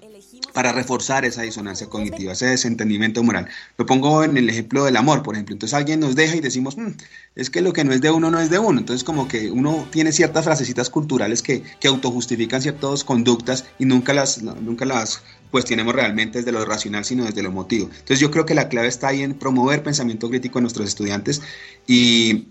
para 0.55 0.71
reforzar 0.71 1.25
esa 1.25 1.41
disonancia 1.41 1.87
cognitiva, 1.87 2.31
ese 2.31 2.45
desentendimiento 2.45 3.21
moral. 3.21 3.49
Lo 3.77 3.85
pongo 3.85 4.23
en 4.23 4.37
el 4.37 4.49
ejemplo 4.49 4.85
del 4.85 4.95
amor, 4.95 5.21
por 5.21 5.35
ejemplo. 5.35 5.53
Entonces 5.53 5.73
alguien 5.73 5.99
nos 5.99 6.15
deja 6.15 6.37
y 6.37 6.39
decimos, 6.39 6.77
mm, 6.77 6.91
es 7.35 7.49
que 7.49 7.59
lo 7.59 7.73
que 7.73 7.83
no 7.83 7.91
es 7.91 7.99
de 7.99 8.09
uno 8.09 8.31
no 8.31 8.39
es 8.39 8.49
de 8.49 8.57
uno. 8.57 8.79
Entonces 8.79 9.03
como 9.03 9.27
que 9.27 9.51
uno 9.51 9.85
tiene 9.91 10.13
ciertas 10.13 10.45
frasecitas 10.45 10.89
culturales 10.89 11.41
que, 11.41 11.61
que 11.81 11.89
autojustifican 11.89 12.61
ciertas 12.61 13.03
conductas 13.03 13.65
y 13.79 13.85
nunca 13.85 14.13
las, 14.13 14.41
nunca 14.43 14.85
las 14.85 15.21
cuestionemos 15.51 15.93
realmente 15.93 16.37
desde 16.37 16.53
lo 16.53 16.63
racional, 16.63 17.03
sino 17.03 17.25
desde 17.25 17.43
lo 17.43 17.49
emotivo. 17.49 17.89
Entonces 17.91 18.21
yo 18.21 18.31
creo 18.31 18.45
que 18.45 18.55
la 18.55 18.69
clave 18.69 18.87
está 18.87 19.09
ahí 19.09 19.23
en 19.23 19.33
promover 19.33 19.83
pensamiento 19.83 20.29
crítico 20.29 20.59
en 20.59 20.63
nuestros 20.63 20.87
estudiantes 20.87 21.41
y, 21.85 22.47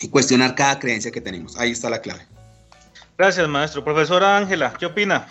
y 0.00 0.08
cuestionar 0.08 0.54
cada 0.54 0.78
creencia 0.78 1.10
que 1.10 1.20
tenemos. 1.20 1.58
Ahí 1.58 1.70
está 1.70 1.90
la 1.90 2.00
clave. 2.00 2.22
Gracias, 3.18 3.46
maestro. 3.46 3.84
Profesora 3.84 4.38
Ángela, 4.38 4.72
¿qué 4.78 4.86
opina? 4.86 5.28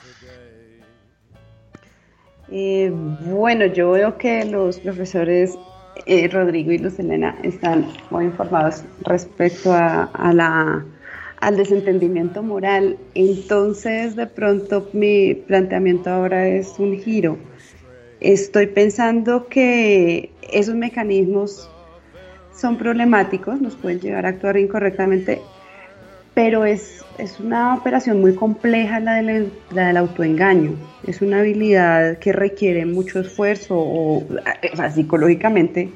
Eh, 2.51 2.91
bueno, 2.93 3.65
yo 3.65 3.91
veo 3.91 4.17
que 4.17 4.43
los 4.43 4.79
profesores 4.79 5.57
eh, 6.05 6.27
Rodrigo 6.27 6.71
y 6.71 6.77
Luz 6.77 6.99
Elena 6.99 7.37
están 7.43 7.87
muy 8.09 8.25
informados 8.25 8.83
respecto 9.03 9.71
a, 9.73 10.09
la, 10.33 10.85
al 11.39 11.57
desentendimiento 11.57 12.43
moral. 12.43 12.97
Entonces, 13.15 14.15
de 14.15 14.27
pronto, 14.27 14.89
mi 14.93 15.33
planteamiento 15.33 16.09
ahora 16.09 16.47
es 16.47 16.77
un 16.77 16.99
giro. 16.99 17.37
Estoy 18.19 18.67
pensando 18.67 19.47
que 19.47 20.31
esos 20.51 20.75
mecanismos 20.75 21.69
son 22.53 22.77
problemáticos, 22.77 23.61
nos 23.61 23.75
pueden 23.75 23.99
llevar 23.99 24.25
a 24.25 24.29
actuar 24.29 24.57
incorrectamente, 24.57 25.41
pero 26.33 26.65
es, 26.65 27.03
es 27.17 27.39
una 27.39 27.75
operación 27.75 28.21
muy 28.21 28.35
compleja 28.35 28.99
la, 28.99 29.21
del, 29.21 29.51
la 29.71 29.87
del 29.87 29.97
autoengaño. 29.97 30.75
Es 31.05 31.21
una 31.21 31.39
habilidad 31.39 32.19
que 32.19 32.31
requiere 32.31 32.85
mucho 32.85 33.19
esfuerzo 33.19 33.75
o, 33.77 34.23
psicológicamente 34.93 35.89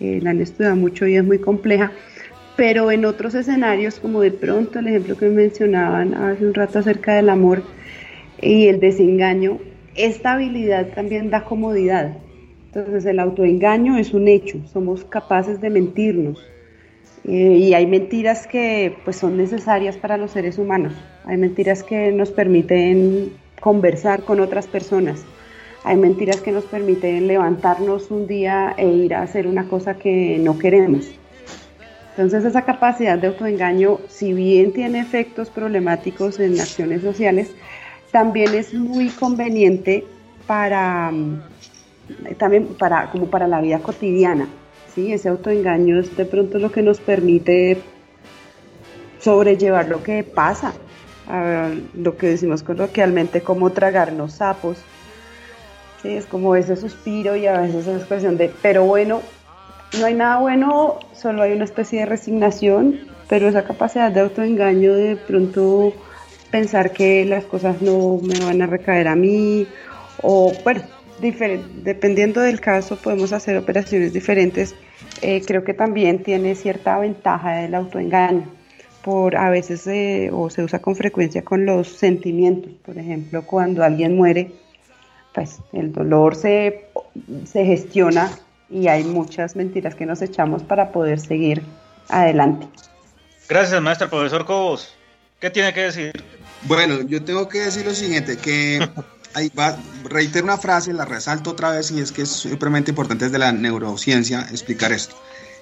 eh, 0.00 0.20
la 0.22 0.30
han 0.30 0.40
estudiado 0.40 0.76
mucho 0.76 1.06
y 1.06 1.16
es 1.16 1.24
muy 1.24 1.38
compleja. 1.38 1.92
Pero 2.56 2.90
en 2.90 3.04
otros 3.04 3.34
escenarios, 3.34 3.98
como 3.98 4.20
de 4.20 4.30
pronto 4.30 4.78
el 4.78 4.88
ejemplo 4.88 5.16
que 5.16 5.28
mencionaban 5.28 6.14
hace 6.14 6.46
un 6.46 6.54
rato 6.54 6.78
acerca 6.78 7.14
del 7.14 7.30
amor 7.30 7.62
y 8.40 8.66
el 8.66 8.78
desengaño, 8.78 9.58
esta 9.94 10.32
habilidad 10.32 10.88
también 10.88 11.30
da 11.30 11.44
comodidad. 11.44 12.16
Entonces 12.66 13.04
el 13.04 13.20
autoengaño 13.20 13.98
es 13.98 14.14
un 14.14 14.28
hecho, 14.28 14.58
somos 14.72 15.04
capaces 15.04 15.60
de 15.60 15.70
mentirnos, 15.70 16.42
eh, 17.24 17.56
y 17.58 17.74
hay 17.74 17.86
mentiras 17.86 18.46
que 18.46 18.96
pues, 19.04 19.16
son 19.16 19.36
necesarias 19.36 19.96
para 19.96 20.16
los 20.16 20.32
seres 20.32 20.58
humanos. 20.58 20.92
Hay 21.24 21.36
mentiras 21.36 21.82
que 21.82 22.10
nos 22.12 22.30
permiten 22.30 23.32
conversar 23.60 24.22
con 24.24 24.40
otras 24.40 24.66
personas. 24.66 25.24
Hay 25.84 25.96
mentiras 25.96 26.40
que 26.40 26.52
nos 26.52 26.64
permiten 26.64 27.26
levantarnos 27.26 28.10
un 28.10 28.26
día 28.26 28.74
e 28.76 28.88
ir 28.88 29.14
a 29.14 29.22
hacer 29.22 29.46
una 29.46 29.68
cosa 29.68 29.94
que 29.94 30.38
no 30.38 30.58
queremos. 30.58 31.10
Entonces 32.10 32.44
esa 32.44 32.62
capacidad 32.62 33.18
de 33.18 33.28
autoengaño, 33.28 33.98
si 34.08 34.32
bien 34.32 34.72
tiene 34.72 35.00
efectos 35.00 35.48
problemáticos 35.48 36.38
en 36.40 36.60
acciones 36.60 37.02
sociales, 37.02 37.50
también 38.10 38.54
es 38.54 38.74
muy 38.74 39.08
conveniente 39.08 40.04
para, 40.46 41.10
mm, 41.10 41.40
también 42.36 42.66
para, 42.78 43.10
como 43.10 43.26
para 43.26 43.48
la 43.48 43.60
vida 43.60 43.78
cotidiana. 43.78 44.46
¿Sí? 44.94 45.12
Ese 45.12 45.28
autoengaño 45.28 45.98
es 45.98 46.16
de 46.16 46.24
pronto 46.24 46.58
lo 46.58 46.70
que 46.70 46.82
nos 46.82 47.00
permite 47.00 47.78
sobrellevar 49.20 49.88
lo 49.88 50.02
que 50.02 50.24
pasa, 50.24 50.72
lo 51.94 52.16
que 52.16 52.28
decimos 52.28 52.62
coloquialmente 52.62 53.40
como 53.40 53.70
tragarnos 53.70 54.34
sapos. 54.34 54.78
¿sí? 56.02 56.10
Es 56.10 56.26
como 56.26 56.56
ese 56.56 56.76
suspiro 56.76 57.36
y 57.36 57.46
a 57.46 57.60
veces 57.60 57.86
esa 57.86 57.96
expresión 57.96 58.36
de, 58.36 58.50
pero 58.62 58.84
bueno, 58.84 59.22
no 59.98 60.06
hay 60.06 60.14
nada 60.14 60.38
bueno, 60.38 60.98
solo 61.14 61.42
hay 61.42 61.52
una 61.52 61.64
especie 61.64 62.00
de 62.00 62.06
resignación, 62.06 63.00
pero 63.28 63.48
esa 63.48 63.64
capacidad 63.64 64.10
de 64.10 64.20
autoengaño 64.20 64.94
de 64.94 65.16
pronto 65.16 65.92
pensar 66.50 66.92
que 66.92 67.24
las 67.24 67.44
cosas 67.44 67.80
no 67.80 68.18
me 68.22 68.38
van 68.40 68.60
a 68.62 68.66
recaer 68.66 69.08
a 69.08 69.14
mí, 69.14 69.66
o 70.22 70.52
bueno, 70.64 70.82
dependiendo 71.20 72.40
del 72.40 72.60
caso 72.60 72.96
podemos 72.96 73.32
hacer 73.32 73.56
operaciones 73.56 74.12
diferentes. 74.12 74.74
Eh, 75.20 75.42
creo 75.46 75.64
que 75.64 75.74
también 75.74 76.22
tiene 76.22 76.54
cierta 76.54 76.98
ventaja 76.98 77.52
del 77.56 77.74
autoengaño, 77.74 78.50
por 79.02 79.36
a 79.36 79.50
veces 79.50 79.86
eh, 79.86 80.30
o 80.32 80.50
se 80.50 80.62
usa 80.62 80.80
con 80.80 80.96
frecuencia 80.96 81.42
con 81.42 81.66
los 81.66 81.88
sentimientos. 81.88 82.72
Por 82.84 82.98
ejemplo, 82.98 83.42
cuando 83.46 83.84
alguien 83.84 84.16
muere, 84.16 84.52
pues 85.34 85.58
el 85.72 85.92
dolor 85.92 86.34
se, 86.34 86.86
se 87.44 87.64
gestiona 87.64 88.30
y 88.70 88.88
hay 88.88 89.04
muchas 89.04 89.54
mentiras 89.54 89.94
que 89.94 90.06
nos 90.06 90.22
echamos 90.22 90.62
para 90.62 90.92
poder 90.92 91.20
seguir 91.20 91.62
adelante. 92.08 92.66
Gracias, 93.48 93.80
maestro 93.82 94.08
profesor 94.08 94.44
Cobos. 94.44 94.96
¿Qué 95.40 95.50
tiene 95.50 95.72
que 95.74 95.82
decir? 95.82 96.12
Bueno, 96.62 97.02
yo 97.02 97.22
tengo 97.22 97.48
que 97.48 97.58
decir 97.58 97.84
lo 97.84 97.92
siguiente, 97.92 98.38
que 98.38 98.88
ahí 99.34 99.50
va, 99.58 99.78
reitero 100.04 100.44
una 100.44 100.58
frase, 100.58 100.92
la 100.92 101.04
resalto 101.04 101.50
otra 101.50 101.70
vez 101.70 101.90
y 101.90 102.00
es 102.00 102.12
que 102.12 102.22
es 102.22 102.30
supremamente 102.30 102.90
importante 102.90 103.26
desde 103.26 103.38
la 103.38 103.52
neurociencia 103.52 104.46
explicar 104.50 104.92
esto. 104.92 105.16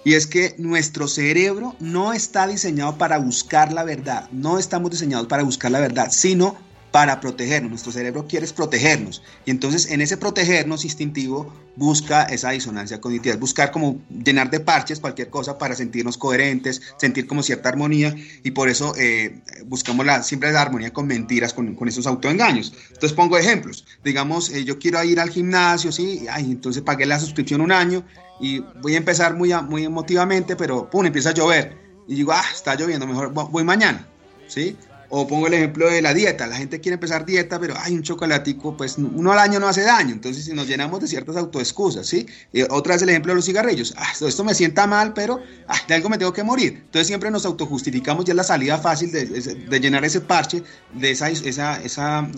Y 0.05 0.15
es 0.15 0.27
que 0.27 0.55
nuestro 0.59 1.09
cerebro 1.09 1.77
no 1.79 2.13
está 2.13 2.47
diseñado 2.47 2.97
para 2.97 3.19
buscar 3.19 3.73
la 3.73 3.85
verdad, 3.85 4.29
no 4.33 4.59
estamos 4.59 4.91
diseñados 4.91 5.27
para 5.27 5.43
buscar 5.43 5.71
la 5.71 5.81
verdad, 5.81 6.09
sino 6.11 6.57
para 6.91 7.21
protegernos. 7.21 7.71
Nuestro 7.71 7.93
cerebro 7.93 8.27
quiere 8.27 8.47
protegernos. 8.49 9.23
Y 9.45 9.51
entonces 9.51 9.91
en 9.91 10.01
ese 10.01 10.17
protegernos 10.17 10.85
instintivo 10.85 11.53
busca 11.77 12.25
esa 12.25 12.51
disonancia 12.51 13.01
cognitiva, 13.01 13.37
buscar 13.37 13.71
como 13.71 14.01
llenar 14.25 14.51
de 14.51 14.61
parches 14.61 15.01
cualquier 15.01 15.31
cosa 15.31 15.57
para 15.57 15.75
sentirnos 15.75 16.19
coherentes, 16.19 16.83
sentir 16.97 17.27
como 17.27 17.43
cierta 17.43 17.69
armonía. 17.69 18.15
Y 18.43 18.51
por 18.51 18.69
eso 18.69 18.95
eh, 18.97 19.41
buscamos 19.67 20.05
la, 20.05 20.23
siempre 20.23 20.53
la 20.53 20.63
armonía 20.63 20.93
con 20.93 21.07
mentiras, 21.07 21.55
con, 21.55 21.75
con 21.75 21.89
esos 21.89 22.07
autoengaños. 22.07 22.73
Entonces 22.89 23.13
pongo 23.13 23.39
ejemplos. 23.39 23.85
Digamos, 24.05 24.51
eh, 24.51 24.65
yo 24.65 24.79
quiero 24.79 25.03
ir 25.05 25.21
al 25.21 25.31
gimnasio, 25.31 25.93
¿sí? 25.93 26.27
Ay, 26.31 26.51
entonces 26.51 26.83
pagué 26.83 27.07
la 27.07 27.21
suscripción 27.21 27.61
un 27.61 27.73
año 27.73 28.05
y 28.41 28.61
voy 28.81 28.95
a 28.95 28.99
empezar 28.99 29.35
muy, 29.35 29.53
muy 29.69 29.85
emotivamente, 29.85 30.57
pero 30.57 30.89
pum, 30.89 31.07
empieza 31.07 31.31
a 31.31 31.35
llover. 31.35 31.77
Y 32.09 32.17
digo, 32.17 32.33
ah, 32.33 32.45
está 32.53 32.75
lloviendo, 32.75 33.07
mejor 33.07 33.33
voy 33.33 33.63
mañana, 33.63 34.09
¿sí? 34.49 34.77
O 35.13 35.27
pongo 35.27 35.49
el 35.49 35.55
ejemplo 35.55 35.91
de 35.91 36.01
la 36.01 36.15
dieta. 36.15 36.47
La 36.47 36.57
gente 36.57 36.81
quiere 36.81 36.95
empezar 36.95 37.27
dieta, 37.27 37.59
pero 37.59 37.75
hay 37.77 37.95
un 37.95 38.03
chocolatico, 38.03 38.77
pues 38.77 38.97
uno 38.97 39.33
al 39.33 39.41
año 39.41 39.59
no 39.59 39.67
hace 39.67 39.83
daño. 39.83 40.13
Entonces, 40.13 40.45
si 40.45 40.55
nos 40.55 40.69
llenamos 40.69 41.01
de 41.01 41.09
ciertas 41.09 41.37
autoexcusas, 41.37 42.07
¿sí? 42.07 42.27
otra 42.71 42.95
vez 42.95 43.03
el 43.03 43.09
ejemplo 43.09 43.33
de 43.33 43.37
los 43.37 43.45
cigarrillos. 43.45 43.93
Ah, 43.97 44.13
esto 44.21 44.45
me 44.45 44.55
sienta 44.55 44.87
mal, 44.87 45.13
pero 45.13 45.41
ah, 45.67 45.77
de 45.89 45.95
algo 45.95 46.09
me 46.09 46.17
tengo 46.17 46.33
que 46.33 46.45
morir. 46.45 46.83
Entonces, 46.85 47.09
siempre 47.09 47.31
nos 47.31 47.45
autojustificamos 47.45 48.25
ya 48.25 48.35
la 48.35 48.45
salida 48.45 48.79
fácil 48.79 49.11
de, 49.11 49.81
llenar 49.81 50.05
ese 50.05 50.21
parche, 50.21 50.63
de 50.95 51.11
esa, 51.11 51.29
esa, 51.29 51.83
esa, 51.83 52.29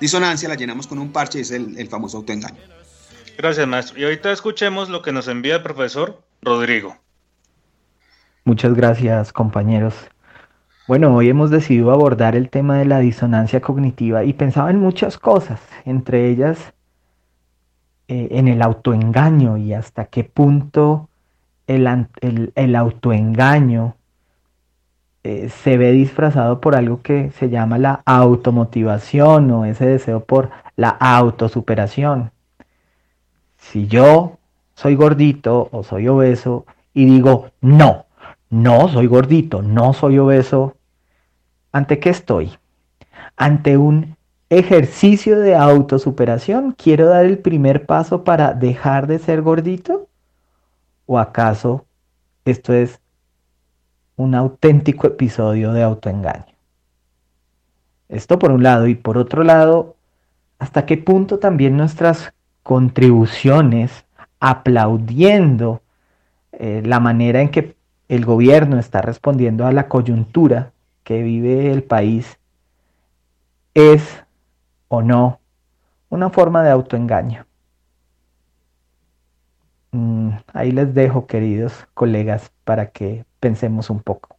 disonancia, 0.00 0.48
la 0.48 0.54
llenamos 0.54 0.86
con 0.86 0.98
un 0.98 1.12
parche, 1.12 1.40
es 1.40 1.50
el, 1.50 1.78
el 1.78 1.88
famoso 1.88 2.16
autoengaño. 2.16 2.60
Gracias, 3.36 3.66
maestro. 3.66 3.98
Y 3.98 4.04
ahorita 4.04 4.32
escuchemos 4.32 4.88
lo 4.88 5.02
que 5.02 5.12
nos 5.12 5.28
envía 5.28 5.56
el 5.56 5.62
profesor 5.62 6.22
Rodrigo. 6.42 6.96
Muchas 8.44 8.74
gracias, 8.74 9.32
compañeros. 9.32 9.94
Bueno, 10.88 11.14
hoy 11.14 11.28
hemos 11.28 11.50
decidido 11.50 11.92
abordar 11.92 12.34
el 12.34 12.50
tema 12.50 12.76
de 12.76 12.84
la 12.84 12.98
disonancia 12.98 13.60
cognitiva 13.60 14.24
y 14.24 14.32
pensaba 14.32 14.70
en 14.70 14.80
muchas 14.80 15.16
cosas, 15.16 15.60
entre 15.84 16.28
ellas 16.28 16.72
eh, 18.08 18.28
en 18.32 18.48
el 18.48 18.60
autoengaño 18.62 19.58
y 19.58 19.74
hasta 19.74 20.06
qué 20.06 20.24
punto 20.24 21.08
el, 21.68 21.86
autoengaño 22.76 23.94
eh, 25.22 25.50
se 25.50 25.78
ve 25.78 25.92
disfrazado 25.92 26.60
por 26.60 26.74
algo 26.74 27.00
que 27.00 27.30
se 27.30 27.48
llama 27.48 27.78
la 27.78 28.02
automotivación 28.04 29.52
o 29.52 29.64
ese 29.64 29.86
deseo 29.86 30.24
por 30.24 30.50
la 30.74 30.88
autosuperación. 30.88 32.32
Si 33.56 33.86
yo 33.86 34.38
soy 34.74 34.96
gordito 34.96 35.68
o 35.70 35.84
soy 35.84 36.08
obeso 36.08 36.66
y 36.92 37.04
digo, 37.04 37.50
no, 37.60 38.06
no 38.52 38.86
soy 38.88 39.06
gordito, 39.06 39.62
no 39.62 39.94
soy 39.94 40.18
obeso. 40.18 40.76
¿Ante 41.72 41.98
qué 41.98 42.10
estoy? 42.10 42.58
Ante 43.34 43.78
un 43.78 44.14
ejercicio 44.50 45.40
de 45.40 45.56
autosuperación. 45.56 46.72
¿Quiero 46.72 47.06
dar 47.06 47.24
el 47.24 47.38
primer 47.38 47.86
paso 47.86 48.24
para 48.24 48.52
dejar 48.52 49.06
de 49.06 49.18
ser 49.18 49.40
gordito? 49.40 50.06
¿O 51.06 51.18
acaso 51.18 51.86
esto 52.44 52.74
es 52.74 53.00
un 54.16 54.34
auténtico 54.34 55.06
episodio 55.06 55.72
de 55.72 55.82
autoengaño? 55.82 56.52
Esto 58.10 58.38
por 58.38 58.52
un 58.52 58.62
lado 58.62 58.86
y 58.86 58.94
por 58.94 59.16
otro 59.16 59.44
lado, 59.44 59.96
¿hasta 60.58 60.84
qué 60.84 60.98
punto 60.98 61.38
también 61.38 61.78
nuestras 61.78 62.34
contribuciones 62.62 64.04
aplaudiendo 64.40 65.80
eh, 66.52 66.82
la 66.84 67.00
manera 67.00 67.40
en 67.40 67.48
que 67.48 67.80
el 68.12 68.26
gobierno 68.26 68.78
está 68.78 69.00
respondiendo 69.00 69.64
a 69.66 69.72
la 69.72 69.88
coyuntura 69.88 70.72
que 71.02 71.22
vive 71.22 71.72
el 71.72 71.82
país 71.82 72.38
es 73.72 74.22
o 74.88 75.00
no 75.00 75.40
una 76.10 76.28
forma 76.28 76.62
de 76.62 76.68
autoengaño. 76.68 77.46
Mm, 79.92 80.28
ahí 80.52 80.72
les 80.72 80.92
dejo, 80.92 81.26
queridos 81.26 81.72
colegas, 81.94 82.52
para 82.64 82.90
que 82.90 83.24
pensemos 83.40 83.88
un 83.88 84.00
poco. 84.00 84.36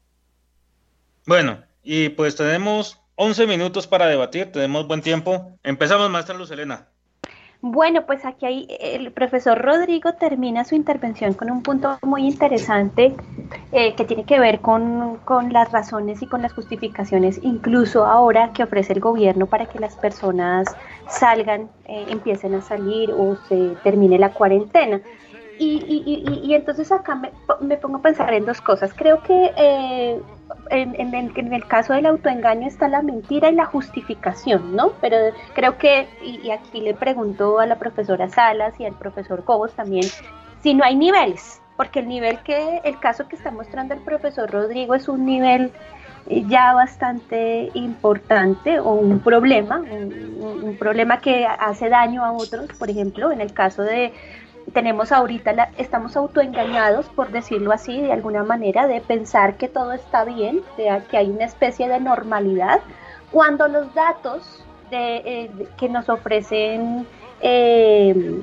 Bueno, 1.26 1.64
y 1.82 2.10
pues 2.10 2.36
tenemos 2.36 3.02
11 3.16 3.48
minutos 3.48 3.88
para 3.88 4.06
debatir, 4.06 4.52
tenemos 4.52 4.86
buen 4.86 5.02
tiempo. 5.02 5.58
Empezamos, 5.64 6.12
maestra 6.12 6.38
Luz 6.38 6.52
Elena. 6.52 6.90
Bueno, 7.66 8.06
pues 8.06 8.26
aquí 8.26 8.46
hay, 8.46 8.68
el 8.82 9.14
profesor 9.14 9.58
Rodrigo 9.58 10.12
termina 10.16 10.66
su 10.66 10.76
intervención 10.76 11.34
con 11.34 11.50
un 11.50 11.64
punto 11.64 11.98
muy 12.02 12.28
interesante 12.28 13.16
eh, 13.72 13.96
que 13.96 14.04
tiene 14.04 14.26
que 14.26 14.38
ver 14.38 14.60
con, 14.60 15.16
con, 15.24 15.54
las 15.54 15.72
razones 15.72 16.22
y 16.22 16.28
con 16.28 16.42
las 16.42 16.52
justificaciones, 16.52 17.40
incluso 17.42 18.06
ahora 18.06 18.52
que 18.52 18.64
ofrece 18.64 18.92
el 18.92 19.00
gobierno 19.00 19.46
para 19.46 19.68
que 19.68 19.80
las 19.80 19.96
personas 19.96 20.76
salgan, 21.08 21.70
eh, 21.86 22.06
empiecen 22.10 22.54
a 22.54 22.62
salir 22.62 23.14
o 23.14 23.38
se 23.48 23.78
termine 23.82 24.20
la 24.20 24.34
cuarentena. 24.34 25.00
Y, 25.58 25.78
y, 25.88 26.42
y, 26.46 26.56
entonces 26.56 26.92
acá 26.92 27.16
me, 27.16 27.32
me, 27.62 27.78
pongo 27.78 28.00
a 28.00 28.02
pensar 28.02 28.34
en 28.34 28.44
dos 28.44 28.60
cosas. 28.60 28.94
Creo 28.94 29.24
que 29.24 29.54
eh, 29.56 30.20
en, 30.70 30.96
en, 31.00 31.14
en, 31.14 31.54
el 31.54 31.66
caso 31.68 31.94
del 31.94 32.06
autoengaño 32.06 32.68
está 32.68 32.88
la 32.88 33.02
mentira 33.02 33.50
y 33.50 33.56
la 33.56 33.66
justificación, 33.66 34.76
¿no? 34.76 34.94
Pero 35.02 35.18
creo 35.54 35.78
que, 35.78 36.08
y, 36.24 36.50
aquí 36.52 36.82
le 36.82 36.94
pregunto 36.94 37.60
a 37.60 37.66
la 37.66 37.78
profesora 37.78 38.30
Salas 38.30 38.80
y 38.80 38.86
al 38.86 38.94
profesor 38.94 39.44
Cobos 39.44 39.74
también, 39.74 40.06
si 40.62 40.74
no 40.74 40.84
hay 40.84 40.96
niveles, 40.96 41.62
porque 41.78 42.00
el 42.00 42.08
nivel 42.08 42.40
que, 42.40 42.82
el 42.84 43.00
caso 43.00 43.28
que 43.28 43.36
está 43.36 43.52
mostrando 43.52 43.94
el 43.94 44.02
profesor 44.02 44.50
Rodrigo 44.50 44.96
es 44.96 45.08
un 45.08 45.26
nivel 45.26 45.72
eh, 46.28 46.44
ya 46.48 46.74
bastante 46.74 47.70
importante 47.74 48.80
o 48.80 48.94
un 48.94 49.20
problema, 49.20 49.80
un, 49.80 50.62
un 50.64 50.78
problema 50.78 51.20
que 51.20 51.46
hace 51.46 51.90
daño 51.90 52.24
a 52.24 52.32
otros, 52.32 52.68
por 52.78 52.90
ejemplo, 52.90 53.32
en 53.32 53.42
el 53.42 53.54
caso 53.54 53.84
de 53.84 54.14
tenemos 54.72 55.12
ahorita, 55.12 55.54
la, 55.54 55.72
estamos 55.78 56.16
autoengañados, 56.16 57.08
por 57.10 57.32
decirlo 57.32 57.72
así, 57.74 58.02
de 58.02 58.14
alguna 58.14 58.44
manera, 58.44 58.88
de 58.88 59.02
pensar 59.02 59.58
que 59.58 59.68
todo 59.68 59.92
está 59.92 60.24
bien, 60.24 60.62
de 60.78 61.02
que 61.10 61.18
hay 61.18 61.30
una 61.30 61.46
especie 61.46 61.90
de 61.90 62.00
normalidad, 62.00 62.80
cuando 63.32 63.68
los 63.68 63.94
datos 63.94 64.64
de, 64.90 65.18
eh, 65.18 65.52
que 65.78 65.90
nos 65.90 66.08
ofrecen, 66.08 67.06
eh, 67.42 68.42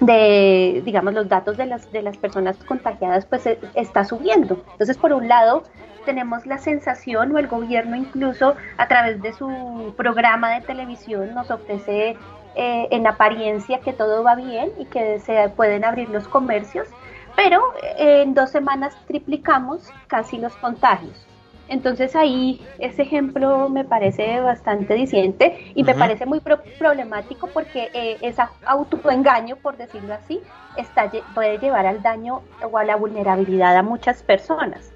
de, 0.00 0.82
digamos, 0.84 1.14
los 1.14 1.28
datos 1.28 1.56
de 1.56 1.66
las, 1.66 1.90
de 1.92 2.02
las 2.02 2.16
personas 2.16 2.56
contagiadas, 2.64 3.26
pues 3.26 3.46
eh, 3.46 3.58
está 3.74 4.04
subiendo. 4.04 4.62
Entonces, 4.72 4.96
por 4.96 5.12
un 5.12 5.28
lado, 5.28 5.64
tenemos 6.04 6.46
la 6.46 6.58
sensación, 6.58 7.34
o 7.34 7.38
el 7.38 7.46
gobierno 7.46 7.96
incluso 7.96 8.54
a 8.76 8.88
través 8.88 9.22
de 9.22 9.32
su 9.32 9.94
programa 9.96 10.54
de 10.54 10.60
televisión 10.62 11.34
nos 11.34 11.50
ofrece 11.50 12.16
eh, 12.54 12.88
en 12.90 13.06
apariencia 13.06 13.80
que 13.80 13.92
todo 13.92 14.22
va 14.22 14.34
bien 14.34 14.70
y 14.78 14.84
que 14.86 15.18
se 15.20 15.48
pueden 15.50 15.84
abrir 15.84 16.08
los 16.10 16.28
comercios, 16.28 16.88
pero 17.36 17.62
eh, 17.82 18.22
en 18.22 18.34
dos 18.34 18.50
semanas 18.50 18.96
triplicamos 19.06 19.90
casi 20.06 20.38
los 20.38 20.54
contagios. 20.56 21.26
Entonces 21.68 22.14
ahí 22.14 22.60
ese 22.78 23.02
ejemplo 23.02 23.68
me 23.70 23.84
parece 23.84 24.40
bastante 24.40 24.92
diciente 24.94 25.72
y 25.74 25.84
me 25.84 25.94
parece 25.94 26.26
muy 26.26 26.40
problemático 26.78 27.46
porque 27.46 27.88
eh, 27.94 28.18
ese 28.20 28.42
autoengaño, 28.66 29.56
por 29.56 29.78
decirlo 29.78 30.12
así, 30.12 30.42
está, 30.76 31.10
puede 31.34 31.58
llevar 31.58 31.86
al 31.86 32.02
daño 32.02 32.42
o 32.70 32.76
a 32.76 32.84
la 32.84 32.96
vulnerabilidad 32.96 33.74
a 33.76 33.82
muchas 33.82 34.22
personas. 34.22 34.92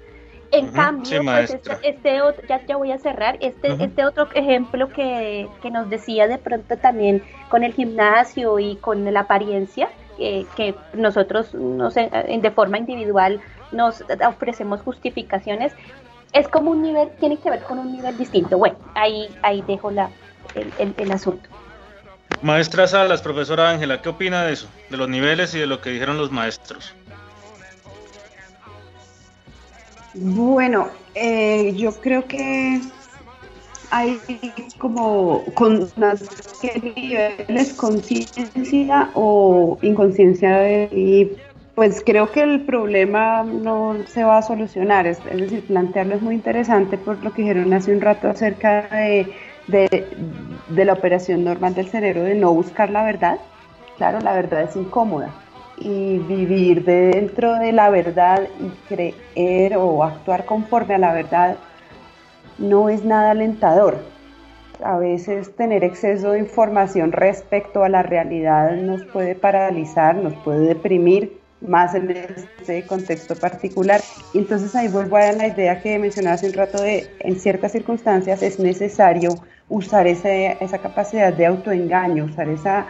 En 0.51 0.67
cambio, 0.69 1.23
pues, 1.23 1.53
este, 1.53 1.77
este, 1.83 2.21
otro, 2.21 2.45
ya, 2.47 2.65
ya 2.65 2.77
voy 2.77 2.91
a 2.91 2.97
cerrar, 2.97 3.37
este, 3.41 3.83
este 3.83 4.05
otro 4.05 4.29
ejemplo 4.33 4.87
que, 4.89 5.47
que, 5.61 5.69
nos 5.71 5.89
decía 5.89 6.27
de 6.27 6.37
pronto 6.37 6.77
también 6.77 7.21
con 7.49 7.63
el 7.63 7.73
gimnasio 7.73 8.57
y 8.57 8.77
con 8.77 9.11
la 9.11 9.21
apariencia, 9.21 9.89
eh, 10.19 10.45
que 10.55 10.73
nosotros 10.93 11.53
no 11.53 11.91
sé, 11.91 12.09
de 12.09 12.51
forma 12.51 12.77
individual 12.77 13.41
nos 13.71 14.03
ofrecemos 14.25 14.81
justificaciones, 14.81 15.73
es 16.31 16.47
como 16.47 16.71
un 16.71 16.81
nivel, 16.81 17.09
tiene 17.19 17.37
que 17.37 17.49
ver 17.49 17.63
con 17.63 17.79
un 17.79 17.91
nivel 17.91 18.17
distinto. 18.17 18.57
Bueno, 18.57 18.77
ahí, 18.95 19.27
ahí 19.41 19.63
dejo 19.67 19.91
la, 19.91 20.09
el, 20.55 20.93
el 20.97 21.11
asunto. 21.11 21.49
Maestra 22.41 22.87
Salas, 22.87 23.21
profesora 23.21 23.69
Ángela, 23.69 24.01
¿qué 24.01 24.09
opina 24.09 24.43
de 24.43 24.53
eso? 24.53 24.67
De 24.89 24.97
los 24.97 25.09
niveles 25.09 25.55
y 25.55 25.59
de 25.59 25.65
lo 25.67 25.81
que 25.81 25.89
dijeron 25.89 26.17
los 26.17 26.31
maestros. 26.31 26.93
Bueno, 30.19 30.87
eh, 31.13 31.73
yo 31.75 31.91
creo 32.01 32.27
que 32.27 32.81
hay 33.91 34.19
como 34.79 35.45
con 35.53 35.91
niveles 36.95 37.73
conciencia 37.73 39.11
o 39.13 39.77
inconsciencia 39.83 40.91
y 40.91 41.37
pues 41.75 42.01
creo 42.03 42.31
que 42.31 42.41
el 42.41 42.65
problema 42.65 43.43
no 43.43 43.95
se 44.07 44.23
va 44.23 44.39
a 44.39 44.41
solucionar, 44.41 45.05
es, 45.05 45.23
decir, 45.23 45.61
plantearlo 45.67 46.15
es 46.15 46.21
muy 46.23 46.33
interesante 46.33 46.97
por 46.97 47.23
lo 47.23 47.31
que 47.31 47.43
dijeron 47.43 47.71
hace 47.73 47.93
un 47.93 48.01
rato 48.01 48.27
acerca 48.27 48.89
de, 48.89 49.31
de 49.67 50.85
la 50.85 50.93
operación 50.93 51.43
normal 51.43 51.75
del 51.75 51.89
cerebro 51.89 52.23
de 52.23 52.33
no 52.33 52.51
buscar 52.53 52.89
la 52.89 53.03
verdad. 53.03 53.39
Claro, 53.97 54.19
la 54.21 54.33
verdad 54.33 54.63
es 54.63 54.75
incómoda, 54.75 55.31
y 55.77 56.19
vivir 56.19 56.83
dentro 56.83 57.55
de 57.55 57.71
la 57.71 57.89
verdad 57.89 58.47
y 58.59 58.69
creer 58.87 59.77
o 59.77 60.03
actuar 60.03 60.45
conforme 60.45 60.95
a 60.95 60.97
la 60.97 61.13
verdad 61.13 61.57
no 62.57 62.89
es 62.89 63.03
nada 63.05 63.31
alentador. 63.31 63.97
A 64.83 64.97
veces 64.97 65.55
tener 65.55 65.83
exceso 65.83 66.31
de 66.31 66.39
información 66.39 67.11
respecto 67.11 67.83
a 67.83 67.89
la 67.89 68.03
realidad 68.03 68.75
nos 68.75 69.03
puede 69.05 69.35
paralizar, 69.35 70.15
nos 70.15 70.33
puede 70.35 70.67
deprimir, 70.67 71.37
más 71.61 71.95
en 71.95 72.11
este 72.11 72.85
contexto 72.85 73.35
particular. 73.35 74.01
Entonces 74.33 74.75
ahí 74.75 74.87
vuelvo 74.87 75.17
a 75.17 75.31
la 75.31 75.47
idea 75.47 75.81
que 75.81 75.97
mencionaba 75.97 76.35
hace 76.35 76.47
un 76.47 76.53
rato 76.53 76.81
de 76.81 77.07
en 77.19 77.39
ciertas 77.39 77.71
circunstancias 77.71 78.43
es 78.43 78.59
necesario 78.59 79.35
usar 79.69 80.07
ese, 80.07 80.57
esa 80.59 80.77
capacidad 80.77 81.33
de 81.33 81.45
autoengaño, 81.45 82.25
usar 82.25 82.47
esa 82.49 82.85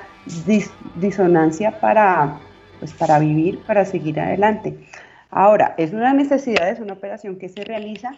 disonancia 0.96 1.80
para 1.80 2.40
pues 2.80 2.94
para 2.94 3.20
vivir, 3.20 3.60
para 3.60 3.86
seguir 3.86 4.20
adelante. 4.20 4.78
Ahora, 5.30 5.76
es 5.78 5.94
una 5.94 6.14
necesidad, 6.14 6.70
es 6.70 6.80
una 6.80 6.94
operación 6.94 7.38
que 7.38 7.50
se 7.50 7.64
realiza, 7.64 8.12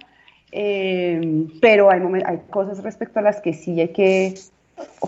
eh, 0.52 1.48
pero 1.62 1.92
hay, 1.92 2.02
hay 2.26 2.40
cosas 2.50 2.84
respecto 2.84 3.20
a 3.20 3.22
las 3.22 3.42
que 3.42 3.54
sí 3.54 3.80
hay 3.80 3.90
que 3.90 4.36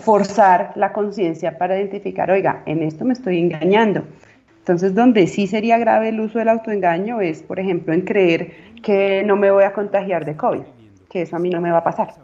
forzar 0.00 0.72
la 0.76 0.92
conciencia 0.92 1.58
para 1.58 1.78
identificar, 1.78 2.30
oiga, 2.30 2.62
en 2.66 2.82
esto 2.82 3.04
me 3.04 3.12
estoy 3.12 3.38
engañando. 3.38 4.04
Entonces, 4.58 4.94
donde 4.94 5.26
sí 5.26 5.46
sería 5.46 5.78
grave 5.78 6.10
el 6.10 6.20
uso 6.20 6.38
del 6.38 6.48
autoengaño 6.48 7.20
es, 7.20 7.42
por 7.42 7.58
ejemplo, 7.58 7.92
en 7.92 8.02
creer 8.02 8.52
que 8.82 9.22
no 9.24 9.36
me 9.36 9.50
voy 9.50 9.64
a 9.64 9.72
contagiar 9.72 10.24
de 10.24 10.36
COVID, 10.36 10.62
que 11.10 11.22
eso 11.22 11.36
a 11.36 11.38
mí 11.38 11.50
no 11.50 11.60
me 11.60 11.70
va 11.70 11.78
a 11.78 11.84
pasar. 11.84 12.14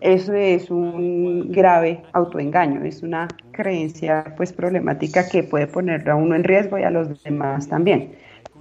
Eso 0.00 0.32
es 0.32 0.70
un 0.70 1.52
grave 1.52 2.02
autoengaño, 2.12 2.84
es 2.84 3.02
una 3.02 3.28
creencia 3.52 4.34
pues 4.36 4.52
problemática 4.52 5.28
que 5.28 5.42
puede 5.42 5.66
ponerlo 5.66 6.12
a 6.12 6.14
uno 6.16 6.34
en 6.34 6.44
riesgo 6.44 6.78
y 6.78 6.82
a 6.82 6.90
los 6.90 7.22
demás 7.22 7.68
también. 7.68 8.12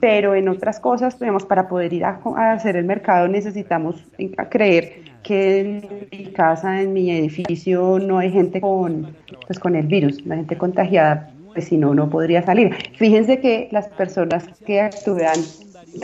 Pero 0.02 0.36
en 0.36 0.50
otras 0.50 0.80
cosas, 0.80 1.20
digamos, 1.20 1.46
para 1.46 1.68
poder 1.68 1.94
ir 1.94 2.06
a, 2.06 2.20
hacer 2.52 2.76
el 2.76 2.86
mercado 2.86 3.28
necesitamos 3.28 4.06
creer 4.50 5.02
que 5.24 5.60
en 5.60 6.08
mi 6.12 6.32
casa, 6.32 6.82
en 6.82 6.94
mi 6.94 7.12
edificio, 7.12 8.00
no 8.00 8.18
hay 8.18 8.32
gente 8.32 8.62
con, 8.62 9.14
pues, 9.46 9.60
con 9.60 9.76
el 9.76 9.88
virus, 9.88 10.26
la 10.26 10.36
gente 10.38 10.58
contagiada, 10.58 11.32
pues 11.54 11.66
si 11.66 11.78
no, 11.78 11.94
no 11.94 12.10
podría 12.10 12.42
salir. 12.42 12.74
Fíjense 12.96 13.40
que 13.40 13.68
las 13.72 13.88
personas 13.90 14.48
que 14.66 14.80
actúan 14.80 15.36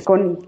con 0.03 0.39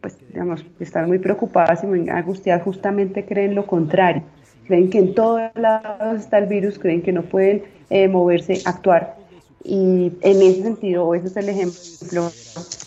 pues, 0.00 0.18
digamos, 0.28 0.64
están 0.80 1.08
muy 1.08 1.18
preocupadas 1.18 1.82
y 1.84 1.86
muy 1.86 2.08
angustiadas, 2.08 2.62
justamente 2.62 3.24
creen 3.24 3.54
lo 3.54 3.66
contrario. 3.66 4.22
Creen 4.66 4.90
que 4.90 4.98
en 4.98 5.14
todos 5.14 5.50
lados 5.54 6.20
está 6.20 6.38
el 6.38 6.46
virus, 6.46 6.78
creen 6.78 7.02
que 7.02 7.12
no 7.12 7.22
pueden 7.22 7.64
eh, 7.90 8.08
moverse, 8.08 8.60
actuar. 8.64 9.16
Y 9.64 10.12
en 10.20 10.42
ese 10.42 10.62
sentido, 10.62 11.14
ese 11.14 11.26
es 11.26 11.36
el 11.36 11.48
ejemplo 11.48 12.30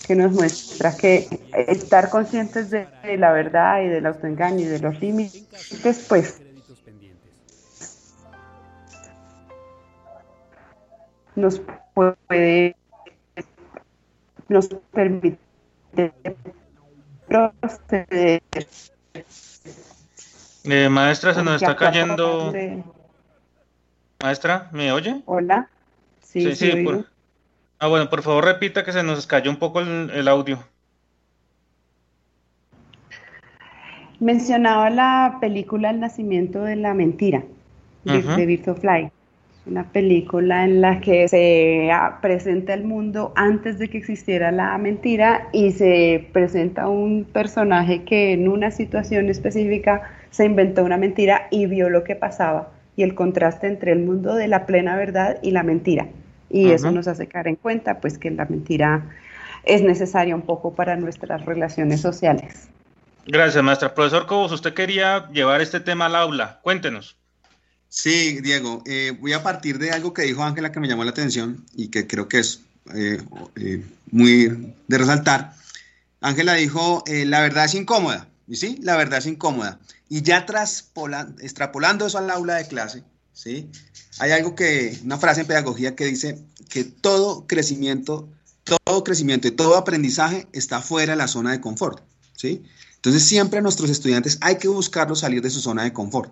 que 0.08 0.16
nos 0.16 0.32
muestra 0.32 0.96
que 0.96 1.28
estar 1.68 2.10
conscientes 2.10 2.70
de, 2.70 2.88
la 3.18 3.32
verdad 3.32 3.84
y 3.84 3.88
del 3.88 4.06
autoengaño 4.06 4.62
y 4.62 4.66
de 4.66 4.80
los 4.80 5.00
límites, 5.00 6.06
pues 6.08 6.42
nos 11.36 11.62
puede, 11.94 12.76
nos 14.50 14.68
permite 14.92 15.40
eh, 20.64 20.90
maestra, 20.90 21.34
se 21.34 21.44
nos 21.44 21.62
está 21.62 21.76
cayendo. 21.76 22.54
Maestra, 24.22 24.70
¿me 24.72 24.92
oye? 24.92 25.22
Hola. 25.26 25.70
Sí, 26.22 26.56
sí, 26.56 26.72
Ah, 27.80 27.88
bueno, 27.88 28.10
por 28.10 28.22
favor 28.22 28.46
repita 28.46 28.84
que 28.86 28.92
se 28.92 29.02
nos 29.02 29.26
cayó 29.26 29.50
un 29.50 29.58
poco 29.58 29.80
el, 29.80 30.28
audio. 30.28 30.60
Mencionaba 34.20 34.92
la 34.92 35.38
película 35.42 35.90
El 35.90 36.00
nacimiento 36.00 36.62
de 36.62 36.76
la 36.76 36.94
mentira, 36.94 37.44
de, 38.04 38.22
Fly. 38.80 39.12
Una 39.66 39.84
película 39.84 40.64
en 40.64 40.82
la 40.82 41.02
que 41.02 41.28
se 41.28 41.90
presenta 42.22 42.74
el 42.74 42.84
mundo 42.84 43.32
antes 43.36 43.78
de 43.78 43.90
que 43.90 43.98
existiera 44.00 44.52
la 44.52 44.78
mentira 44.78 45.50
y 45.54 45.72
se 45.72 46.28
presenta 46.34 46.88
un 46.88 47.26
personaje 47.26 48.04
que 48.04 48.34
en 48.34 48.48
una 48.48 48.72
situación 48.72 49.30
específica 49.30 50.02
se 50.32 50.46
inventó 50.46 50.84
una 50.84 50.98
mentira 50.98 51.48
y 51.52 51.68
vio 51.68 51.90
lo 51.90 52.04
que 52.04 52.16
pasaba 52.16 52.70
y 52.96 53.04
el 53.04 53.14
contraste 53.14 53.68
entre 53.68 53.92
el 53.92 54.00
mundo 54.00 54.36
de 54.36 54.48
la 54.48 54.66
plena 54.66 54.96
verdad 54.96 55.38
y 55.42 55.52
la 55.52 55.64
mentira. 55.64 56.08
Y 56.50 56.72
eso 56.72 56.92
nos 56.92 57.08
hace 57.08 57.28
caer 57.28 57.48
en 57.48 57.56
cuenta 57.56 58.00
pues 58.00 58.18
que 58.18 58.30
la 58.30 58.46
mentira 58.46 59.04
es 59.64 59.84
necesaria 59.84 60.36
un 60.36 60.42
poco 60.42 60.74
para 60.74 60.96
nuestras 60.98 61.46
relaciones 61.46 62.02
sociales. 62.02 62.68
Gracias, 63.26 63.64
maestra. 63.64 63.94
Profesor 63.94 64.26
Cobos, 64.26 64.52
usted 64.52 64.74
quería 64.74 65.30
llevar 65.32 65.62
este 65.62 65.80
tema 65.80 66.08
al 66.08 66.16
aula. 66.16 66.60
Cuéntenos. 66.64 67.21
Sí, 67.94 68.40
Diego, 68.40 68.82
eh, 68.86 69.12
voy 69.20 69.34
a 69.34 69.44
partir 69.44 69.78
de 69.78 69.92
algo 69.92 70.14
que 70.14 70.22
dijo 70.22 70.42
Ángela 70.42 70.72
que 70.72 70.80
me 70.80 70.88
llamó 70.88 71.04
la 71.04 71.12
atención 71.12 71.66
y 71.76 71.90
que 71.90 72.08
creo 72.08 72.30
que 72.30 72.40
es 72.40 72.62
eh, 72.96 73.22
eh, 73.58 73.86
muy 74.12 74.74
de 74.88 74.98
resaltar. 74.98 75.58
Ángela 76.22 76.54
dijo, 76.54 77.04
la 77.06 77.42
verdad 77.42 77.66
es 77.66 77.74
incómoda, 77.76 78.30
¿y 78.48 78.56
sí? 78.56 78.78
La 78.82 78.96
verdad 78.96 79.20
es 79.20 79.26
incómoda. 79.26 79.78
Y 80.08 80.22
ya 80.22 80.46
extrapolando 81.42 82.06
eso 82.06 82.18
al 82.18 82.30
aula 82.30 82.56
de 82.56 82.68
clase, 82.70 83.04
¿sí? 83.34 83.70
Hay 84.20 84.32
algo 84.32 84.56
que, 84.56 84.98
una 85.04 85.18
frase 85.18 85.42
en 85.42 85.48
pedagogía 85.48 85.94
que 85.94 86.06
dice 86.06 86.42
que 86.70 86.86
todo 86.86 87.46
crecimiento, 87.46 88.30
todo 88.64 89.04
crecimiento 89.04 89.50
y 89.50 89.52
todo 89.52 89.76
aprendizaje 89.76 90.48
está 90.54 90.82
fuera 90.82 91.12
de 91.12 91.18
la 91.18 91.28
zona 91.28 91.52
de 91.52 91.60
confort, 91.60 92.02
¿sí? 92.38 92.64
Entonces 92.96 93.24
siempre 93.24 93.60
a 93.60 93.62
nuestros 93.62 93.90
estudiantes 93.90 94.38
hay 94.40 94.56
que 94.56 94.70
buscarlos 94.70 95.20
salir 95.20 95.42
de 95.42 95.50
su 95.50 95.60
zona 95.60 95.84
de 95.84 95.92
confort. 95.92 96.32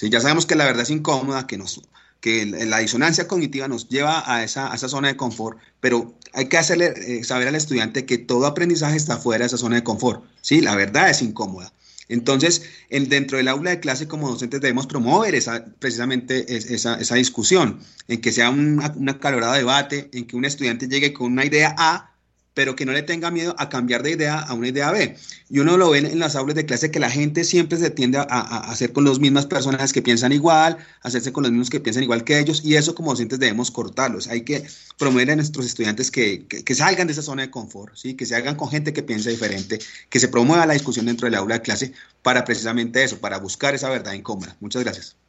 Ya 0.00 0.20
sabemos 0.20 0.46
que 0.46 0.54
la 0.54 0.64
verdad 0.64 0.82
es 0.82 0.90
incómoda, 0.90 1.46
que, 1.46 1.58
nos, 1.58 1.82
que 2.20 2.46
la 2.46 2.78
disonancia 2.78 3.28
cognitiva 3.28 3.68
nos 3.68 3.88
lleva 3.88 4.22
a 4.32 4.42
esa, 4.44 4.74
esa 4.74 4.88
zona 4.88 5.08
de 5.08 5.16
confort, 5.16 5.58
pero 5.80 6.14
hay 6.32 6.48
que 6.48 6.58
hacerle 6.58 6.92
eh, 6.96 7.24
saber 7.24 7.48
al 7.48 7.54
estudiante 7.54 8.06
que 8.06 8.18
todo 8.18 8.46
aprendizaje 8.46 8.96
está 8.96 9.16
fuera 9.16 9.42
de 9.42 9.46
esa 9.48 9.58
zona 9.58 9.76
de 9.76 9.84
confort. 9.84 10.24
Sí, 10.40 10.60
la 10.60 10.74
verdad 10.74 11.10
es 11.10 11.22
incómoda. 11.22 11.72
Entonces, 12.08 12.62
en, 12.90 13.08
dentro 13.08 13.38
del 13.38 13.48
aula 13.48 13.70
de 13.70 13.80
clase, 13.80 14.06
como 14.06 14.28
docentes, 14.28 14.60
debemos 14.60 14.86
promover 14.86 15.34
esa, 15.34 15.64
precisamente 15.78 16.56
esa, 16.74 16.96
esa 17.00 17.14
discusión, 17.14 17.80
en 18.08 18.20
que 18.20 18.32
sea 18.32 18.50
un, 18.50 18.82
un 18.96 19.08
acalorado 19.08 19.54
debate, 19.54 20.10
en 20.12 20.26
que 20.26 20.36
un 20.36 20.44
estudiante 20.44 20.88
llegue 20.88 21.12
con 21.12 21.32
una 21.32 21.44
idea 21.44 21.74
A 21.78 22.11
pero 22.54 22.76
que 22.76 22.84
no 22.84 22.92
le 22.92 23.02
tenga 23.02 23.30
miedo 23.30 23.54
a 23.58 23.68
cambiar 23.68 24.02
de 24.02 24.12
idea 24.12 24.38
a 24.38 24.54
una 24.54 24.68
idea 24.68 24.90
B. 24.90 25.16
Y 25.48 25.58
uno 25.58 25.76
lo 25.76 25.90
ve 25.90 25.98
en 25.98 26.18
las 26.18 26.36
aulas 26.36 26.54
de 26.54 26.66
clase 26.66 26.90
que 26.90 27.00
la 27.00 27.10
gente 27.10 27.44
siempre 27.44 27.78
se 27.78 27.90
tiende 27.90 28.18
a, 28.18 28.24
hacer 28.70 28.92
con 28.92 29.04
las 29.04 29.18
mismas 29.18 29.46
personas 29.46 29.92
que 29.92 30.02
piensan 30.02 30.32
igual, 30.32 30.78
hacerse 31.02 31.32
con 31.32 31.42
los 31.42 31.52
mismos 31.52 31.70
que 31.70 31.80
piensan 31.80 32.02
igual 32.02 32.24
que 32.24 32.38
ellos, 32.38 32.62
y 32.64 32.76
eso 32.76 32.94
como 32.94 33.10
docentes 33.10 33.38
debemos 33.38 33.70
cortarlos. 33.70 34.28
Hay 34.28 34.42
que 34.42 34.64
promover 34.98 35.30
a 35.30 35.36
nuestros 35.36 35.66
estudiantes 35.66 36.10
que, 36.10 36.46
salgan 36.74 37.06
de 37.06 37.12
esa 37.12 37.22
zona 37.22 37.42
de 37.42 37.50
confort, 37.50 37.94
¿sí? 37.96 38.14
que 38.14 38.26
se 38.26 38.34
hagan 38.34 38.56
con 38.56 38.68
gente 38.68 38.92
que 38.92 39.02
piensa 39.02 39.30
diferente, 39.30 39.78
que 40.08 40.20
se 40.20 40.28
promueva 40.28 40.66
la 40.66 40.74
discusión 40.74 41.06
dentro 41.06 41.26
del 41.26 41.34
aula 41.34 41.56
de 41.56 41.62
clase 41.62 41.92
para 42.22 42.44
precisamente 42.44 43.02
eso, 43.04 43.18
para 43.18 43.38
buscar 43.38 43.74
esa 43.74 43.88
verdad 43.90 44.12
incómoda. 44.12 44.56
Muchas 44.60 44.82
gracias. 44.82 45.21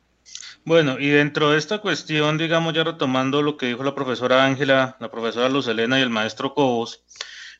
Bueno, 0.66 0.97
y 0.97 1.09
dentro 1.09 1.51
de 1.51 1.57
esta 1.57 1.80
cuestión, 1.80 2.38
digamos, 2.38 2.74
ya 2.74 2.86
retomando 2.86 3.41
lo 3.41 3.57
que 3.57 3.66
dijo 3.66 3.84
la 3.84 3.95
profesora 3.95 4.45
Ángela, 4.45 4.95
la 5.01 5.11
profesora 5.11 5.49
Luz 5.49 5.68
Elena 5.68 5.99
y 5.99 6.01
el 6.01 6.09
maestro 6.09 6.53
Cobos, 6.53 7.03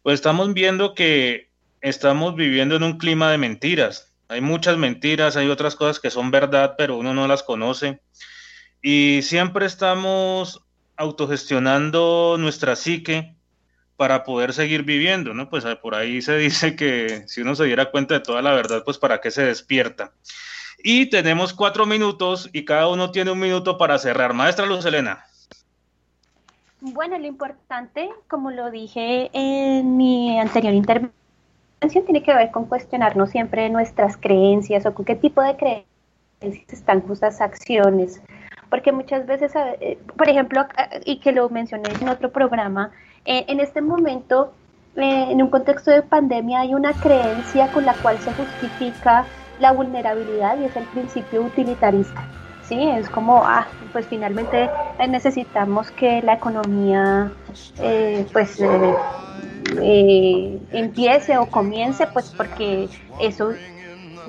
pues 0.04 0.14
estamos 0.14 0.54
viendo 0.54 0.94
que 0.94 1.50
estamos 1.82 2.34
viviendo 2.36 2.78
en 2.78 2.84
un 2.84 2.98
clima 2.98 3.30
de 3.30 3.38
mentiras. 3.38 4.16
Hay 4.30 4.40
muchas 4.40 4.78
mentiras, 4.78 5.36
hay 5.36 5.50
otras 5.50 5.76
cosas 5.76 6.00
que 6.00 6.10
son 6.10 6.32
verdad, 6.32 6.76
pero 6.78 6.96
uno 6.96 7.14
no 7.14 7.28
las 7.28 7.44
conoce. 7.44 8.00
Y 8.82 9.20
siempre 9.24 9.66
estamos 9.66 10.62
autogestionando 10.96 12.38
nuestra 12.40 12.78
psique 12.78 13.36
para 13.98 14.24
poder 14.24 14.54
seguir 14.54 14.84
viviendo, 14.84 15.34
¿no? 15.34 15.50
Pues 15.50 15.66
por 15.82 15.96
ahí 15.96 16.22
se 16.22 16.38
dice 16.38 16.78
que 16.78 17.24
si 17.28 17.42
uno 17.42 17.54
se 17.56 17.66
diera 17.66 17.92
cuenta 17.92 18.14
de 18.14 18.22
toda 18.22 18.42
la 18.42 18.54
verdad, 18.54 18.84
pues 18.86 18.98
para 18.98 19.20
qué 19.20 19.30
se 19.30 19.44
despierta. 19.44 20.14
Y 20.86 21.06
tenemos 21.10 21.54
cuatro 21.54 21.86
minutos 21.86 22.50
y 22.52 22.66
cada 22.66 22.90
uno 22.90 23.10
tiene 23.10 23.32
un 23.32 23.40
minuto 23.40 23.78
para 23.78 23.98
cerrar. 23.98 24.34
Maestra 24.34 24.66
Luz 24.66 24.86
Elena. 24.86 25.24
Bueno, 26.82 27.18
lo 27.18 27.26
importante, 27.26 28.10
como 28.28 28.52
lo 28.52 28.70
dije 28.70 29.30
en 29.32 29.96
mi 29.96 30.38
anterior 30.38 30.74
intervención, 30.74 31.14
tiene 32.04 32.22
que 32.22 32.34
ver 32.34 32.52
con 32.52 32.66
cuestionarnos 32.66 33.30
siempre 33.30 33.70
nuestras 33.70 34.18
creencias 34.18 34.86
o 34.86 34.94
con 34.94 35.06
qué 35.06 35.16
tipo 35.16 35.42
de 35.42 35.56
creencias 35.56 36.74
están 36.74 37.00
justas 37.00 37.40
acciones. 37.40 38.22
Porque 38.70 38.92
muchas 38.92 39.26
veces, 39.26 39.54
eh, 39.56 39.98
por 40.18 40.28
ejemplo, 40.28 40.66
y 41.06 41.22
que 41.22 41.32
lo 41.32 41.48
mencioné 41.48 41.90
en 42.02 42.10
otro 42.10 42.30
programa, 42.34 42.92
eh, 43.24 43.46
en 43.48 43.62
este 43.62 43.80
momento, 43.80 44.52
eh, 44.98 45.28
en 45.30 45.42
un 45.42 45.50
contexto 45.50 45.92
de 45.92 46.02
pandemia, 46.02 46.60
hay 46.60 46.74
una 46.74 46.92
creencia 46.92 47.72
con 47.72 47.86
la 47.86 47.94
cual 47.94 48.20
se 48.20 48.34
justifica 48.34 49.26
la 49.60 49.72
vulnerabilidad 49.72 50.58
y 50.60 50.66
es 50.66 50.76
el 50.76 50.86
principio 50.86 51.42
utilitarista. 51.42 52.24
Sí, 52.64 52.82
es 52.82 53.10
como, 53.10 53.44
ah, 53.44 53.68
pues 53.92 54.08
finalmente 54.08 54.70
necesitamos 55.10 55.92
que 55.92 56.22
la 56.22 56.34
economía 56.36 57.32
eh, 57.80 58.26
pues 58.32 58.60
eh, 58.62 58.96
eh, 59.82 60.60
empiece 60.72 61.38
o 61.38 61.46
comience, 61.46 62.08
pues 62.08 62.34
porque 62.36 62.88
eso 63.20 63.52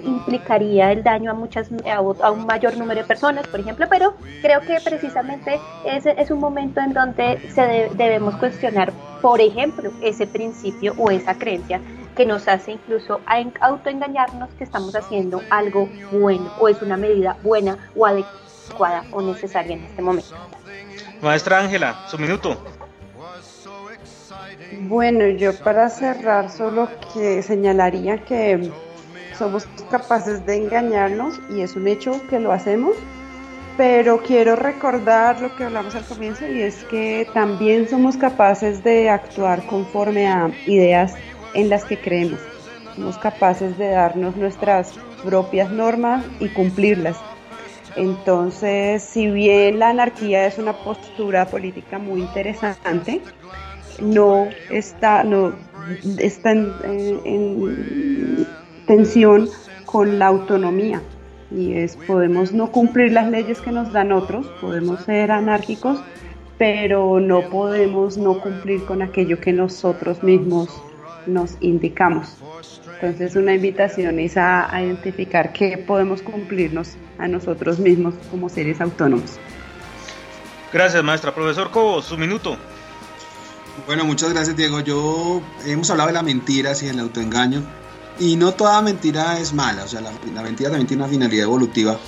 implicaría 0.02 0.90
el 0.90 1.04
daño 1.04 1.30
a 1.30 1.34
muchas 1.34 1.70
a, 1.90 2.30
un 2.30 2.46
mayor 2.46 2.76
número 2.76 3.02
de 3.02 3.06
personas, 3.06 3.46
por 3.46 3.60
ejemplo, 3.60 3.86
pero 3.88 4.14
creo 4.42 4.60
que 4.60 4.78
precisamente 4.84 5.60
ese 5.84 6.14
es 6.18 6.30
un 6.32 6.40
momento 6.40 6.80
en 6.80 6.92
donde 6.92 7.38
se 7.50 7.90
debemos 7.94 8.34
cuestionar, 8.36 8.92
por 9.22 9.40
ejemplo, 9.40 9.92
ese 10.02 10.26
principio 10.26 10.94
o 10.98 11.10
esa 11.10 11.34
creencia 11.34 11.80
que 12.16 12.26
nos 12.26 12.48
hace 12.48 12.72
incluso 12.72 13.20
autoengañarnos 13.60 14.50
que 14.58 14.64
estamos 14.64 14.94
haciendo 14.94 15.42
algo 15.50 15.88
bueno 16.12 16.52
o 16.58 16.68
es 16.68 16.80
una 16.82 16.96
medida 16.96 17.36
buena 17.42 17.78
o 17.96 18.06
adecuada 18.06 19.04
o 19.10 19.20
necesaria 19.22 19.76
en 19.76 19.84
este 19.84 20.02
momento. 20.02 20.34
Maestra 21.20 21.60
Ángela, 21.60 22.06
su 22.08 22.18
minuto. 22.18 22.56
Bueno, 24.80 25.26
yo 25.28 25.56
para 25.58 25.88
cerrar 25.88 26.50
solo 26.50 26.88
que 27.12 27.42
señalaría 27.42 28.18
que 28.24 28.70
somos 29.36 29.66
capaces 29.90 30.44
de 30.46 30.56
engañarnos 30.56 31.40
y 31.50 31.60
es 31.62 31.76
un 31.76 31.88
hecho 31.88 32.20
que 32.28 32.38
lo 32.38 32.52
hacemos, 32.52 32.94
pero 33.76 34.22
quiero 34.22 34.56
recordar 34.56 35.40
lo 35.40 35.54
que 35.56 35.64
hablamos 35.64 35.94
al 35.94 36.04
comienzo 36.04 36.46
y 36.46 36.62
es 36.62 36.84
que 36.84 37.26
también 37.34 37.88
somos 37.88 38.16
capaces 38.16 38.84
de 38.84 39.10
actuar 39.10 39.64
conforme 39.66 40.28
a 40.28 40.50
ideas 40.66 41.14
en 41.54 41.68
las 41.68 41.84
que 41.84 41.98
creemos. 41.98 42.40
Somos 42.94 43.18
capaces 43.18 43.76
de 43.78 43.90
darnos 43.90 44.36
nuestras 44.36 44.92
propias 45.24 45.70
normas 45.70 46.24
y 46.38 46.48
cumplirlas. 46.48 47.16
Entonces, 47.96 49.02
si 49.02 49.30
bien 49.30 49.78
la 49.78 49.90
anarquía 49.90 50.46
es 50.46 50.58
una 50.58 50.72
postura 50.72 51.46
política 51.46 51.98
muy 51.98 52.20
interesante, 52.20 53.20
no 54.00 54.48
está, 54.70 55.24
no, 55.24 55.54
está 56.18 56.52
en, 56.52 58.46
tensión 58.86 59.48
con 59.84 60.18
la 60.18 60.26
autonomía. 60.26 61.00
Y 61.50 61.74
es, 61.74 61.96
podemos 61.96 62.52
no 62.52 62.72
cumplir 62.72 63.12
las 63.12 63.30
leyes 63.30 63.60
que 63.60 63.70
nos 63.70 63.92
dan 63.92 64.10
otros, 64.12 64.46
podemos 64.60 65.04
ser 65.04 65.30
anárquicos, 65.30 66.00
pero 66.58 67.20
no 67.20 67.48
podemos 67.48 68.16
no 68.18 68.40
cumplir 68.40 68.84
con 68.84 69.02
aquello 69.02 69.40
que 69.40 69.52
nosotros 69.52 70.22
mismos 70.22 70.68
nos 71.26 71.56
indicamos. 71.60 72.36
Entonces 73.00 73.36
una 73.36 73.54
invitación 73.54 74.18
es 74.18 74.36
a, 74.36 74.70
identificar 74.82 75.52
que 75.52 75.78
podemos 75.78 76.22
cumplirnos 76.22 76.90
a 77.18 77.28
nosotros 77.28 77.78
mismos 77.78 78.14
como 78.30 78.48
seres 78.48 78.80
autónomos. 78.80 79.32
Gracias, 80.72 81.04
maestra. 81.04 81.34
Profesor 81.34 81.70
Cobo, 81.70 82.02
su 82.02 82.16
minuto. 82.16 82.56
Bueno, 83.86 84.04
muchas 84.04 84.32
gracias, 84.32 84.56
Diego. 84.56 84.80
Yo 84.80 85.42
hemos 85.66 85.90
hablado 85.90 86.08
de 86.08 86.14
la 86.14 86.22
mentira 86.22 86.72
y 86.80 86.86
el 86.86 86.98
autoengaño, 87.00 87.62
y 88.18 88.36
no 88.36 88.52
toda 88.52 88.80
mentira 88.82 89.38
es 89.38 89.52
mala, 89.52 89.84
o 89.84 89.88
sea, 89.88 90.00
la, 90.00 90.42
mentira 90.42 90.70
también 90.70 90.86
tiene 90.86 91.02
una 91.02 91.10
finalidad 91.10 91.44
evolutiva, 91.44 91.98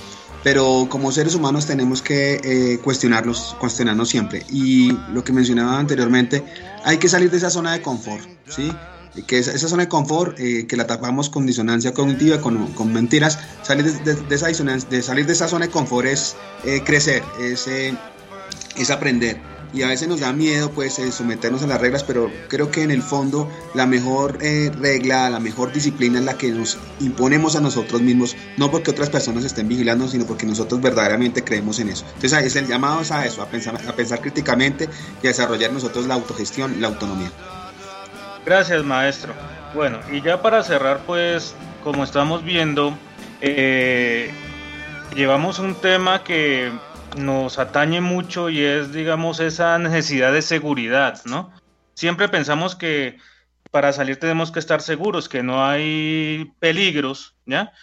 pero 0.43 0.87
como 0.89 1.11
seres 1.11 1.35
humanos 1.35 1.65
tenemos 1.65 2.01
que 2.01 2.39
eh, 2.43 2.79
cuestionarlos, 2.79 3.55
cuestionarnos 3.59 4.07
siempre. 4.07 4.45
Y 4.49 4.91
lo 5.11 5.23
que 5.23 5.33
mencionaba 5.33 5.77
anteriormente, 5.77 6.43
hay 6.85 6.97
que 6.97 7.09
salir 7.09 7.29
de 7.29 7.37
esa 7.37 7.49
zona 7.49 7.73
de 7.73 7.81
confort, 7.81 8.25
¿sí? 8.47 8.71
Que 9.25 9.39
esa, 9.39 9.51
esa 9.51 9.67
zona 9.67 9.83
de 9.83 9.89
confort, 9.89 10.39
eh, 10.39 10.67
que 10.67 10.77
la 10.77 10.87
tapamos 10.87 11.29
con 11.29 11.45
disonancia 11.45 11.93
cognitiva, 11.93 12.41
con, 12.41 12.73
con 12.73 12.93
mentiras, 12.93 13.39
salir 13.63 13.85
de, 13.85 14.35
esa 14.35 14.47
disonancia, 14.47 14.89
de 14.89 15.01
salir 15.01 15.25
de 15.25 15.33
esa 15.33 15.47
zona 15.47 15.65
de 15.65 15.71
confort 15.71 16.07
es 16.07 16.35
eh, 16.65 16.81
crecer, 16.83 17.23
es, 17.39 17.67
eh, 17.67 17.97
es 18.77 18.89
aprender. 18.91 19.41
y 19.73 19.81
a 19.83 19.87
veces 19.87 20.07
nos 20.07 20.21
da 20.21 20.31
miedo 20.33 20.71
pues 20.71 20.97
eh, 20.99 21.11
someternos 21.11 21.61
a 21.63 21.67
las 21.67 21.81
reglas, 21.81 22.03
pero 22.03 22.31
creo 22.47 22.71
que 22.71 22.83
en 22.83 22.91
el 22.91 23.01
fondo 23.01 23.49
la 23.73 23.85
mejor 23.85 24.37
eh, 24.41 24.71
regla, 24.79 25.29
la 25.29 25.39
mejor 25.39 25.73
disciplina 25.73 26.19
es 26.19 26.25
la 26.25 26.37
que 26.37 26.51
nos 26.51 26.77
imponemos 26.99 27.55
a 27.55 27.61
nosotros 27.61 28.01
mismos, 28.01 28.35
no 28.57 28.71
porque 28.71 28.91
otras 28.91 29.09
personas 29.09 29.43
estén 29.43 29.67
vigilando, 29.67 30.07
sino 30.07 30.25
porque 30.25 30.45
nosotros 30.45 30.81
verdaderamente 30.81 31.43
creemos 31.43 31.79
en 31.79 31.89
eso. 31.89 32.05
Entonces 32.15 32.45
es 32.45 32.55
el 32.55 32.67
llamado 32.67 33.01
a 33.09 33.25
eso, 33.25 33.41
a 33.41 33.49
pensar, 33.49 33.75
a 33.87 33.95
pensar 33.95 34.21
críticamente 34.21 34.89
y 35.21 35.27
a 35.27 35.29
desarrollar 35.29 35.71
nosotros 35.73 36.07
la 36.07 36.15
autogestión, 36.15 36.79
la 36.79 36.87
autonomía. 36.87 37.31
Gracias 38.47 38.85
maestro. 38.85 39.33
Bueno, 39.73 39.99
y 40.09 40.21
ya 40.21 40.41
para 40.41 40.63
cerrar 40.63 40.99
pues, 41.05 41.53
como 41.83 42.05
estamos 42.05 42.45
viendo, 42.45 42.97
eh, 43.41 44.31
llevamos 45.13 45.59
un 45.59 45.75
tema 45.75 46.23
que 46.23 46.71
nos 47.17 47.59
atañe 47.59 47.99
mucho 47.99 48.49
y 48.49 48.63
es, 48.63 48.93
digamos, 48.93 49.41
esa 49.41 49.77
necesidad 49.79 50.31
de 50.31 50.41
seguridad, 50.41 51.19
¿no? 51.25 51.51
Siempre 51.93 52.29
pensamos 52.29 52.77
que 52.77 53.17
para 53.69 53.91
salir 53.91 54.17
tenemos 54.17 54.49
que 54.53 54.59
estar 54.59 54.81
seguros, 54.81 55.27
que 55.27 55.43
no 55.43 55.65
hay 55.65 56.49
peligros, 56.59 57.35
¿ya? 57.45 57.73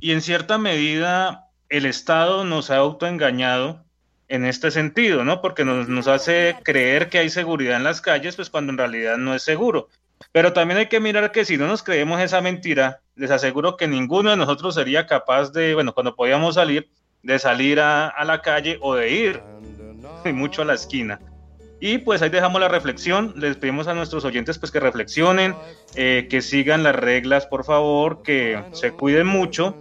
Y 0.00 0.12
en 0.12 0.22
cierta 0.22 0.56
medida 0.56 1.50
el 1.68 1.84
Estado 1.84 2.42
nos 2.46 2.70
ha 2.70 2.78
autoengañado 2.78 3.84
en 4.28 4.46
este 4.46 4.70
sentido, 4.70 5.24
¿no? 5.24 5.42
Porque 5.42 5.66
nos, 5.66 5.90
nos 5.90 6.08
hace 6.08 6.56
creer 6.62 7.10
que 7.10 7.18
hay 7.18 7.28
seguridad 7.28 7.76
en 7.76 7.84
las 7.84 8.00
calles, 8.00 8.34
pues 8.34 8.48
cuando 8.48 8.72
en 8.72 8.78
realidad 8.78 9.18
no 9.18 9.34
es 9.34 9.42
seguro. 9.42 9.90
Pero 10.36 10.52
también 10.52 10.76
hay 10.76 10.86
que 10.88 11.00
mirar 11.00 11.32
que 11.32 11.46
si 11.46 11.56
no 11.56 11.66
nos 11.66 11.82
creemos 11.82 12.20
esa 12.20 12.42
mentira, 12.42 13.00
les 13.14 13.30
aseguro 13.30 13.78
que 13.78 13.88
ninguno 13.88 14.28
de 14.28 14.36
nosotros 14.36 14.74
sería 14.74 15.06
capaz 15.06 15.50
de, 15.50 15.72
bueno, 15.72 15.94
cuando 15.94 16.14
podíamos 16.14 16.56
salir, 16.56 16.90
de 17.22 17.38
salir 17.38 17.80
a, 17.80 18.12
la 18.22 18.42
calle 18.42 18.76
o 18.82 18.94
de 18.96 19.10
ir 19.10 19.42
mucho 20.34 20.60
a 20.60 20.66
la 20.66 20.74
esquina. 20.74 21.18
Y 21.80 21.96
pues 21.96 22.20
ahí 22.20 22.28
dejamos 22.28 22.60
la 22.60 22.68
reflexión, 22.68 23.32
les 23.38 23.56
pedimos 23.56 23.88
a 23.88 23.94
nuestros 23.94 24.26
oyentes 24.26 24.58
pues 24.58 24.70
que 24.70 24.78
reflexionen, 24.78 25.54
eh, 25.94 26.26
que 26.28 26.42
sigan 26.42 26.82
las 26.82 26.96
reglas 26.96 27.46
por 27.46 27.64
favor, 27.64 28.20
que 28.20 28.62
se 28.72 28.90
cuiden 28.90 29.26
mucho 29.26 29.74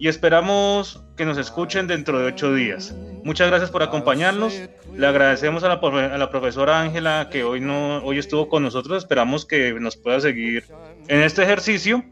y 0.00 0.08
esperamos 0.08 1.05
que 1.16 1.24
nos 1.24 1.38
escuchen 1.38 1.86
dentro 1.86 2.18
de 2.18 2.26
ocho 2.26 2.52
días. 2.52 2.94
Muchas 3.24 3.48
gracias 3.48 3.70
por 3.70 3.82
acompañarnos, 3.82 4.54
le 4.94 5.06
agradecemos 5.06 5.64
a 5.64 5.68
la, 5.68 5.74
a 5.74 6.18
la 6.18 6.30
profesora 6.30 6.80
Ángela 6.80 7.28
que 7.30 7.42
hoy, 7.42 7.60
no, 7.60 7.98
hoy 7.98 8.18
estuvo 8.18 8.48
con 8.48 8.62
nosotros, 8.62 8.98
esperamos 8.98 9.46
que 9.46 9.74
nos 9.74 9.96
pueda 9.96 10.20
seguir 10.20 10.64
en 11.08 11.22
este 11.22 11.42
ejercicio 11.42 12.04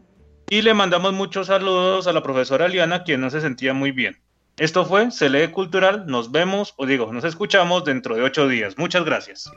y 0.49 0.61
le 0.61 0.73
mandamos 0.73 1.13
muchos 1.13 1.47
saludos 1.47 2.07
a 2.07 2.13
la 2.13 2.21
profesora 2.21 2.67
Liana 2.67 3.03
quien 3.03 3.21
no 3.21 3.29
se 3.29 3.41
sentía 3.41 3.73
muy 3.73 3.91
bien. 3.91 4.17
Esto 4.57 4.85
fue 4.85 5.11
Se 5.11 5.29
lee 5.29 5.49
cultural. 5.49 6.05
Nos 6.07 6.31
vemos, 6.31 6.73
o 6.77 6.85
digo, 6.85 7.11
nos 7.11 7.25
escuchamos 7.25 7.83
dentro 7.83 8.15
de 8.15 8.23
ocho 8.23 8.47
días. 8.47 8.77
Muchas 8.77 9.03
gracias. 9.03 9.51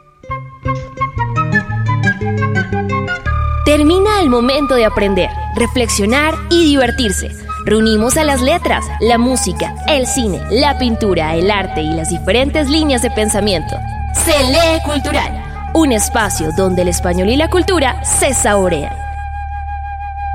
Termina 3.64 4.20
el 4.20 4.28
momento 4.28 4.74
de 4.74 4.86
aprender, 4.86 5.28
reflexionar 5.56 6.34
y 6.50 6.64
divertirse. 6.64 7.47
Reunimos 7.68 8.16
a 8.16 8.24
las 8.24 8.40
letras, 8.40 8.86
la 8.98 9.18
música, 9.18 9.74
el 9.88 10.06
cine, 10.06 10.40
la 10.50 10.78
pintura, 10.78 11.34
el 11.34 11.50
arte 11.50 11.82
y 11.82 11.92
las 11.92 12.08
diferentes 12.08 12.66
líneas 12.70 13.02
de 13.02 13.10
pensamiento. 13.10 13.76
Se 14.14 14.42
lee 14.44 14.80
cultural, 14.86 15.70
un 15.74 15.92
espacio 15.92 16.48
donde 16.56 16.80
el 16.80 16.88
español 16.88 17.28
y 17.28 17.36
la 17.36 17.50
cultura 17.50 18.02
se 18.04 18.32
saborean. 18.32 18.96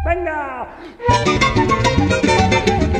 ¡Venga! 0.06 0.78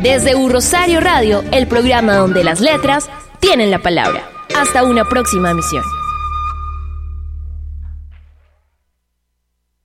Desde 0.02 0.34
U 0.34 0.50
Rosario 0.50 1.00
Radio, 1.00 1.44
el 1.52 1.68
programa 1.68 2.16
donde 2.16 2.44
las 2.44 2.60
letras 2.60 3.12
tienen 3.40 3.70
la 3.70 3.84
palabra. 3.84 4.24
Hasta 4.58 4.84
una 4.84 5.06
próxima 5.06 5.54
misión. 5.54 5.84